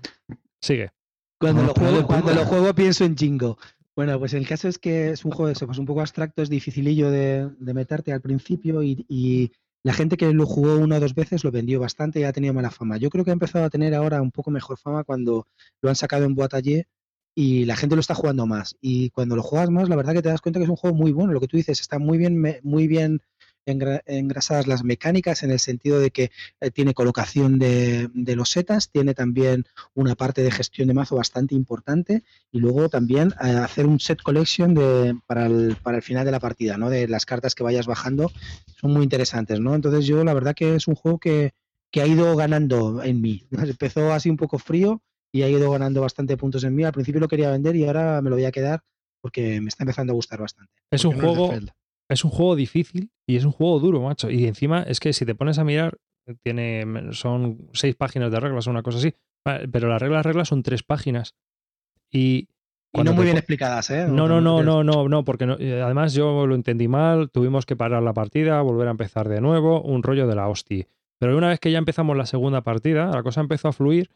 [0.61, 0.91] sigue.
[1.39, 2.39] Cuando, No lo juego, cuando puedo.
[2.39, 3.57] lo juego pienso en Jingo.
[3.95, 6.49] Bueno, pues el caso es que es un juego eso, pues un poco abstracto, es
[6.49, 9.51] dificilillo de, de meterte al principio y, y
[9.83, 12.53] la gente que lo jugó una o dos veces lo vendió bastante y ha tenido
[12.53, 12.97] mala fama.
[12.97, 15.45] Yo creo que ha empezado a tener ahora un poco mejor fama cuando
[15.81, 16.87] lo han sacado en Boatallé
[17.35, 18.75] y la gente lo está jugando más.
[18.81, 20.95] Y cuando lo juegas más, la verdad que te das cuenta que es un juego
[20.95, 21.33] muy bueno.
[21.33, 23.21] Lo que tú dices, está muy bien, muy bien
[23.65, 26.31] engra- engrasadas las mecánicas en el sentido de que
[26.61, 29.65] eh, tiene colocación de, de los setas, tiene también
[29.95, 34.21] una parte de gestión de mazo bastante importante y luego también eh, hacer un set
[34.21, 36.89] collection de, para, el, para el final de la partida, ¿no?
[36.89, 38.31] De las cartas que vayas bajando
[38.79, 39.73] son muy interesantes, ¿no?
[39.75, 41.53] Entonces yo la verdad que es un juego que,
[41.89, 43.45] que ha ido ganando en mí.
[43.51, 45.01] Empezó así un poco frío
[45.33, 46.83] y ha ido ganando bastante puntos en mí.
[46.83, 48.81] Al principio lo quería vender y ahora me lo voy a quedar
[49.21, 50.71] porque me está empezando a gustar bastante.
[50.91, 51.49] Es un no juego,
[52.09, 54.29] es un juego difícil y es un juego duro, macho.
[54.29, 55.97] Y encima es que si te pones a mirar,
[56.43, 59.15] tiene, son seis páginas de reglas o una cosa así.
[59.43, 61.35] Vale, Pero las reglas, reglas son tres páginas.
[62.11, 62.47] Y,
[62.93, 64.05] no muy bien explicadas, ¿eh?
[64.07, 67.65] No, no, no, no, no, no, porque no- eh, además yo lo entendí mal, tuvimos
[67.65, 70.85] que parar la partida, volver a empezar de nuevo, un rollo de la hostia.
[71.17, 74.11] Pero una vez que ya empezamos la segunda partida, la cosa empezó a fluir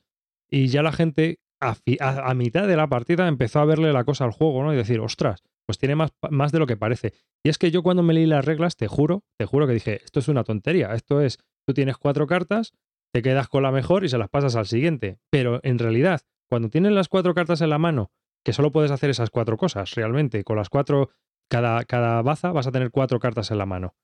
[0.49, 4.25] y ya la gente a, a- mitad de la partida empezó a verle la cosa
[4.25, 4.73] al juego, ¿no?
[4.73, 7.13] Y decir, ostras, pues tiene más, más de lo que parece.
[7.43, 10.01] Y es que yo cuando me leí las reglas, te juro, te juro que dije,
[10.03, 12.73] esto es una tontería, esto es, tú tienes cuatro cartas,
[13.13, 15.17] te quedas con la mejor y se las pasas al siguiente.
[15.31, 18.11] Pero en realidad, cuando tienes las cuatro cartas en la mano,
[18.45, 21.09] que solo puedes hacer esas cuatro cosas, realmente, con las cuatro,
[21.49, 23.95] cada, cada baza vas a tener cuatro cartas en la mano.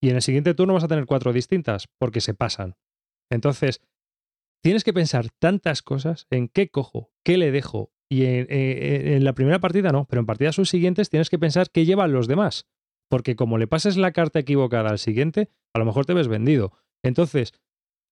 [0.00, 2.76] Y en el siguiente turno vas a tener cuatro distintas, porque se pasan.
[3.30, 3.80] Entonces,
[4.62, 7.92] tienes que pensar tantas cosas en qué cojo, qué le dejo.
[8.10, 11.84] Y en, en- la primera partida no, pero en partidas subsiguientes tienes que pensar qué
[11.84, 12.66] llevan los demás.
[13.10, 16.72] Porque como le pases la carta equivocada al siguiente, a lo mejor te ves vendido.
[17.04, 17.52] Entonces,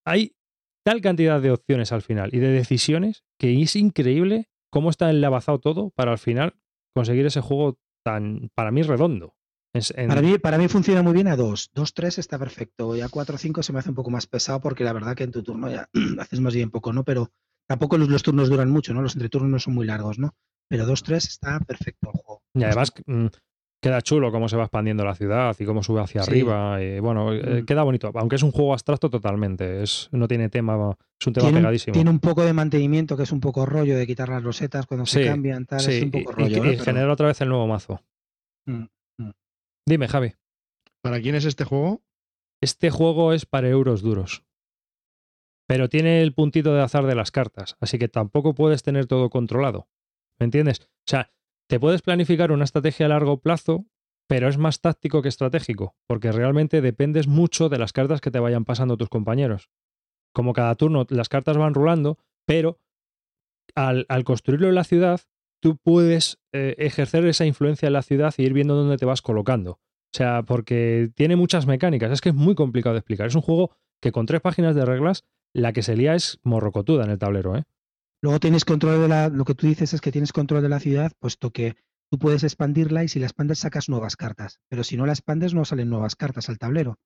[0.07, 0.37] hay
[0.85, 5.59] tal cantidad de opciones al final y de decisiones que es increíble cómo está enlavazado
[5.61, 6.55] todo para al final
[6.95, 9.35] conseguir ese juego tan, para mí, redondo.
[9.77, 11.71] Es- en- Para mí, para mí funciona muy bien a 2.
[11.75, 12.95] 2-3 está perfecto.
[12.97, 15.33] Y a 4-5 se me hace un poco más pesado porque la verdad que en
[15.33, 15.89] tu turno ya
[16.21, 17.05] haces más bien poco, ¿no?
[17.05, 17.31] Pero
[17.69, 19.03] tampoco los, los turnos duran mucho, ¿no?
[19.03, 20.35] Los entreturnos no son muy largos, ¿no?
[20.69, 22.43] Pero 2-3 está perfecto el juego.
[22.55, 23.27] Y además mm,
[23.83, 26.31] queda chulo cómo se va expandiendo la ciudad y cómo sube hacia Sí.
[26.31, 26.83] arriba.
[26.83, 27.67] Y bueno, eh, Mm.
[27.67, 28.11] queda bonito.
[28.15, 29.83] Aunque es un juego abstracto totalmente.
[29.83, 31.93] Es, no tiene tema, es un tema Tiene un, pegadísimo.
[31.93, 35.07] tiene un poco de mantenimiento que es un poco rollo de quitar las rosetas cuando
[35.07, 35.81] se cambian, tal.
[35.81, 36.57] Sí, es un y, poco y- rollo.
[36.57, 36.63] y ¿no?
[36.71, 38.01] Pero- genera otra vez el nuevo mazo.
[38.67, 38.85] Mm.
[39.89, 40.35] Dime, Javi.
[41.01, 42.03] ¿Para quién es este juego?
[42.61, 44.45] Este juego es para euros duros.
[45.69, 49.31] Pero tiene el puntito de azar de las cartas, así que tampoco puedes tener todo
[49.31, 49.89] controlado.
[50.41, 50.81] ¿Me entiendes?
[50.81, 51.33] O sea,
[51.69, 53.87] te puedes planificar una estrategia a largo plazo,
[54.29, 58.41] pero es más táctico que estratégico, porque realmente dependes mucho de las cartas que te
[58.41, 59.71] vayan pasando tus compañeros.
[60.33, 62.81] Como cada turno las cartas van rulando, pero
[63.77, 65.21] al, al construirlo en la ciudad,
[65.61, 69.23] tú puedes eh, ejercer esa influencia en la ciudad y ir viendo dónde te vas
[69.23, 69.73] colocando.
[69.73, 72.11] O sea, porque tiene muchas mecánicas.
[72.11, 73.27] Es que es muy complicado de explicar.
[73.27, 77.05] Es un juego que con tres páginas de reglas, la que se lía es morrocotuda
[77.05, 77.65] en el tablero, ¿eh?
[78.23, 79.29] Luego tienes control de la.
[79.29, 81.77] Lo que tú dices es que tienes control de la ciudad, puesto que
[82.11, 84.59] tú puedes expandirla y si la expandes sacas nuevas cartas.
[84.69, 86.99] Pero si no la expandes, no salen nuevas cartas al tablero.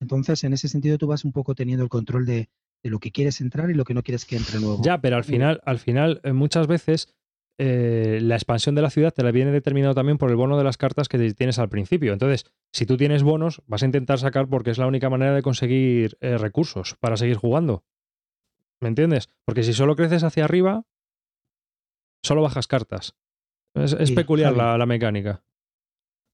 [0.00, 2.48] Entonces, en ese sentido, tú vas un poco teniendo el control de,
[2.82, 4.82] de lo que quieres entrar y lo que no quieres que entre nuevo.
[4.82, 7.14] Ya, pero al final, al final, eh, muchas veces
[7.58, 10.64] eh, la expansión de la ciudad te la viene determinado también por el bono de
[10.64, 12.12] las cartas que tienes al principio.
[12.12, 15.42] Entonces, si tú tienes bonos, vas a intentar sacar porque es la única manera de
[15.42, 17.84] conseguir eh, recursos para seguir jugando.
[18.80, 19.28] ¿Me entiendes?
[19.44, 20.84] Porque si solo creces hacia arriba,
[22.22, 23.14] solo bajas cartas.
[23.74, 25.42] Es, es Sí, peculiar la mecánica.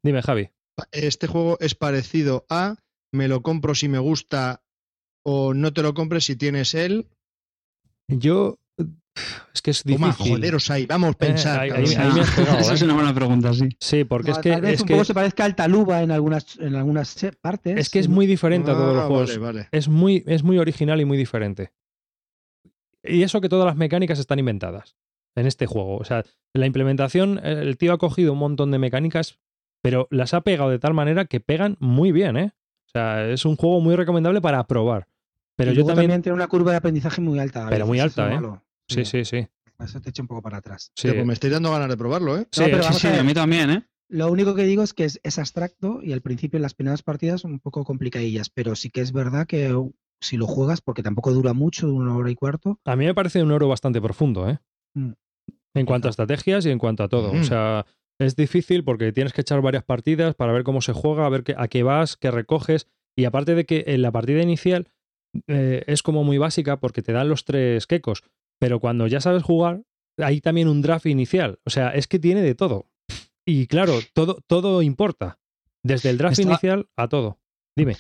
[0.05, 0.51] Dime, Javi.
[0.91, 2.77] Este juego es parecido a
[3.13, 4.63] me lo compro si me gusta
[5.25, 7.09] o no te lo compres si tienes él.
[8.09, 8.59] Yo.
[9.55, 10.33] Es que es Toma, difícil.
[10.37, 11.61] joderos ahí, vamos a pensar.
[11.61, 11.87] ahí- cabrón.
[11.89, 12.75] ahí- ahí me has pegado, Esa ¿eh?
[12.75, 13.69] es una buena pregunta, sí.
[13.79, 16.03] Sí, porque No, es que, tal vez es, un que, poco se parezca al Taluba
[16.03, 17.77] en algunas, en algunas partes.
[17.79, 19.39] es que es muy diferente a todos los Ah, juegos.
[19.39, 19.69] Vale, vale.
[19.71, 21.73] es muy, es muy original y muy diferente.
[23.05, 24.97] Y eso que todas las mecánicas están inventadas
[25.37, 25.97] en este juego.
[25.99, 26.25] O sea,
[26.55, 29.39] la implementación, eh, el tío ha cogido un montón de mecánicas,
[29.83, 32.53] pero las ha pegado de tal manera que pegan muy bien, ¿eh?
[32.87, 35.09] O sea, es un juego muy recomendable para probar.
[35.57, 36.23] Pero Y yo luego también...
[36.23, 37.67] tiene una curva de aprendizaje muy alta.
[37.67, 38.35] a Pero muy alta, ¿eh?
[38.37, 38.63] malo.
[38.93, 39.47] Sí, sí, sí.
[39.79, 40.93] Eso te echa un poco para atrás.
[40.97, 41.11] sí.
[41.13, 42.47] Pues me estáis dando ganas de probarlo, ¿eh?
[42.53, 43.83] Sí, No, pero sí, Sí, a mí también, ¿eh?
[44.09, 47.03] Lo único que digo es que es, es abstracto y al principio en las primeras
[47.03, 50.81] partidas son un poco complicadillas, pero sí que es verdad que uh, si lo juegas,
[50.83, 54.01] porque tampoco dura mucho, una hora y cuarto, A mí me parece un oro bastante
[54.03, 54.59] profundo, ¿eh?
[54.95, 55.13] Mm.
[55.75, 57.31] En cuanto a estrategias y en cuanto a todo.
[57.31, 57.45] O Mm.
[57.45, 57.87] sea,
[58.21, 61.43] es difícil porque tienes que echar varias partidas para ver cómo se juega, a ver
[61.43, 62.89] qué- a qué vas, qué recoges.
[63.17, 64.89] Y aparte de que en la partida inicial
[65.49, 68.23] eh, es como muy básica porque te dan los tres quecos.
[68.63, 69.83] Pero cuando ya sabes jugar,
[70.19, 71.59] hay también un draft inicial.
[71.65, 72.87] O sea, es que tiene de todo.
[73.45, 75.41] Y claro, todo, todo importa.
[75.85, 77.41] Desde el draft Estaba- inicial a todo.
[77.77, 77.97] Dime.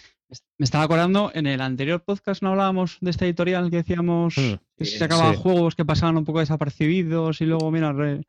[0.59, 4.53] Me estaba acordando, en el anterior podcast no hablábamos de esta editorial que decíamos Mm,
[4.79, 5.41] que sí, se sacaban sí.
[5.43, 8.23] juegos que pasaban un poco desapercibidos y luego, mira, re-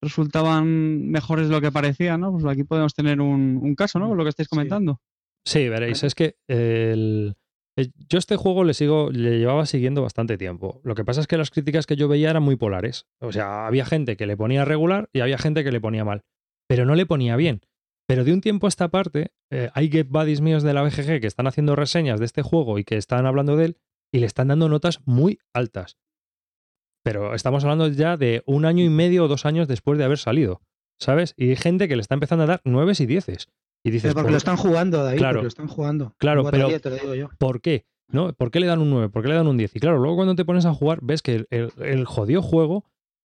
[0.00, 2.30] resultaban mejores de lo que parecía, ¿no?
[2.32, 4.08] Pues aquí podemos tener un, un caso, ¿no?
[4.08, 4.50] Con lo que estáis Sí.
[4.50, 5.00] comentando.
[5.44, 7.36] Sí, veréis, es que el- el-
[8.08, 10.80] yo este juego le sigo, le llevaba siguiendo bastante tiempo.
[10.82, 13.06] Lo que pasa es que las críticas que yo veía eran muy polares.
[13.20, 16.22] O sea, había gente que le ponía regular y había gente que le ponía mal.
[16.66, 17.60] Pero no le ponía bien.
[18.06, 21.20] Pero de un tiempo a esta parte, eh, hay get buddies míos de la BGG
[21.20, 23.78] que están haciendo reseñas de este juego y que están hablando de él
[24.12, 25.98] y le están dando notas muy altas.
[27.04, 30.18] Pero estamos hablando ya de un año y medio o dos años después de haber
[30.18, 30.62] salido.
[30.98, 31.34] ¿Sabes?
[31.36, 33.48] Y hay gente que le está empezando a dar nueves y dieces.
[33.84, 35.34] Y dices, Pero porque "¿Por- lo están jugando, David, Claro.
[35.34, 36.14] porque lo están jugando.
[36.18, 37.28] Claro, pero- todavía te lo digo yo.
[37.38, 37.86] ¿Por qué?
[38.08, 38.32] ¿No?
[38.34, 39.08] ¿Por qué le dan un 9?
[39.08, 39.74] ¿Por qué le dan un 10?
[39.74, 42.84] Y claro, luego cuando te pones a jugar, ves que el, el, el jodido juego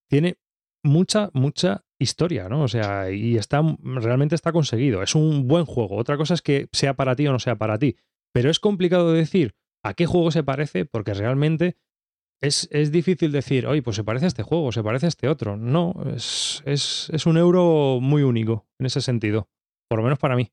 [0.09, 0.39] tiene
[0.83, 2.63] mucha, mucha historia, ¿no?
[2.63, 5.03] O sea, y está realmente está conseguido.
[5.03, 5.97] Es un buen juego.
[5.97, 7.97] Otra cosa es que sea para ti o no sea para ti.
[8.33, 9.55] Pero es complicado de decir
[9.85, 11.77] a qué juego se parece, porque realmente
[12.43, 15.29] es, es difícil decir, oye, pues se parece a este juego, se parece a este
[15.29, 15.59] otro.
[15.59, 19.49] No, es, es, es un euro muy único en ese sentido.
[19.91, 20.49] Por lo menos para mí.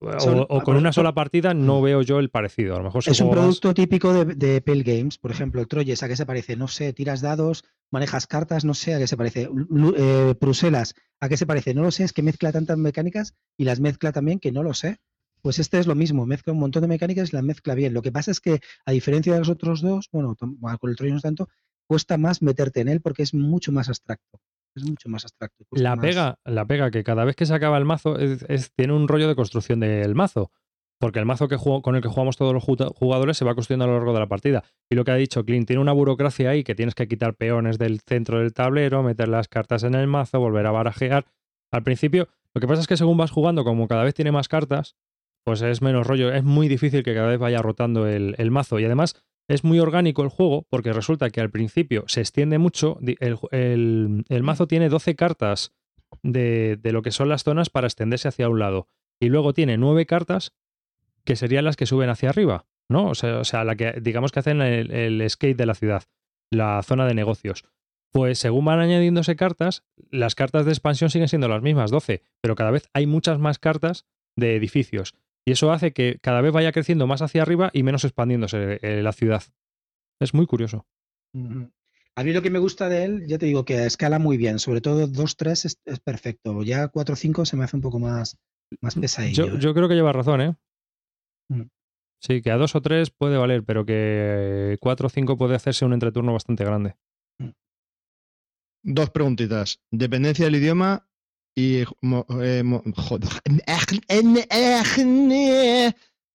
[0.00, 2.74] O, Son- o con una sola partida no veo yo el parecido.
[2.74, 5.16] A lo mejor Es un más- producto típico de, de Pale Games.
[5.16, 6.54] Por ejemplo, el Troyes, ¿a qué se parece?
[6.56, 9.48] No sé, tiras dados, manejas cartas, no sé a qué se parece.
[9.96, 11.72] Eh, Bruselas, ¿a qué se parece?
[11.72, 14.74] No lo sé, es que mezcla tantas mecánicas y las mezcla también que no lo
[14.74, 14.98] sé.
[15.40, 17.94] Pues este es lo mismo, mezcla un montón de mecánicas y las mezcla bien.
[17.94, 21.14] Lo que pasa es que, a diferencia de los otros dos, bueno, con el Troyes
[21.14, 21.48] no tanto,
[21.86, 24.38] cuesta más meterte en él porque es mucho más abstracto.
[24.76, 25.64] Es mucho más abstracto.
[25.70, 28.72] La más- pega, la pega que cada vez que se acaba el mazo es- es-
[28.74, 30.50] tiene un rollo de construcción del mazo.
[31.00, 33.84] Porque el mazo que con el que jugamos todos los ju- jugadores se va construyendo
[33.84, 34.62] a lo largo de la partida.
[34.90, 37.78] Y lo que ha dicho Clint, tiene una burocracia ahí que tienes que quitar peones
[37.78, 41.26] del centro del tablero, meter las cartas en el mazo, volver a barajear.
[41.72, 44.48] Al principio, lo que pasa es que según vas jugando, como cada vez tiene más
[44.48, 44.94] cartas,
[45.44, 46.32] pues es menos rollo.
[46.32, 48.78] Es muy difícil que cada vez vaya rotando el, el mazo.
[48.78, 52.98] Y además es muy orgánico el juego porque resulta que al principio se extiende mucho.
[53.02, 55.72] El, el- el mazo tiene 12 cartas
[56.22, 58.88] de, de lo que son las zonas para extenderse hacia un lado.
[59.20, 60.52] Y luego tiene 9 cartas
[61.24, 63.08] que serían las que suben hacia arriba, ¿no?
[63.08, 66.02] O sea, o sea la que digamos que hacen el, el skate de la ciudad,
[66.50, 67.64] la zona de negocios.
[68.12, 72.54] Pues según van añadiéndose cartas, las cartas de expansión siguen siendo las mismas, 12, pero
[72.54, 74.06] cada vez hay muchas más cartas
[74.36, 75.14] de edificios.
[75.46, 79.02] Y eso hace que cada vez vaya creciendo más hacia arriba y menos expandiéndose eh,
[79.02, 79.42] la ciudad.
[80.20, 80.86] Es muy curioso.
[82.16, 84.58] A mí lo que me gusta de él, ya te digo que escala muy bien,
[84.58, 86.62] sobre todo 2-3 es, es perfecto.
[86.62, 88.38] Ya 4-5 se me hace un poco más,
[88.80, 89.46] más pesadillo.
[89.46, 89.58] Yo, ¿eh?
[89.60, 90.56] yo creo que lleva razón, ¿eh?
[91.48, 91.62] Mm.
[92.20, 95.84] Sí, que a dos o tres puede valer, pero que cuatro o cinco puede hacerse
[95.84, 96.96] un entreturno bastante grande.
[98.82, 99.82] Dos preguntitas.
[99.90, 101.06] Dependencia del idioma
[101.56, 103.28] y mo- eh, mo- joder.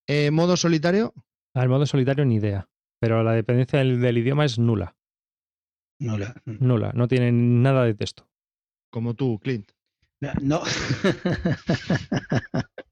[0.07, 1.13] Eh, modo solitario.
[1.55, 2.67] Al modo solitario ni idea.
[3.01, 4.95] Pero la dependencia del, del idioma es nula.
[6.01, 6.91] No, la- Nula.
[6.93, 8.27] No tiene nada de texto.
[8.91, 9.71] Como tú, Clint.
[10.41, 10.61] no.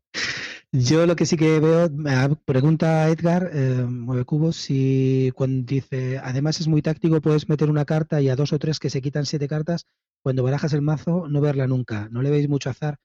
[0.74, 3.86] Yo lo que sí que veo, me pregunta Edgar, eh,
[4.26, 8.52] cubos, si cuando dice, además es muy táctico, puedes meter una carta y a dos
[8.52, 9.86] o tres que se quitan siete cartas,
[10.22, 12.10] cuando barajas el mazo, no verla nunca.
[12.12, 12.98] ¿No le veis mucho azar?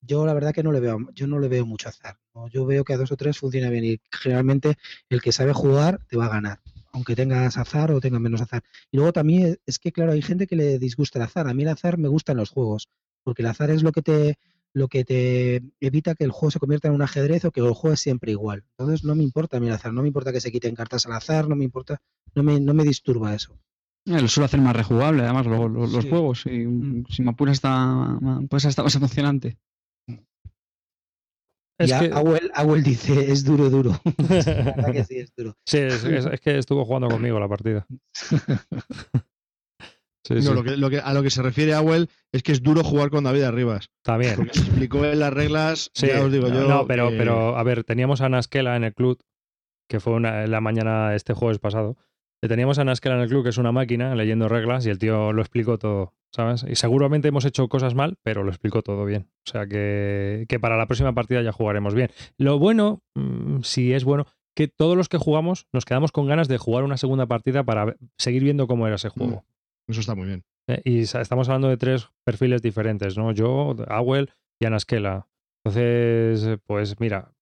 [0.00, 2.18] Yo la verdad que no le veo, yo no le veo mucho azar.
[2.52, 4.76] Yo veo que a dos o tres funciona bien y generalmente
[5.08, 6.60] el que sabe jugar te va a ganar,
[6.92, 8.62] aunque tengas azar o tengas menos azar.
[8.92, 11.48] Y luego también es que, claro, hay gente que le disgusta el azar.
[11.48, 12.88] A mí el azar me gusta en los juegos,
[13.24, 14.38] porque el azar es lo que te,
[14.74, 17.72] lo que te evita que el juego se convierta en un ajedrez o que el
[17.72, 18.64] juego es siempre igual.
[18.78, 21.06] Entonces no me importa a mí el azar, no me importa que se quiten cartas
[21.06, 22.00] al azar, no me importa,
[22.34, 23.58] no me, no me disturba eso.
[24.06, 26.10] Eh, lo suele hacer más rejugable, además, lo- lo- los Sí.
[26.10, 26.46] juegos.
[26.46, 27.04] Y, Mm.
[27.10, 28.18] Si me apuras, está,
[28.48, 29.58] pues está más emocionante.
[31.80, 32.10] Es y que,
[32.54, 33.92] Awel dice, es duro, duro.
[34.28, 35.56] La verdad que sí, es duro.
[35.64, 37.86] sí, es, es- es que estuvo jugando conmigo la partida.
[40.24, 40.52] Sí, No, sí.
[40.54, 43.10] lo que, lo que- a lo que se refiere Awel es que es duro jugar
[43.10, 43.88] con David Arribas.
[44.02, 44.34] También.
[44.36, 46.68] Porque se explicó en las reglas, Sí, ya os digo yo.
[46.68, 49.18] no, pero, que- pero a ver, teníamos a Naskela en el club,
[49.88, 51.96] que fue una, en la mañana este jueves pasado.
[52.42, 54.98] Le teníamos a Naskela en el club, que es una máquina, leyendo reglas, y el
[54.98, 56.64] tío lo explicó todo, ¿sabes?
[56.68, 59.28] Y seguramente hemos hecho cosas mal, pero lo explicó todo bien.
[59.46, 62.10] O sea que, que para la próxima partida ya jugaremos bien.
[62.36, 66.48] Lo bueno, mm, si es bueno, que todos los que jugamos nos quedamos con ganas
[66.48, 69.44] de jugar una segunda partida para seguir viendo cómo era ese juego.
[69.88, 70.44] Eso está muy bien.
[70.68, 73.32] Eh, y estamos hablando de tres perfiles diferentes, ¿no?
[73.32, 75.26] Yo, Awel y Anaskela.
[75.64, 77.32] Entonces, eh, pues mira,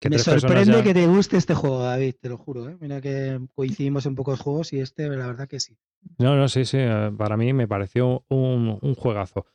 [0.00, 2.68] que Me sorprende ya- que te guste este juego, David, te lo juro.
[2.68, 2.76] ¿eh?
[2.80, 5.76] Mira que coincidimos en pocos juegos y este, la verdad que sí.
[6.18, 6.76] No, no, sí, sí.
[6.80, 9.46] eh, Para mí me pareció un, un juegazo.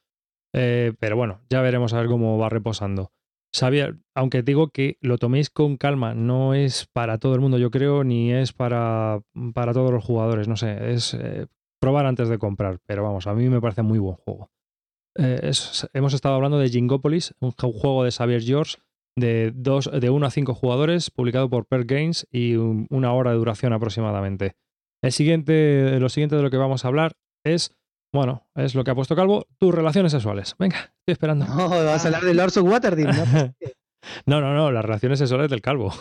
[0.53, 3.11] Eh, pero bueno, ya veremos a ver cómo va reposando.
[3.53, 7.69] Sabía, aunque digo que lo toméis con calma, no es para todo el mundo, yo
[7.71, 9.21] creo, ni es para,
[9.53, 10.47] para todos los jugadores.
[10.47, 11.47] No sé, es eh,
[11.79, 12.79] probar antes de comprar.
[12.85, 14.49] Pero vamos, a mí me parece muy buen juego.
[15.17, 18.77] Eh, es- hemos estado hablando de Jingopolis, un ju- juego de Xavier George
[19.17, 23.31] de, dos, de 1 a 5 jugadores, publicado por Per Games y un- una hora
[23.31, 24.55] de duración aproximadamente.
[25.03, 27.13] El siguiente, lo siguiente de lo que vamos a hablar
[27.45, 27.75] es,
[28.13, 30.55] bueno, es lo que ha puesto Calvo, tus relaciones sexuales.
[30.59, 31.45] Venga, estoy esperando.
[31.47, 33.13] No, vas a hablar de Lords of Waterdeep, ¿no?
[34.25, 35.91] No, no, no, las relaciones sexuales del Calvo.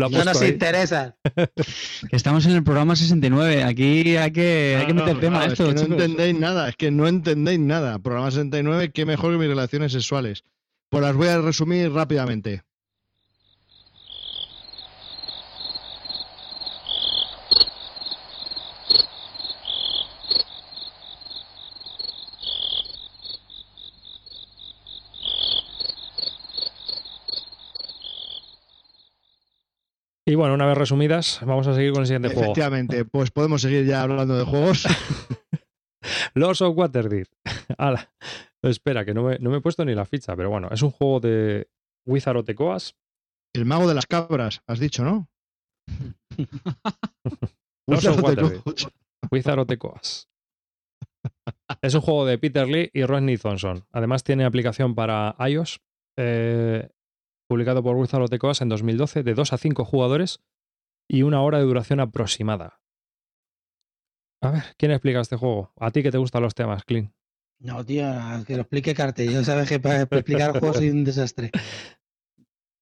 [0.00, 0.50] Lo No nos ahí.
[0.50, 1.16] interesa.
[2.10, 3.64] Estamos en el programa 69.
[3.64, 6.38] Aquí hay que, hay que no, meter tema no, a es esto, que no entendéis
[6.38, 7.98] nada, es que no entendéis nada.
[7.98, 10.42] Programa 69, qué mejor que mis relaciones sexuales.
[10.88, 12.62] Pues las voy a resumir rápidamente.
[30.30, 32.52] Y bueno, una vez resumidas, vamos a seguir con el siguiente juego.
[32.52, 34.86] Efectivamente, pues podemos seguir ya hablando de juegos.
[36.34, 37.26] Lords of Waterdeep.
[37.78, 38.12] Ala.
[38.62, 40.92] Espera, que no me, no me he puesto ni la ficha, pero bueno, es un
[40.92, 41.68] juego de
[42.06, 42.96] Wizard of the Coast.
[43.52, 45.28] El mago de las cabras, has dicho, ¿no?
[47.88, 48.92] Lords of Wizard of Waterdeep.
[49.32, 50.30] Wizard of the Coast.
[51.82, 53.84] Es un juego de Peter Lee y Rodney Thompson.
[53.90, 55.80] Además tiene aplicación para iOS,
[56.16, 56.88] eh,
[57.50, 60.40] publicado por Wizard of the Coast en 2012, de 2 a 5 jugadores
[61.08, 62.80] y una hora de duración aproximada.
[64.40, 65.72] A ver, ¿quién explica este juego?
[65.76, 67.10] A ti que te gustan los temas, Clint.
[67.58, 68.06] No, tío,
[68.46, 69.26] que lo explique Carte.
[69.26, 71.50] Yo sabes que para explicar juegos soy un desastre.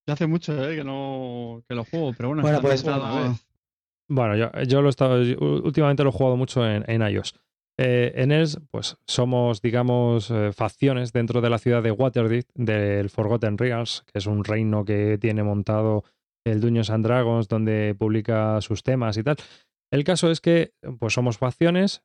[0.07, 2.43] Ya hace mucho eh, que no que lo juego, pero bueno.
[2.43, 3.37] Bueno, pues, bueno, eh.
[4.07, 5.17] Bueno, yo, yo lo he estado,
[5.65, 7.41] últimamente lo he jugado mucho en, en iOS.
[7.81, 13.09] Eh, en él, pues somos, digamos, eh, facciones dentro de la ciudad de Waterdeep, del
[13.09, 16.03] Forgotten Realms, que es un reino que tiene montado
[16.45, 19.37] el Dungeons and Dragons, donde publica sus temas y tal.
[19.93, 22.03] El caso es que, pues somos facciones,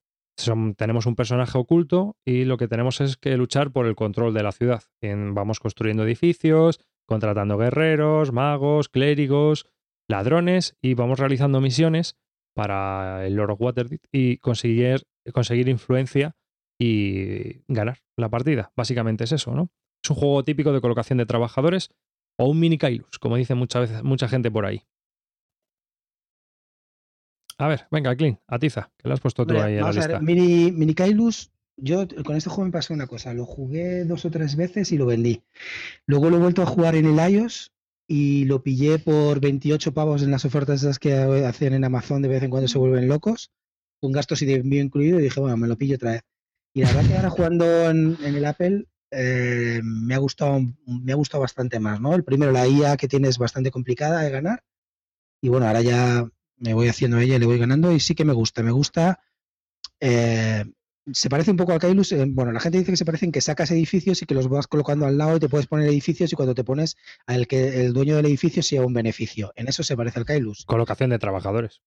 [0.78, 4.44] tenemos un personaje oculto y lo que tenemos es que luchar por el control de
[4.44, 4.84] la ciudad.
[5.02, 9.66] En- vamos construyendo edificios, contratando guerreros, magos, clérigos,
[10.10, 12.16] ladrones y vamos realizando misiones
[12.56, 16.36] para el Lord Waterdeep y conseguir, conseguir influencia
[16.80, 18.72] y ganar la partida.
[18.76, 19.70] Básicamente es eso, ¿no?
[20.04, 21.90] Es un juego típico de colocación de trabajadores
[22.38, 24.84] o un mini Kailus, como dice muchas veces mucha gente por ahí.
[27.58, 30.20] A ver, venga, Clint, atiza, que lo has puesto tú ahí en la lista.
[30.20, 33.34] Mini, Mini Kailus, yo con este juego me pasó una cosa.
[33.34, 35.44] Lo jugué dos o tres veces y lo vendí.
[36.06, 37.72] Luego lo he vuelto a jugar en el iOS
[38.08, 42.28] y lo pillé por 28 pavos en las ofertas esas que hacen en Amazon de
[42.28, 43.52] vez en cuando se vuelven locos,
[44.04, 46.22] con gastos y de envío incluido, y dije, bueno, me lo pillo otra vez.
[46.74, 51.14] Y la verdad que ahora jugando en, en el Apple eh, me, ha gustado, me
[51.14, 52.14] ha gustado bastante más, ¿no?
[52.14, 54.62] El primero, la IA que tiene es bastante complicada de ganar.
[55.42, 56.28] Y bueno, ahora ya
[56.58, 58.62] me voy haciendo ella y le voy ganando y sí que me gusta.
[58.62, 59.22] Me gusta.
[60.02, 60.66] eh,
[61.12, 62.12] se parece un poco al Kailus.
[62.12, 64.68] eh, bueno, la gente dice que se parecen que sacas edificios y que los vas
[64.68, 67.94] colocando al lado y te puedes poner edificios y cuando te pones al que el
[67.94, 69.54] dueño del edificio sea un beneficio.
[69.56, 70.66] En eso se parece al Kailus.
[70.66, 71.82] Colocación de trabajadores.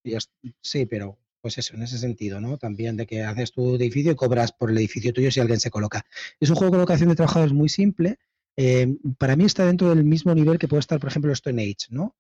[0.61, 2.59] Sí, pero pues eso, en ese sentido, ¿no?
[2.59, 5.71] También de que haces tu edificio y cobras por el edificio tuyo si alguien se
[5.71, 6.05] coloca.
[6.41, 8.19] Es un juego de colocación de trabajadores muy simple.
[8.57, 11.87] eh, para mí está dentro del mismo nivel que puede estar, por ejemplo, Stone Age,
[11.91, 12.17] ¿no?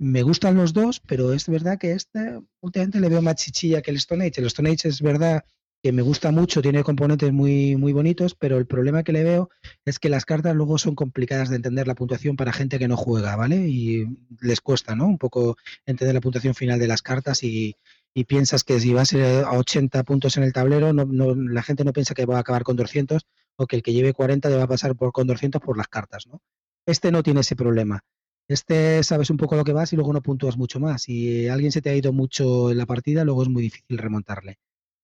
[0.00, 3.92] Me gustan los dos, pero es verdad que este últimamente le veo más chichilla que
[3.92, 4.40] el Stone Age.
[4.40, 5.44] El Stone Age es verdad
[5.80, 9.48] que me gusta mucho, tiene componentes muy, muy bonitos, pero el problema que le veo
[9.84, 12.96] es que las cartas luego son complicadas de entender la puntuación para gente que no
[12.96, 13.68] juega, ¿vale?
[13.68, 14.06] Y
[14.40, 15.06] les cuesta, ¿no?
[15.06, 17.76] Un poco entender la puntuación final de las cartas y,
[18.16, 21.62] y piensas que si vas eh, a 80 puntos en el tablero, no, no- la
[21.62, 23.22] gente no piensa que va a acabar con 200
[23.56, 25.88] o que el que lleve 40 le va a pasar por, con 200 por las
[25.88, 26.40] cartas, ¿no?
[26.86, 28.00] Este no tiene ese problema.
[28.48, 31.02] Este sabes un poco lo que vas y luego no puntúas mucho más.
[31.02, 34.58] Si alguien se te ha ido mucho en la partida, luego es muy difícil remontarle,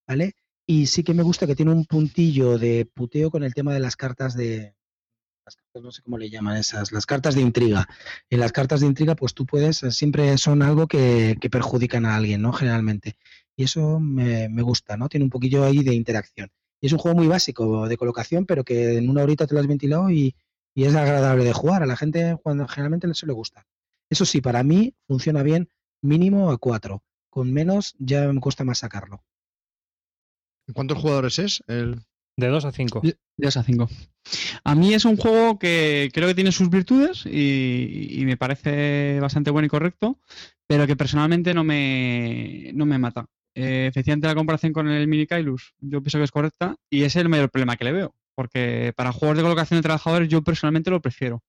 [0.09, 0.33] ¿vale?
[0.67, 3.81] Y sí que me gusta que tiene un puntillo de puteo con el tema de
[3.81, 4.75] las cartas de...
[5.44, 7.89] Las cartas, no sé cómo le llaman esas, las cartas de intriga.
[8.31, 12.16] En las cartas de intriga, pues tú puedes, siempre son algo que, que perjudican a
[12.16, 12.52] alguien, ¿no?
[12.52, 13.16] Generalmente.
[13.56, 15.09] Y eso me, me gusta, ¿no?
[15.09, 16.51] Tiene un poquillo ahí de interacción.
[16.81, 19.60] Y es un juego muy básico de colocación, pero que en una horita te lo
[19.60, 20.36] has ventilado y,
[20.74, 21.82] y es agradable de jugar.
[21.82, 23.66] A la gente cuando generalmente eso le gusta.
[24.10, 25.69] Eso sí, para mí funciona bien
[26.02, 27.02] mínimo a 4.
[27.31, 29.24] Con menos ya me cuesta más sacarlo.
[30.73, 31.62] ¿Cuántos jugadores es?
[31.66, 32.05] El...
[32.37, 33.01] De 2 a 5.
[33.03, 33.89] De 2 a 5.
[34.65, 39.19] A mí es un juego que creo que tiene sus virtudes y, y me parece
[39.21, 40.19] bastante bueno y correcto,
[40.67, 43.27] pero que personalmente no me, no me mata.
[43.55, 47.19] Eh, efectivamente, la comparación con el Mini Kailus yo pienso que es correcta y ese
[47.19, 50.43] es el mayor problema que le veo, porque para juegos de colocación de trabajadores yo
[50.43, 51.43] personalmente lo prefiero.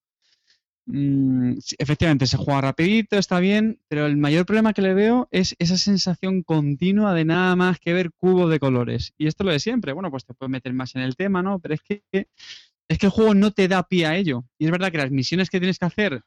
[0.86, 5.30] Mm, sí, efectivamente, se juega rapidito, está bien, pero el mayor problema que le veo
[5.32, 9.14] es esa sensación continua de nada más que ver cubos de colores.
[9.18, 11.42] Y esto es lo de siempre, bueno, pues te puedes meter más en el tema,
[11.42, 11.60] ¿no?
[11.60, 14.46] Pero es que, es que el juego no te da pie a ello.
[14.60, 16.22] Y es verdad que las misiones que tienes que hacer,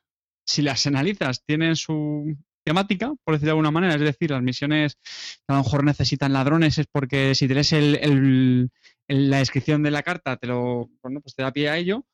[0.47, 3.95] si las analizas, tienen su temática, por decirlo de alguna manera.
[3.95, 8.71] Es decir, las misiones que a lo mejor necesitan ladrones es porque si tienes el-
[9.09, 12.05] la descripción de la carta, te lo, bueno, pues te da pie a ello.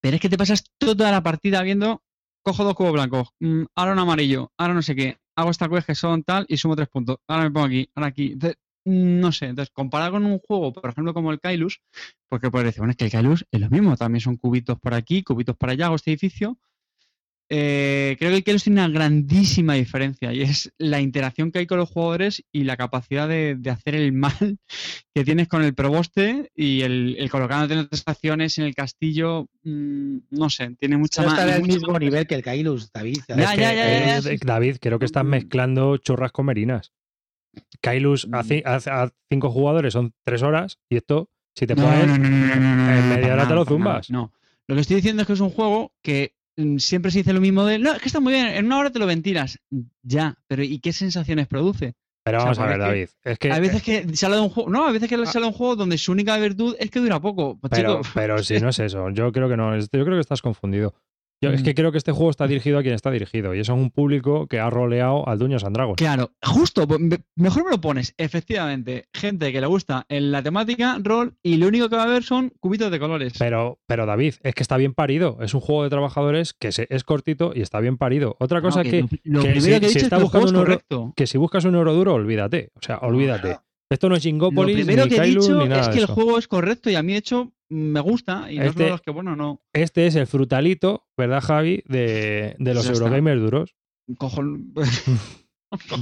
[0.00, 2.02] Pero es que te pasas toda la partida viendo,
[2.42, 5.86] cojo dos cubos blancos, mm, ahora un amarillo, ahora no sé qué, hago esta quest
[5.86, 7.18] que son tal y sumo tres puntos.
[7.28, 8.32] Ahora me pongo aquí, ahora aquí.
[8.32, 11.80] Entonces, no sé, entonces comparado con un juego, por ejemplo, como el Kailus,
[12.28, 14.94] porque puedes decir, bueno, es que el Kailus es lo mismo, también son cubitos por
[14.94, 16.58] aquí, cubitos para allá, hago este edificio.
[17.52, 21.66] Eh, creo que el Kailus tiene una grandísima diferencia y es la interacción que hay
[21.66, 24.32] con los jugadores y la capacidad de, de hacer el mal
[25.14, 29.48] que tienes con el proboste y el, el colocándote en otras estaciones en el castillo.
[29.64, 31.38] mm, no sé, tiene mucha No más.
[31.40, 33.18] está al mismo más- nivel que el Kailus, David.
[33.28, 34.20] Ya, ya, ya.
[34.44, 35.28] David, creo que estás Mm.
[35.28, 36.92] mezclando churras con merinas.
[37.80, 41.82] Kailus a, ci- a- a cinco jugadores son tres horas y esto, si te No,
[41.82, 42.06] pones.
[42.06, 44.08] no, no, no, no, no, no, en no, media hora te lo zumbas.
[44.10, 44.32] No,
[44.68, 46.39] lo que estoy diciendo es que es un juego que mm,
[46.78, 48.90] siempre se dice lo mismo de, no, es que está muy bien, en una hora
[48.90, 49.58] te lo ventilas.
[50.02, 51.94] Ya, pero ¿y qué sensaciones produce?
[52.22, 53.08] Pero O sea, vamos a ver, David.
[53.24, 53.50] Es que.
[53.50, 55.76] Hay veces que sale de un juego, no, a veces que sale de un juego
[55.76, 57.58] donde su única virtud es que dura poco.
[57.58, 60.20] Pues, Pero, chico, pero si no es eso, yo creo que no, yo creo que
[60.20, 60.94] estás confundido.
[61.42, 61.64] Yo es Mm.
[61.64, 63.90] que creo que este juego está dirigido a quien está dirigido y eso es un
[63.90, 65.96] público que ha roleado al Dueños and Dragons.
[65.96, 69.06] Claro, justo, pues, me- mejor me lo pones, efectivamente.
[69.14, 72.24] Gente que le gusta en la temática, rol, y lo único que va a ver
[72.24, 73.32] son cubitos de colores.
[73.38, 75.38] Pero, pero David, es que está bien parido.
[75.40, 78.36] Es un juego de trabajadores que se- es cortito y está bien parido.
[78.38, 80.56] Otra No, cosa que que, lo, lo que primero si- que si está buscando un
[80.56, 81.12] euro- correcto.
[81.16, 82.70] que si buscas un euro duro, olvídate.
[82.74, 83.56] O sea, olvídate.
[83.90, 86.46] Esto no es Lo Jingopolis, primero ni que he dicho es que el juego es
[86.46, 88.50] correcto y a mí, de hecho, me gusta.
[88.52, 89.62] Y no es Este- uno de los que, bueno, no.
[89.72, 91.82] Este es el frutalito, ¿verdad, Javi?
[91.86, 93.04] De, de los Ya está.
[93.04, 93.74] Eurogamers duros.
[94.18, 94.42] Cojo.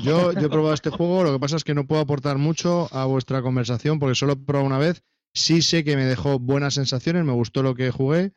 [0.02, 2.88] Yo, yo he probado este juego, lo que pasa es que no puedo aportar mucho
[2.90, 5.02] a vuestra conversación porque solo he probado una vez.
[5.34, 8.32] Sí sé que me dejó buenas sensaciones, me gustó lo que jugué,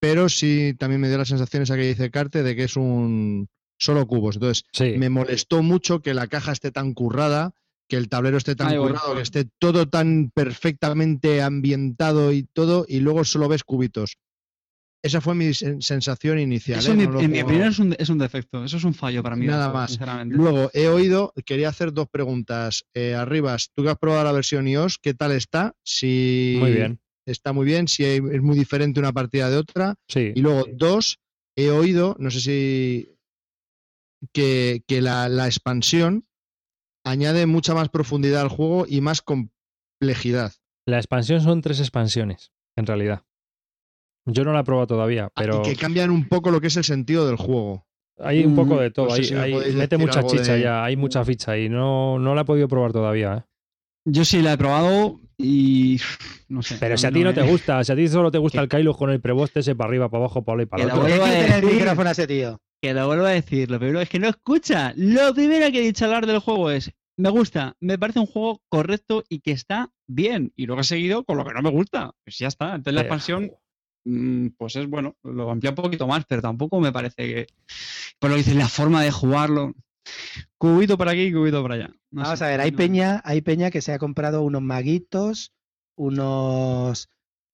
[0.00, 3.48] pero sí también me dio las sensaciones a que dice Carte de que es un
[3.76, 4.36] solo cubos.
[4.36, 4.94] Entonces, Sí.
[4.98, 7.54] me molestó mucho que la caja esté tan currada,
[7.88, 13.00] que el tablero esté tan currado, que esté todo tan perfectamente ambientado y todo, y
[13.00, 14.16] luego solo ves cubitos.
[15.00, 16.80] Esa fue mi sen- sensación inicial.
[16.80, 16.92] Eso ¿eh?
[16.94, 18.64] en mi- No lo en mi puedo- opinión es un, es un defecto.
[18.64, 19.46] Eso es un fallo para mí.
[19.46, 19.90] Nada eso, más.
[19.92, 20.34] Sinceramente.
[20.36, 22.84] Luego, he oído, quería hacer dos preguntas.
[22.94, 25.74] Eh, Arribas, tú que has probado la versión iOS, ¿qué tal está?
[25.84, 27.00] Si Muy bien.
[27.26, 29.94] Está muy bien, si es muy diferente una partida de otra.
[30.08, 30.32] Sí.
[30.34, 31.18] Y luego, dos,
[31.56, 33.14] he oído, no sé si,
[34.32, 36.24] que, que la, la expansión
[37.10, 40.52] añade mucha más profundidad al juego y más complejidad.
[40.86, 43.22] La expansión son tres expansiones, en realidad.
[44.26, 46.66] Yo no la he probado todavía, Ah, pero Y que cambian un poco lo que
[46.68, 47.86] es el sentido del juego.
[48.20, 49.06] hay un poco Mm, de todo.
[49.06, 51.56] no sé hay- si me hay- podéis mete mucha chicha de- ya, hay mucha ficha
[51.56, 53.34] y no, no la he podido probar todavía.
[53.38, 53.42] ¿eh?
[54.06, 56.00] Yo sí la he probado y.
[56.48, 56.78] No sé.
[56.80, 58.68] Pero si a ti no te me- gusta, si a ti solo te gusta el
[58.68, 61.02] Kailus con el preboste ese para arriba, para abajo, para abajo y para Que otro.
[61.02, 61.74] vuelvo a el decir.
[61.78, 62.58] micrófono a ese tío.
[62.82, 64.92] Que lo vuelvo a decir, lo primero es que no escucha.
[64.96, 68.26] Lo primero que he dicho al hablar del juego es, me gusta, me parece un
[68.26, 70.52] juego correcto y que está bien.
[70.56, 72.12] Y luego he seguido con lo que no me gusta.
[72.24, 72.68] Pues ya está.
[72.76, 73.52] Entonces la expansión,
[74.04, 77.46] mm, pues es bueno, lo amplía un poquito más, pero tampoco me parece que...
[78.18, 79.74] Por lo que dices, la forma de jugarlo.
[80.56, 81.90] Cubito por aquí, cubito por allá.
[82.10, 84.62] No Vamos sé, a ver, hay no- peña, hay peña que se ha comprado unos
[84.62, 85.52] maguitos,
[85.96, 87.08] unos,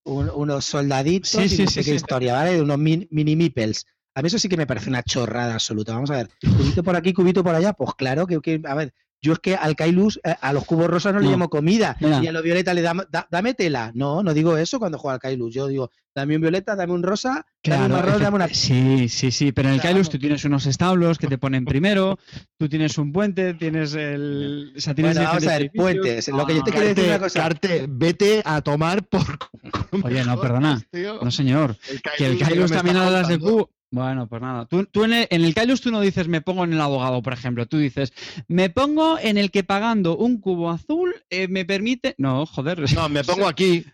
[0.05, 2.61] un- unos soldaditos Sí, y sí, no sí, qué historia, ¿vale?
[2.61, 3.87] Unos min- mini meeples.
[4.15, 5.93] A mí eso sí que me parece una chorrada absoluta.
[5.95, 8.95] Vamos a ver, cubito por aquí, cubito por allá, pues claro que, que- a ver,
[9.25, 11.31] yo es que al Kailus, eh, a los cubos rosas no, le No.
[11.33, 12.23] llamo comida Mira.
[12.23, 13.91] y a los violetas le damos, da- dame tela.
[13.95, 15.55] No, no digo eso cuando juego al Kailus.
[15.55, 18.49] Yo digo, dame un violeta, dame un rosa, dame un Claro, marrón, dame una...
[18.49, 19.95] Sí, sí, sí, pero en el Claro.
[19.95, 22.19] Kailus tú tienes unos establos que te ponen primero,
[22.59, 24.75] tú tienes un puente, tienes el...
[24.77, 26.29] O sea, tienes Bueno, vamos a ver, puentes.
[26.29, 27.41] Lo que yo te Ah, quiero decir una cosa.
[27.41, 29.23] Carte, vete a tomar por...
[30.05, 30.81] Oye, no, perdona.
[30.91, 31.19] Tío.
[31.23, 31.77] No, señor.
[31.91, 33.71] El Que el Kailus también está hablas de cubo.
[33.95, 34.67] Bueno, pues nada.
[34.67, 37.23] Tú, tú en, el, en el Kailus tú no dices me pongo en el abogado,
[37.23, 37.67] por ejemplo.
[37.67, 38.13] Tú dices
[38.49, 42.17] me pongo en el que pagando un cubo azul eh, me permite.
[42.19, 42.93] No, joder.
[42.93, 43.87] No, me pongo aquí.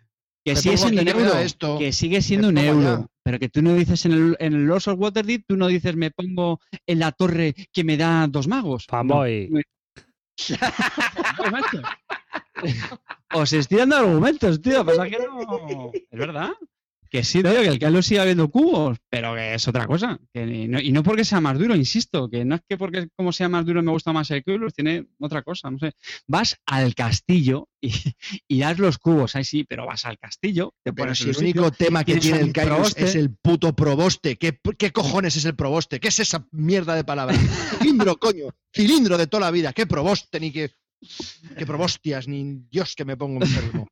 [0.43, 1.39] que sigue siendo un euro.
[1.39, 2.89] esto, que sigue siendo un euro.
[2.89, 3.07] allá.
[3.23, 5.95] Pero que tú no dices en el, en el Lords of Waterdeep, tú no dices
[5.97, 8.87] me pongo en la torre que me da dos magos.
[8.91, 8.97] No.
[8.97, 9.51] Fanboy.
[9.53, 9.61] O
[11.37, 11.83] Joder, macho.
[13.35, 14.83] Os estoy dando argumentos, tío.
[14.83, 15.91] Pasa que no.
[16.11, 16.53] Es verdad.
[17.11, 20.17] Que sí, tío, que el Kylo siga viendo cubos, pero que es otra cosa.
[20.33, 23.33] Que no- y no porque sea más duro, insisto, que no es que porque como
[23.33, 25.91] sea más duro me gusta más el Kylo, tiene otra cosa, no sé.
[26.29, 27.93] Vas al castillo y,
[28.47, 31.35] y das los cubos, ahí sí, pero vas al castillo, te Pero pones si el
[31.35, 33.05] sitio, único tema que tiene el proboste.
[33.05, 34.37] es el puto proboste.
[34.37, 35.99] ¿Qué, ¿Qué cojones es el proboste?
[35.99, 37.35] ¿Qué es esa mierda de palabra?
[37.81, 38.51] Cilindro, coño.
[38.73, 39.73] Cilindro de toda la vida.
[39.73, 40.71] ¿Qué proboste ni qué,
[41.59, 42.29] qué probostias?
[42.29, 43.89] Ni Dios que me pongo enfermo.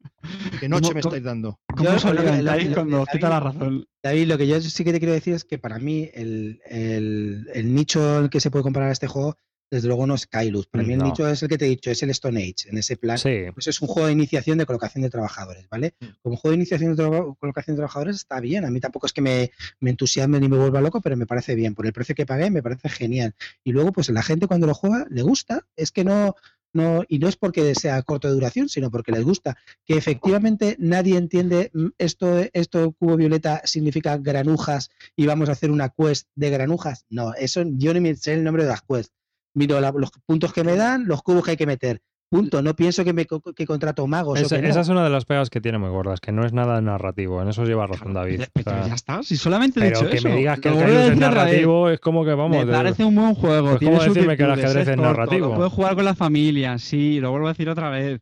[0.60, 1.60] ¿Qué noche ¿Cómo- me estáis dando?
[1.76, 3.86] ¿Cómo lo- cuando os quita la razón?
[4.02, 7.48] David, lo que yo sí que te quiero decir es que para mí el, el-
[7.54, 9.36] el nicho en el que se puede comparar a este juego,
[9.70, 10.66] desde luego no es Kailus.
[10.66, 11.04] Para mí el No.
[11.04, 13.18] nicho es el que te he dicho, es el Stone Age, en ese plan.
[13.18, 15.94] Sí, Pues es un juego de iniciación de colocación de trabajadores, ¿vale?
[16.00, 16.06] Mm.
[16.22, 17.04] Como juego de iniciación de
[17.38, 18.64] colocación de trabajadores está bien.
[18.64, 21.54] A mí tampoco es que me, me entusiasme ni me vuelva loco, pero me parece
[21.54, 21.74] bien.
[21.74, 23.34] Por el precio que pagué me parece genial.
[23.62, 25.66] Y luego, pues la gente cuando lo juega le gusta.
[25.76, 26.34] Es que no,
[26.78, 29.56] no, y no es porque sea corto de duración, sino porque les gusta.
[29.84, 35.70] Que efectivamente nadie entiende mm, esto, esto cubo violeta significa granujas y vamos a hacer
[35.70, 37.04] una quest de granujas.
[37.10, 39.12] No, eso yo ni me sé el nombre de las quests.
[39.54, 42.00] Miro los puntos que me dan, los cubos que hay que meter.
[42.30, 42.60] Punto.
[42.60, 44.38] No pienso que me que contrato magos.
[44.38, 44.68] o esa, que no.
[44.68, 47.40] esa es una de las pegas que tiene muy gordas, que no es nada narrativo.
[47.40, 48.42] En eso lleva razón David.
[48.42, 50.28] O Pero sea, ya está, si solamente he pero dicho que eso.
[50.28, 52.66] me digas que el vuelvo a Kairos es narrativo es como que vamos.
[52.66, 53.78] Me parece un buen juego.
[53.78, 55.54] ¿cómo sus decirme que el ajedrez es corto, narrativo?
[55.54, 58.20] Puedes jugar con la familia, sí, lo vuelvo a decir otra vez.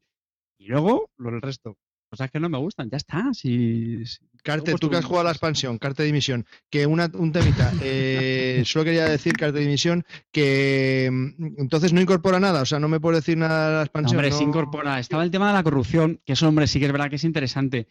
[0.59, 1.77] Y luego, lo del resto.
[2.09, 3.35] Cosas que no me gustan, ya está.
[3.35, 7.11] Si, si- Carte, tú que has jugado a la expansión, Carte de Dimisión, que una,
[7.15, 7.73] un temita.
[7.81, 12.79] eh, solo quería decir, Carte de Dimisión, que mm, entonces no incorpora nada, o sea,
[12.79, 14.19] no me puedes decir nada de la No, expansión.
[14.19, 15.01] hombre, no- se incorpora.
[15.01, 17.25] Estaba el tema de la corrupción, que eso, hombre, sí que es verdad que es
[17.25, 17.89] interesante.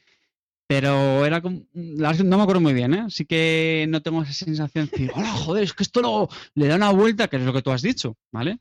[0.68, 1.66] Pero era como.
[1.74, 3.06] que no me acuerdo muy bien, ¿eh?
[3.10, 6.68] Sí que no tengo esa sensación de decir, hola, joder, es que esto lo- le
[6.68, 8.60] da una vuelta, que es lo que tú has dicho, ¿vale?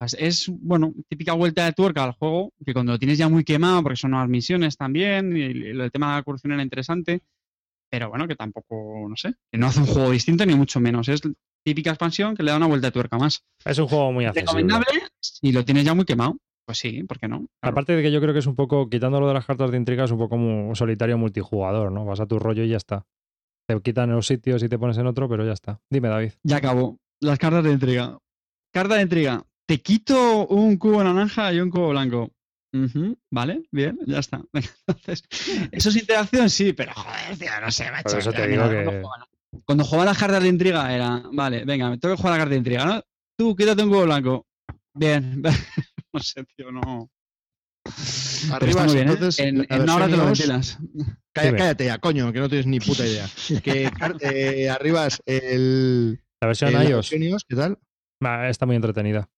[0.00, 3.44] Pues Es, bueno, típica vuelta de tuerca al juego, que cuando lo tienes ya muy
[3.44, 7.20] quemado, porque son nuevas misiones también, y el, el tema de la corrupción era interesante,
[7.90, 11.08] pero bueno, que tampoco, no sé, que no hace un juego distinto ni mucho menos.
[11.08, 11.20] Es
[11.62, 13.44] típica expansión que le da una vuelta de tuerca más.
[13.62, 14.62] Es un juego muy accesible.
[14.62, 14.86] Recomendable
[15.20, 16.38] si lo tienes ya muy quemado.
[16.64, 17.38] Pues sí, ¿por qué no?
[17.60, 17.72] Claro.
[17.72, 20.04] Aparte de que yo creo que es un poco, quitándolo de las cartas de intriga,
[20.04, 22.06] es un poco como un solitario multijugador, ¿no?
[22.06, 23.04] Vas a tu rollo y ya está.
[23.68, 25.80] Te quitan los sitios y te pones en otro, pero ya está.
[25.90, 26.32] Dime, David.
[26.44, 26.96] Ya acabó.
[27.20, 28.18] Las cartas de intriga.
[28.72, 29.44] Carta de intriga.
[29.70, 32.32] Te quito un cubo naranja y un cubo blanco.
[33.30, 34.42] Vale, bien, ya está.
[34.52, 35.22] Entonces,
[35.70, 38.18] eso es interacción, sí, pero joder, tío, no sé, macho.
[38.18, 39.02] eso te digo mira, que-
[39.64, 42.50] Cuando jugaba, las cartas de intriga era, vale, venga, me tengo que jugar la carta
[42.50, 43.00] de intriga, ¿no?
[43.38, 44.44] Tú, quítate un cubo blanco.
[44.92, 45.40] Bien.
[46.12, 47.08] no sé, tío, no.
[47.84, 49.12] Pero Arriba, está muy bien, ¿eh?
[49.12, 50.78] entonces, En, en una hora te lo ventilas.
[51.32, 53.28] Cállate ya, coño, que no tienes ni puta idea.
[53.62, 53.88] Que
[54.22, 56.20] eh, arriba es el.
[56.40, 57.78] La versión el- la iOS versión iOS, ¿qué tal?
[58.48, 59.30] está muy entretenida.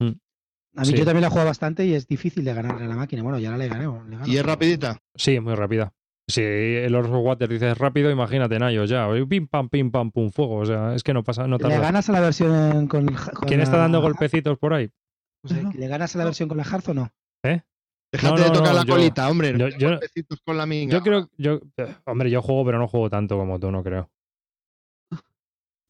[0.00, 0.92] A mí Sí.
[0.94, 3.22] yo también la jugado bastante y es difícil de ganarle a la máquina.
[3.22, 3.84] Bueno, ya la le gané.
[3.86, 4.98] le gano, Y es pero- rapidita.
[5.14, 5.94] Sí, muy rápida.
[6.28, 9.08] Si el Orso Water dices rápido, imagínate en iOS ya.
[9.28, 10.56] Pim, pam, pim, pam, pum, fuego.
[10.56, 13.06] O sea, es que no pasa, no Le ganas a la versión con.
[13.06, 14.90] con ¿Quién está la- dando golpecitos por ahí?
[15.74, 17.10] ¿Le ganas a la versión con la Hearth o no?
[18.12, 19.54] Déjate No, de tocar no, la yo- colita, hombre.
[19.58, 20.92] yo- te yo- golpecitos con la minga.
[20.92, 24.10] Yo creo, yo, eh, hombre, yo juego, pero no juego tanto como tú, no creo.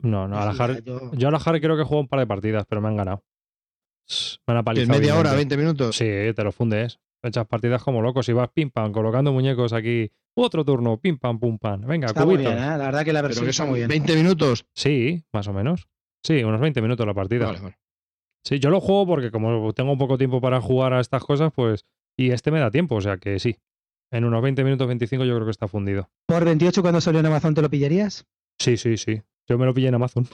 [0.00, 2.20] No, no, a la Sí, Har- yo- yo a la creo que juego un par
[2.20, 3.22] de partidas, pero me han ganado.
[4.06, 4.94] Que apalizado.
[4.94, 5.56] es media hora, vilmente.
[5.56, 5.96] 20 minutos.
[5.96, 6.98] Sí, te lo fundes.
[7.22, 10.10] Echas partidas como locos y vas pim pam, colocando muñecos aquí.
[10.36, 11.80] Otro turno, pim pam, pum pam.
[11.82, 12.56] Venga, Está muy bien, ¿eh?
[12.56, 13.88] La verdad que la Pero versión que está muy bien.
[13.88, 14.66] 20 minutos.
[14.74, 15.88] Sí, más o menos.
[16.22, 17.46] Sí, unos 20 minutos la partida.
[17.46, 17.78] Vale, vale.
[18.44, 21.84] Sí, yo lo juego porque como tengo poco tiempo para jugar a estas cosas, pues.
[22.16, 23.56] Y este me da tiempo, o sea que sí.
[24.12, 26.08] En unos 20 minutos, 25 yo creo que está fundido.
[26.26, 28.24] ¿Por 28 cuando salió en Amazon te lo pillarías?
[28.58, 29.22] Sí, sí, sí.
[29.48, 30.28] Yo me lo pillé en Amazon.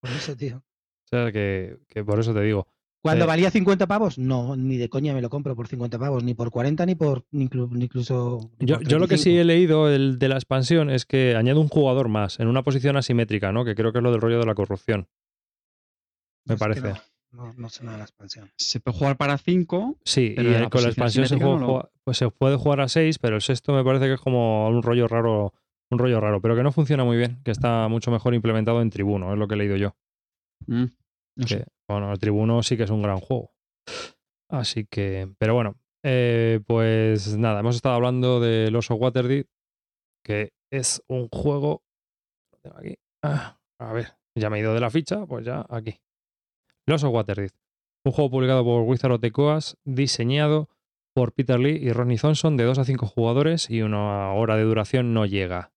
[0.00, 0.64] Por eso, tío.
[1.12, 2.66] O sea que, que por eso te digo.
[3.02, 3.28] ¿Cuando Eh.
[3.28, 4.18] valía 50 pavos?
[4.18, 7.24] No, ni de coña me lo compro por 50 pavos, ni por 40, ni por
[7.32, 8.50] ni inclu- ni incluso.
[8.58, 9.40] ni Yo, por yo lo que sí 35.
[9.40, 12.96] he leído el de la expansión es que añade un jugador más en una posición
[12.98, 13.64] asimétrica, ¿no?
[13.64, 15.08] Que creo que es lo del rollo de la corrupción.
[16.46, 16.92] Me Es parece.
[17.32, 18.50] No, no, no sé nada de la expansión.
[18.56, 19.96] Se puede jugar para 5.
[20.04, 22.30] Sí, Pero y la con la expansión se, asimétrica juega- no lo- juega- pues se
[22.30, 25.54] puede jugar a 6, pero el sexto me parece que es como un rollo raro,
[25.90, 28.90] un rollo raro, pero que no funciona muy bien, que está mucho mejor implementado en
[28.90, 29.94] Tribuno, es lo que he leído yo.
[30.66, 30.84] Mm,
[31.36, 31.66] no que, sé.
[31.88, 33.52] bueno, el Tribuno sí que es un gran juego.
[34.48, 39.46] Así que, pero bueno, eh, pues nada, hemos estado hablando del Oso Waterdeep,
[40.24, 41.82] que es un juego.
[42.74, 42.96] aquí.
[43.22, 46.00] Ah, a ver, ya me he ido de la ficha, pues ya aquí.
[46.86, 47.52] El Oso Waterdeep,
[48.04, 50.68] un juego publicado por Wizard of the Coast, diseñado
[51.14, 54.62] por Peter Lee y Ronnie Thompson, de 2 a 5 jugadores y una hora de
[54.62, 55.72] duración no llega.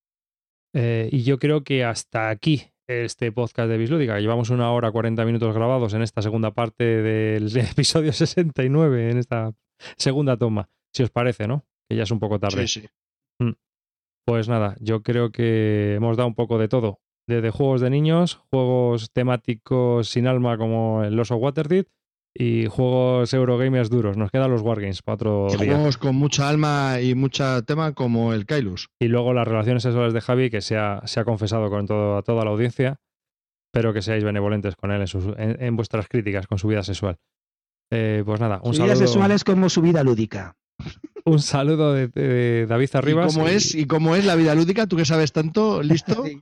[0.75, 4.19] Eh, y yo creo que hasta aquí este podcast de Bislúdica.
[4.19, 9.53] Llevamos una hora 40 minutos grabados en esta segunda parte del episodio 69, en esta
[9.97, 10.69] segunda toma.
[10.93, 11.65] Si os parece, ¿no?
[11.89, 12.67] Que ya es un poco tarde.
[12.67, 12.87] Sí, sí.
[14.25, 17.01] Pues nada, yo creo que hemos dado un poco de todo.
[17.27, 21.85] Desde juegos de niños, juegos temáticos sin alma como el Oso Waterdeed
[22.35, 24.17] y juegos Eurogamers duros.
[24.17, 25.75] Nos quedan los Wargames para otro Y día.
[25.75, 28.89] juegos con mucha alma y mucha tema como el Kailus.
[28.99, 32.17] Y luego las relaciones sexuales de Javi, que se ha, se ha confesado con todo,
[32.17, 32.99] a toda la audiencia.
[33.71, 36.83] Espero que seáis benevolentes con él en, sus- en- en vuestras críticas con su vida
[36.83, 37.17] sexual.
[37.91, 40.55] Eh, pues nada, un Su vida saludo, sexual es como su vida lúdica.
[41.25, 43.33] un saludo de, de David ¿Y Arribas.
[43.35, 44.87] cómo, y- es, ¿Y cómo es la vida lúdica?
[44.87, 45.81] ¿Tú que sabes tanto?
[45.83, 46.23] ¿Listo?
[46.25, 46.41] Sí.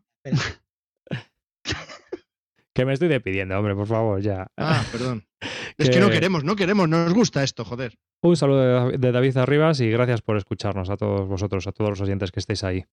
[2.74, 4.48] Que me estoy despidiendo, hombre, por favor, ya.
[4.58, 5.26] Ah, perdón.
[5.78, 7.98] Es que no Que- queremos, no queremos, no nos gusta esto, joder.
[8.24, 11.90] Un saludo de, de David Arribas y gracias por escucharnos a todos vosotros, a todos
[11.90, 12.86] los oyentes que estéis ahí.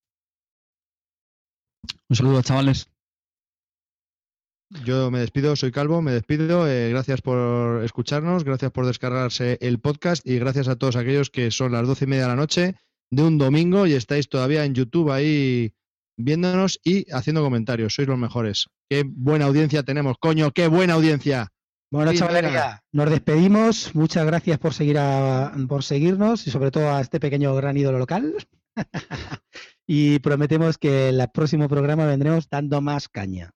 [2.09, 2.89] Un saludo, chavales.
[4.85, 6.67] Yo me despido, soy Calvo, me despido.
[6.69, 11.51] eh, gracias por escucharnos, gracias por descargarse el podcast y gracias a todos aquellos que
[11.51, 12.75] son las doce y media de la noche
[13.11, 15.73] de un domingo y estáis todavía en YouTube ahí
[16.19, 17.95] viéndonos y haciendo comentarios.
[17.95, 18.67] Sois los mejores.
[18.91, 21.49] Qué buena audiencia tenemos, coño, qué buena audiencia.
[21.91, 22.83] Bueno, Sí, chavalería, venga.
[22.93, 23.95] nos despedimos.
[23.95, 27.99] Muchas gracias por seguir a- por seguirnos y sobre todo a este pequeño gran ídolo
[27.99, 28.35] local.
[29.87, 33.51] y prometemos que en el próximo programa vendremos dando más caña.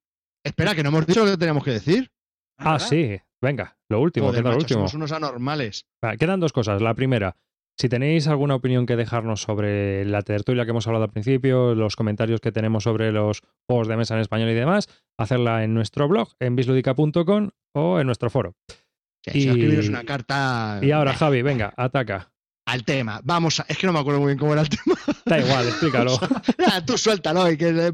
[0.45, 2.11] Espera, que no hemos dicho lo que teníamos que decir.
[2.59, 2.87] Ah, ¿verdad?
[2.89, 4.79] sí, venga, lo último, Joder, queda lo último.
[4.81, 5.87] somos unos anormales.
[6.19, 6.81] Quedan dos cosas.
[6.83, 7.37] La primera,
[7.79, 11.97] si tenéis alguna opinión que dejarnos sobre la tertulia que hemos hablado al principio, los
[11.97, 14.89] comentarios que tenemos sobre los juegos de mesa en español y demás,
[15.19, 18.55] hacerla en nuestro blog, en bisludica.com o en nuestro foro.
[19.23, 22.31] Que Y- una carta Y ahora, Javi, venga, ataca.
[22.67, 23.21] al tema.
[23.25, 24.95] Vamos, a- es que no me acuerdo muy bien cómo era el tema.
[25.25, 26.19] Da igual, explícalo.
[26.87, 27.93] Tú suéltalo y que es.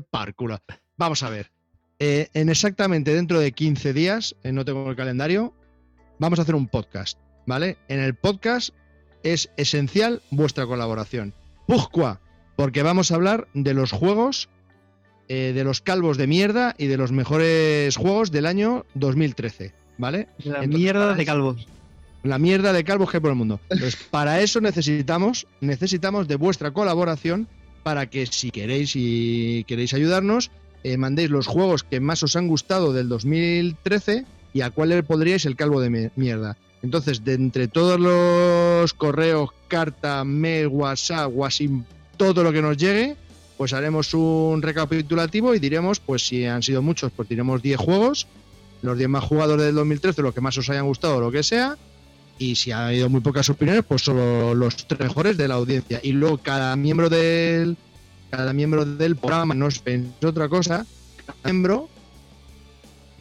[0.97, 1.51] Vamos a ver.
[2.01, 5.53] Eh, en exactamente dentro de 15 días, eh, no tengo el calendario,
[6.19, 7.77] vamos a hacer un podcast, ¿vale?
[7.89, 8.75] En el podcast
[9.23, 11.35] es esencial vuestra colaboración.
[11.67, 12.21] Pujqua,
[12.57, 14.49] porque vamos a hablar de los juegos,
[15.29, 20.29] eh, de los calvos de mierda y de los mejores juegos del año 2013, ¿vale?
[20.39, 21.67] La Entonces, mierda de calvos.
[22.23, 23.61] la mierda de calvos que hay por el mundo.
[23.69, 27.47] Entonces, para eso necesitamos, necesitamos de vuestra colaboración
[27.83, 30.51] para que si queréis y queréis ayudarnos,
[30.85, 34.25] eh, mandéis los juegos que más os han gustado del 2013
[34.55, 36.57] y a cuál le podríais el calvo de mi- mierda.
[36.83, 41.71] Entonces, de entre todos los correos, carta, mail, WhatsApp, WhatsApp,
[42.17, 43.17] todo lo que nos llegue,
[43.57, 48.27] pues haremos un recapitulativo y diremos, pues si han sido muchos, pues diremos 10 juegos,
[48.83, 51.77] los 10 más jugadores del 2013, lo que más os hayan gustado lo que sea,
[52.39, 56.01] y si ha habido muy pocas opiniones, pues solo los tres mejores de la audiencia.
[56.03, 57.77] Y luego cada miembro del
[58.31, 60.87] cada miembro del programa, no penséis otra cosa,
[61.27, 61.89] cada miembro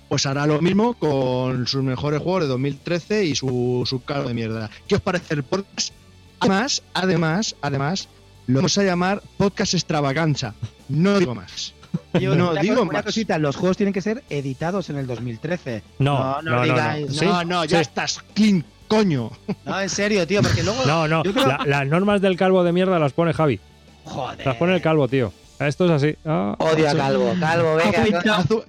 [0.09, 4.33] pues hará lo mismo con sus mejores juegos de 2013 y su, su cargo de
[4.33, 4.69] mierda.
[4.87, 5.93] ¿Qué os parece el podcast?
[6.39, 8.09] Además, además, además,
[8.47, 10.53] lo vamos a llamar podcast extravaganza.
[10.89, 11.73] No digo más.
[12.19, 13.03] Yo No, una digo una más.
[13.03, 15.83] cosita, los juegos tienen que ser editados en el 2013.
[15.99, 16.57] No, No, no, no no.
[16.57, 16.63] no.
[16.63, 17.25] digáis, ¿Sí?
[17.25, 17.81] No, no, ya Sí.
[17.81, 19.31] estás clean, coño.
[19.65, 20.85] No, en serio, tío, porque luego.
[20.85, 21.23] No, no.
[21.23, 23.59] Yo creo- la- las normas del calvo de mierda las pone Javi.
[24.05, 24.45] Joder.
[24.45, 25.33] Las pone el calvo, tío.
[25.59, 26.15] Esto es así.
[26.23, 26.55] Ah.
[26.59, 27.33] Odio a Calvo.
[27.39, 28.03] Calvo, venga.
[28.21, 28.33] Coño.
[28.35, 28.63] haz un-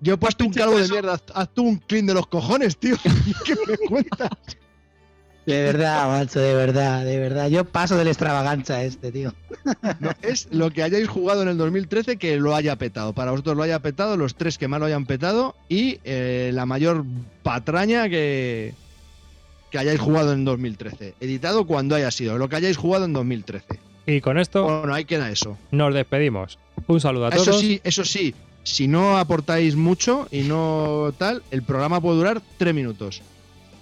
[0.00, 1.14] Yo he puesto un calvo de mierda.
[1.34, 2.96] haz- tú un clean de los cojones, tío.
[3.44, 4.30] ¿Qué me cuentas?
[5.46, 7.48] De verdad, macho, de verdad, de verdad.
[7.48, 9.32] Yo paso del extravaganza este, tío.
[10.00, 13.12] No, es lo que hayáis jugado en el 2013 que lo haya petado.
[13.12, 16.66] Para vosotros lo haya petado, los tres que más lo hayan petado y eh, la
[16.66, 17.04] mayor
[17.44, 18.74] patraña que,
[19.70, 21.14] que hayáis jugado en 2013.
[21.20, 23.64] Editado cuando haya sido, lo que hayáis jugado en 2013.
[24.08, 25.56] Y con esto Bueno, ahí queda eso.
[25.70, 26.58] nos despedimos.
[26.88, 27.60] Un saludo a Eso todos.
[27.60, 28.34] sí, eso sí.
[28.66, 33.22] Si no aportáis mucho y no tal, el programa puede durar tres minutos.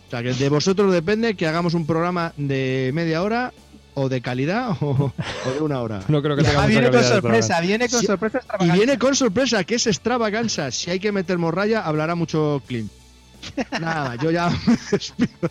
[0.06, 3.54] O sea que de vosotros depende que hagamos un programa de media hora
[3.94, 6.02] o de calidad o, o de una hora.
[6.08, 9.64] No creo que Y tenga viene con sorpresa, viene con sorpresa Y viene con sorpresa,
[9.64, 10.70] que es extravaganza.
[10.70, 12.90] Si hay que meter morralla, hablará mucho Klim.
[13.80, 15.50] Nada, yo ya me despido.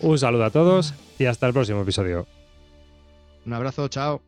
[0.00, 2.26] Un saludo a todos y hasta el próximo episodio.
[3.46, 4.27] Un abrazo, chao.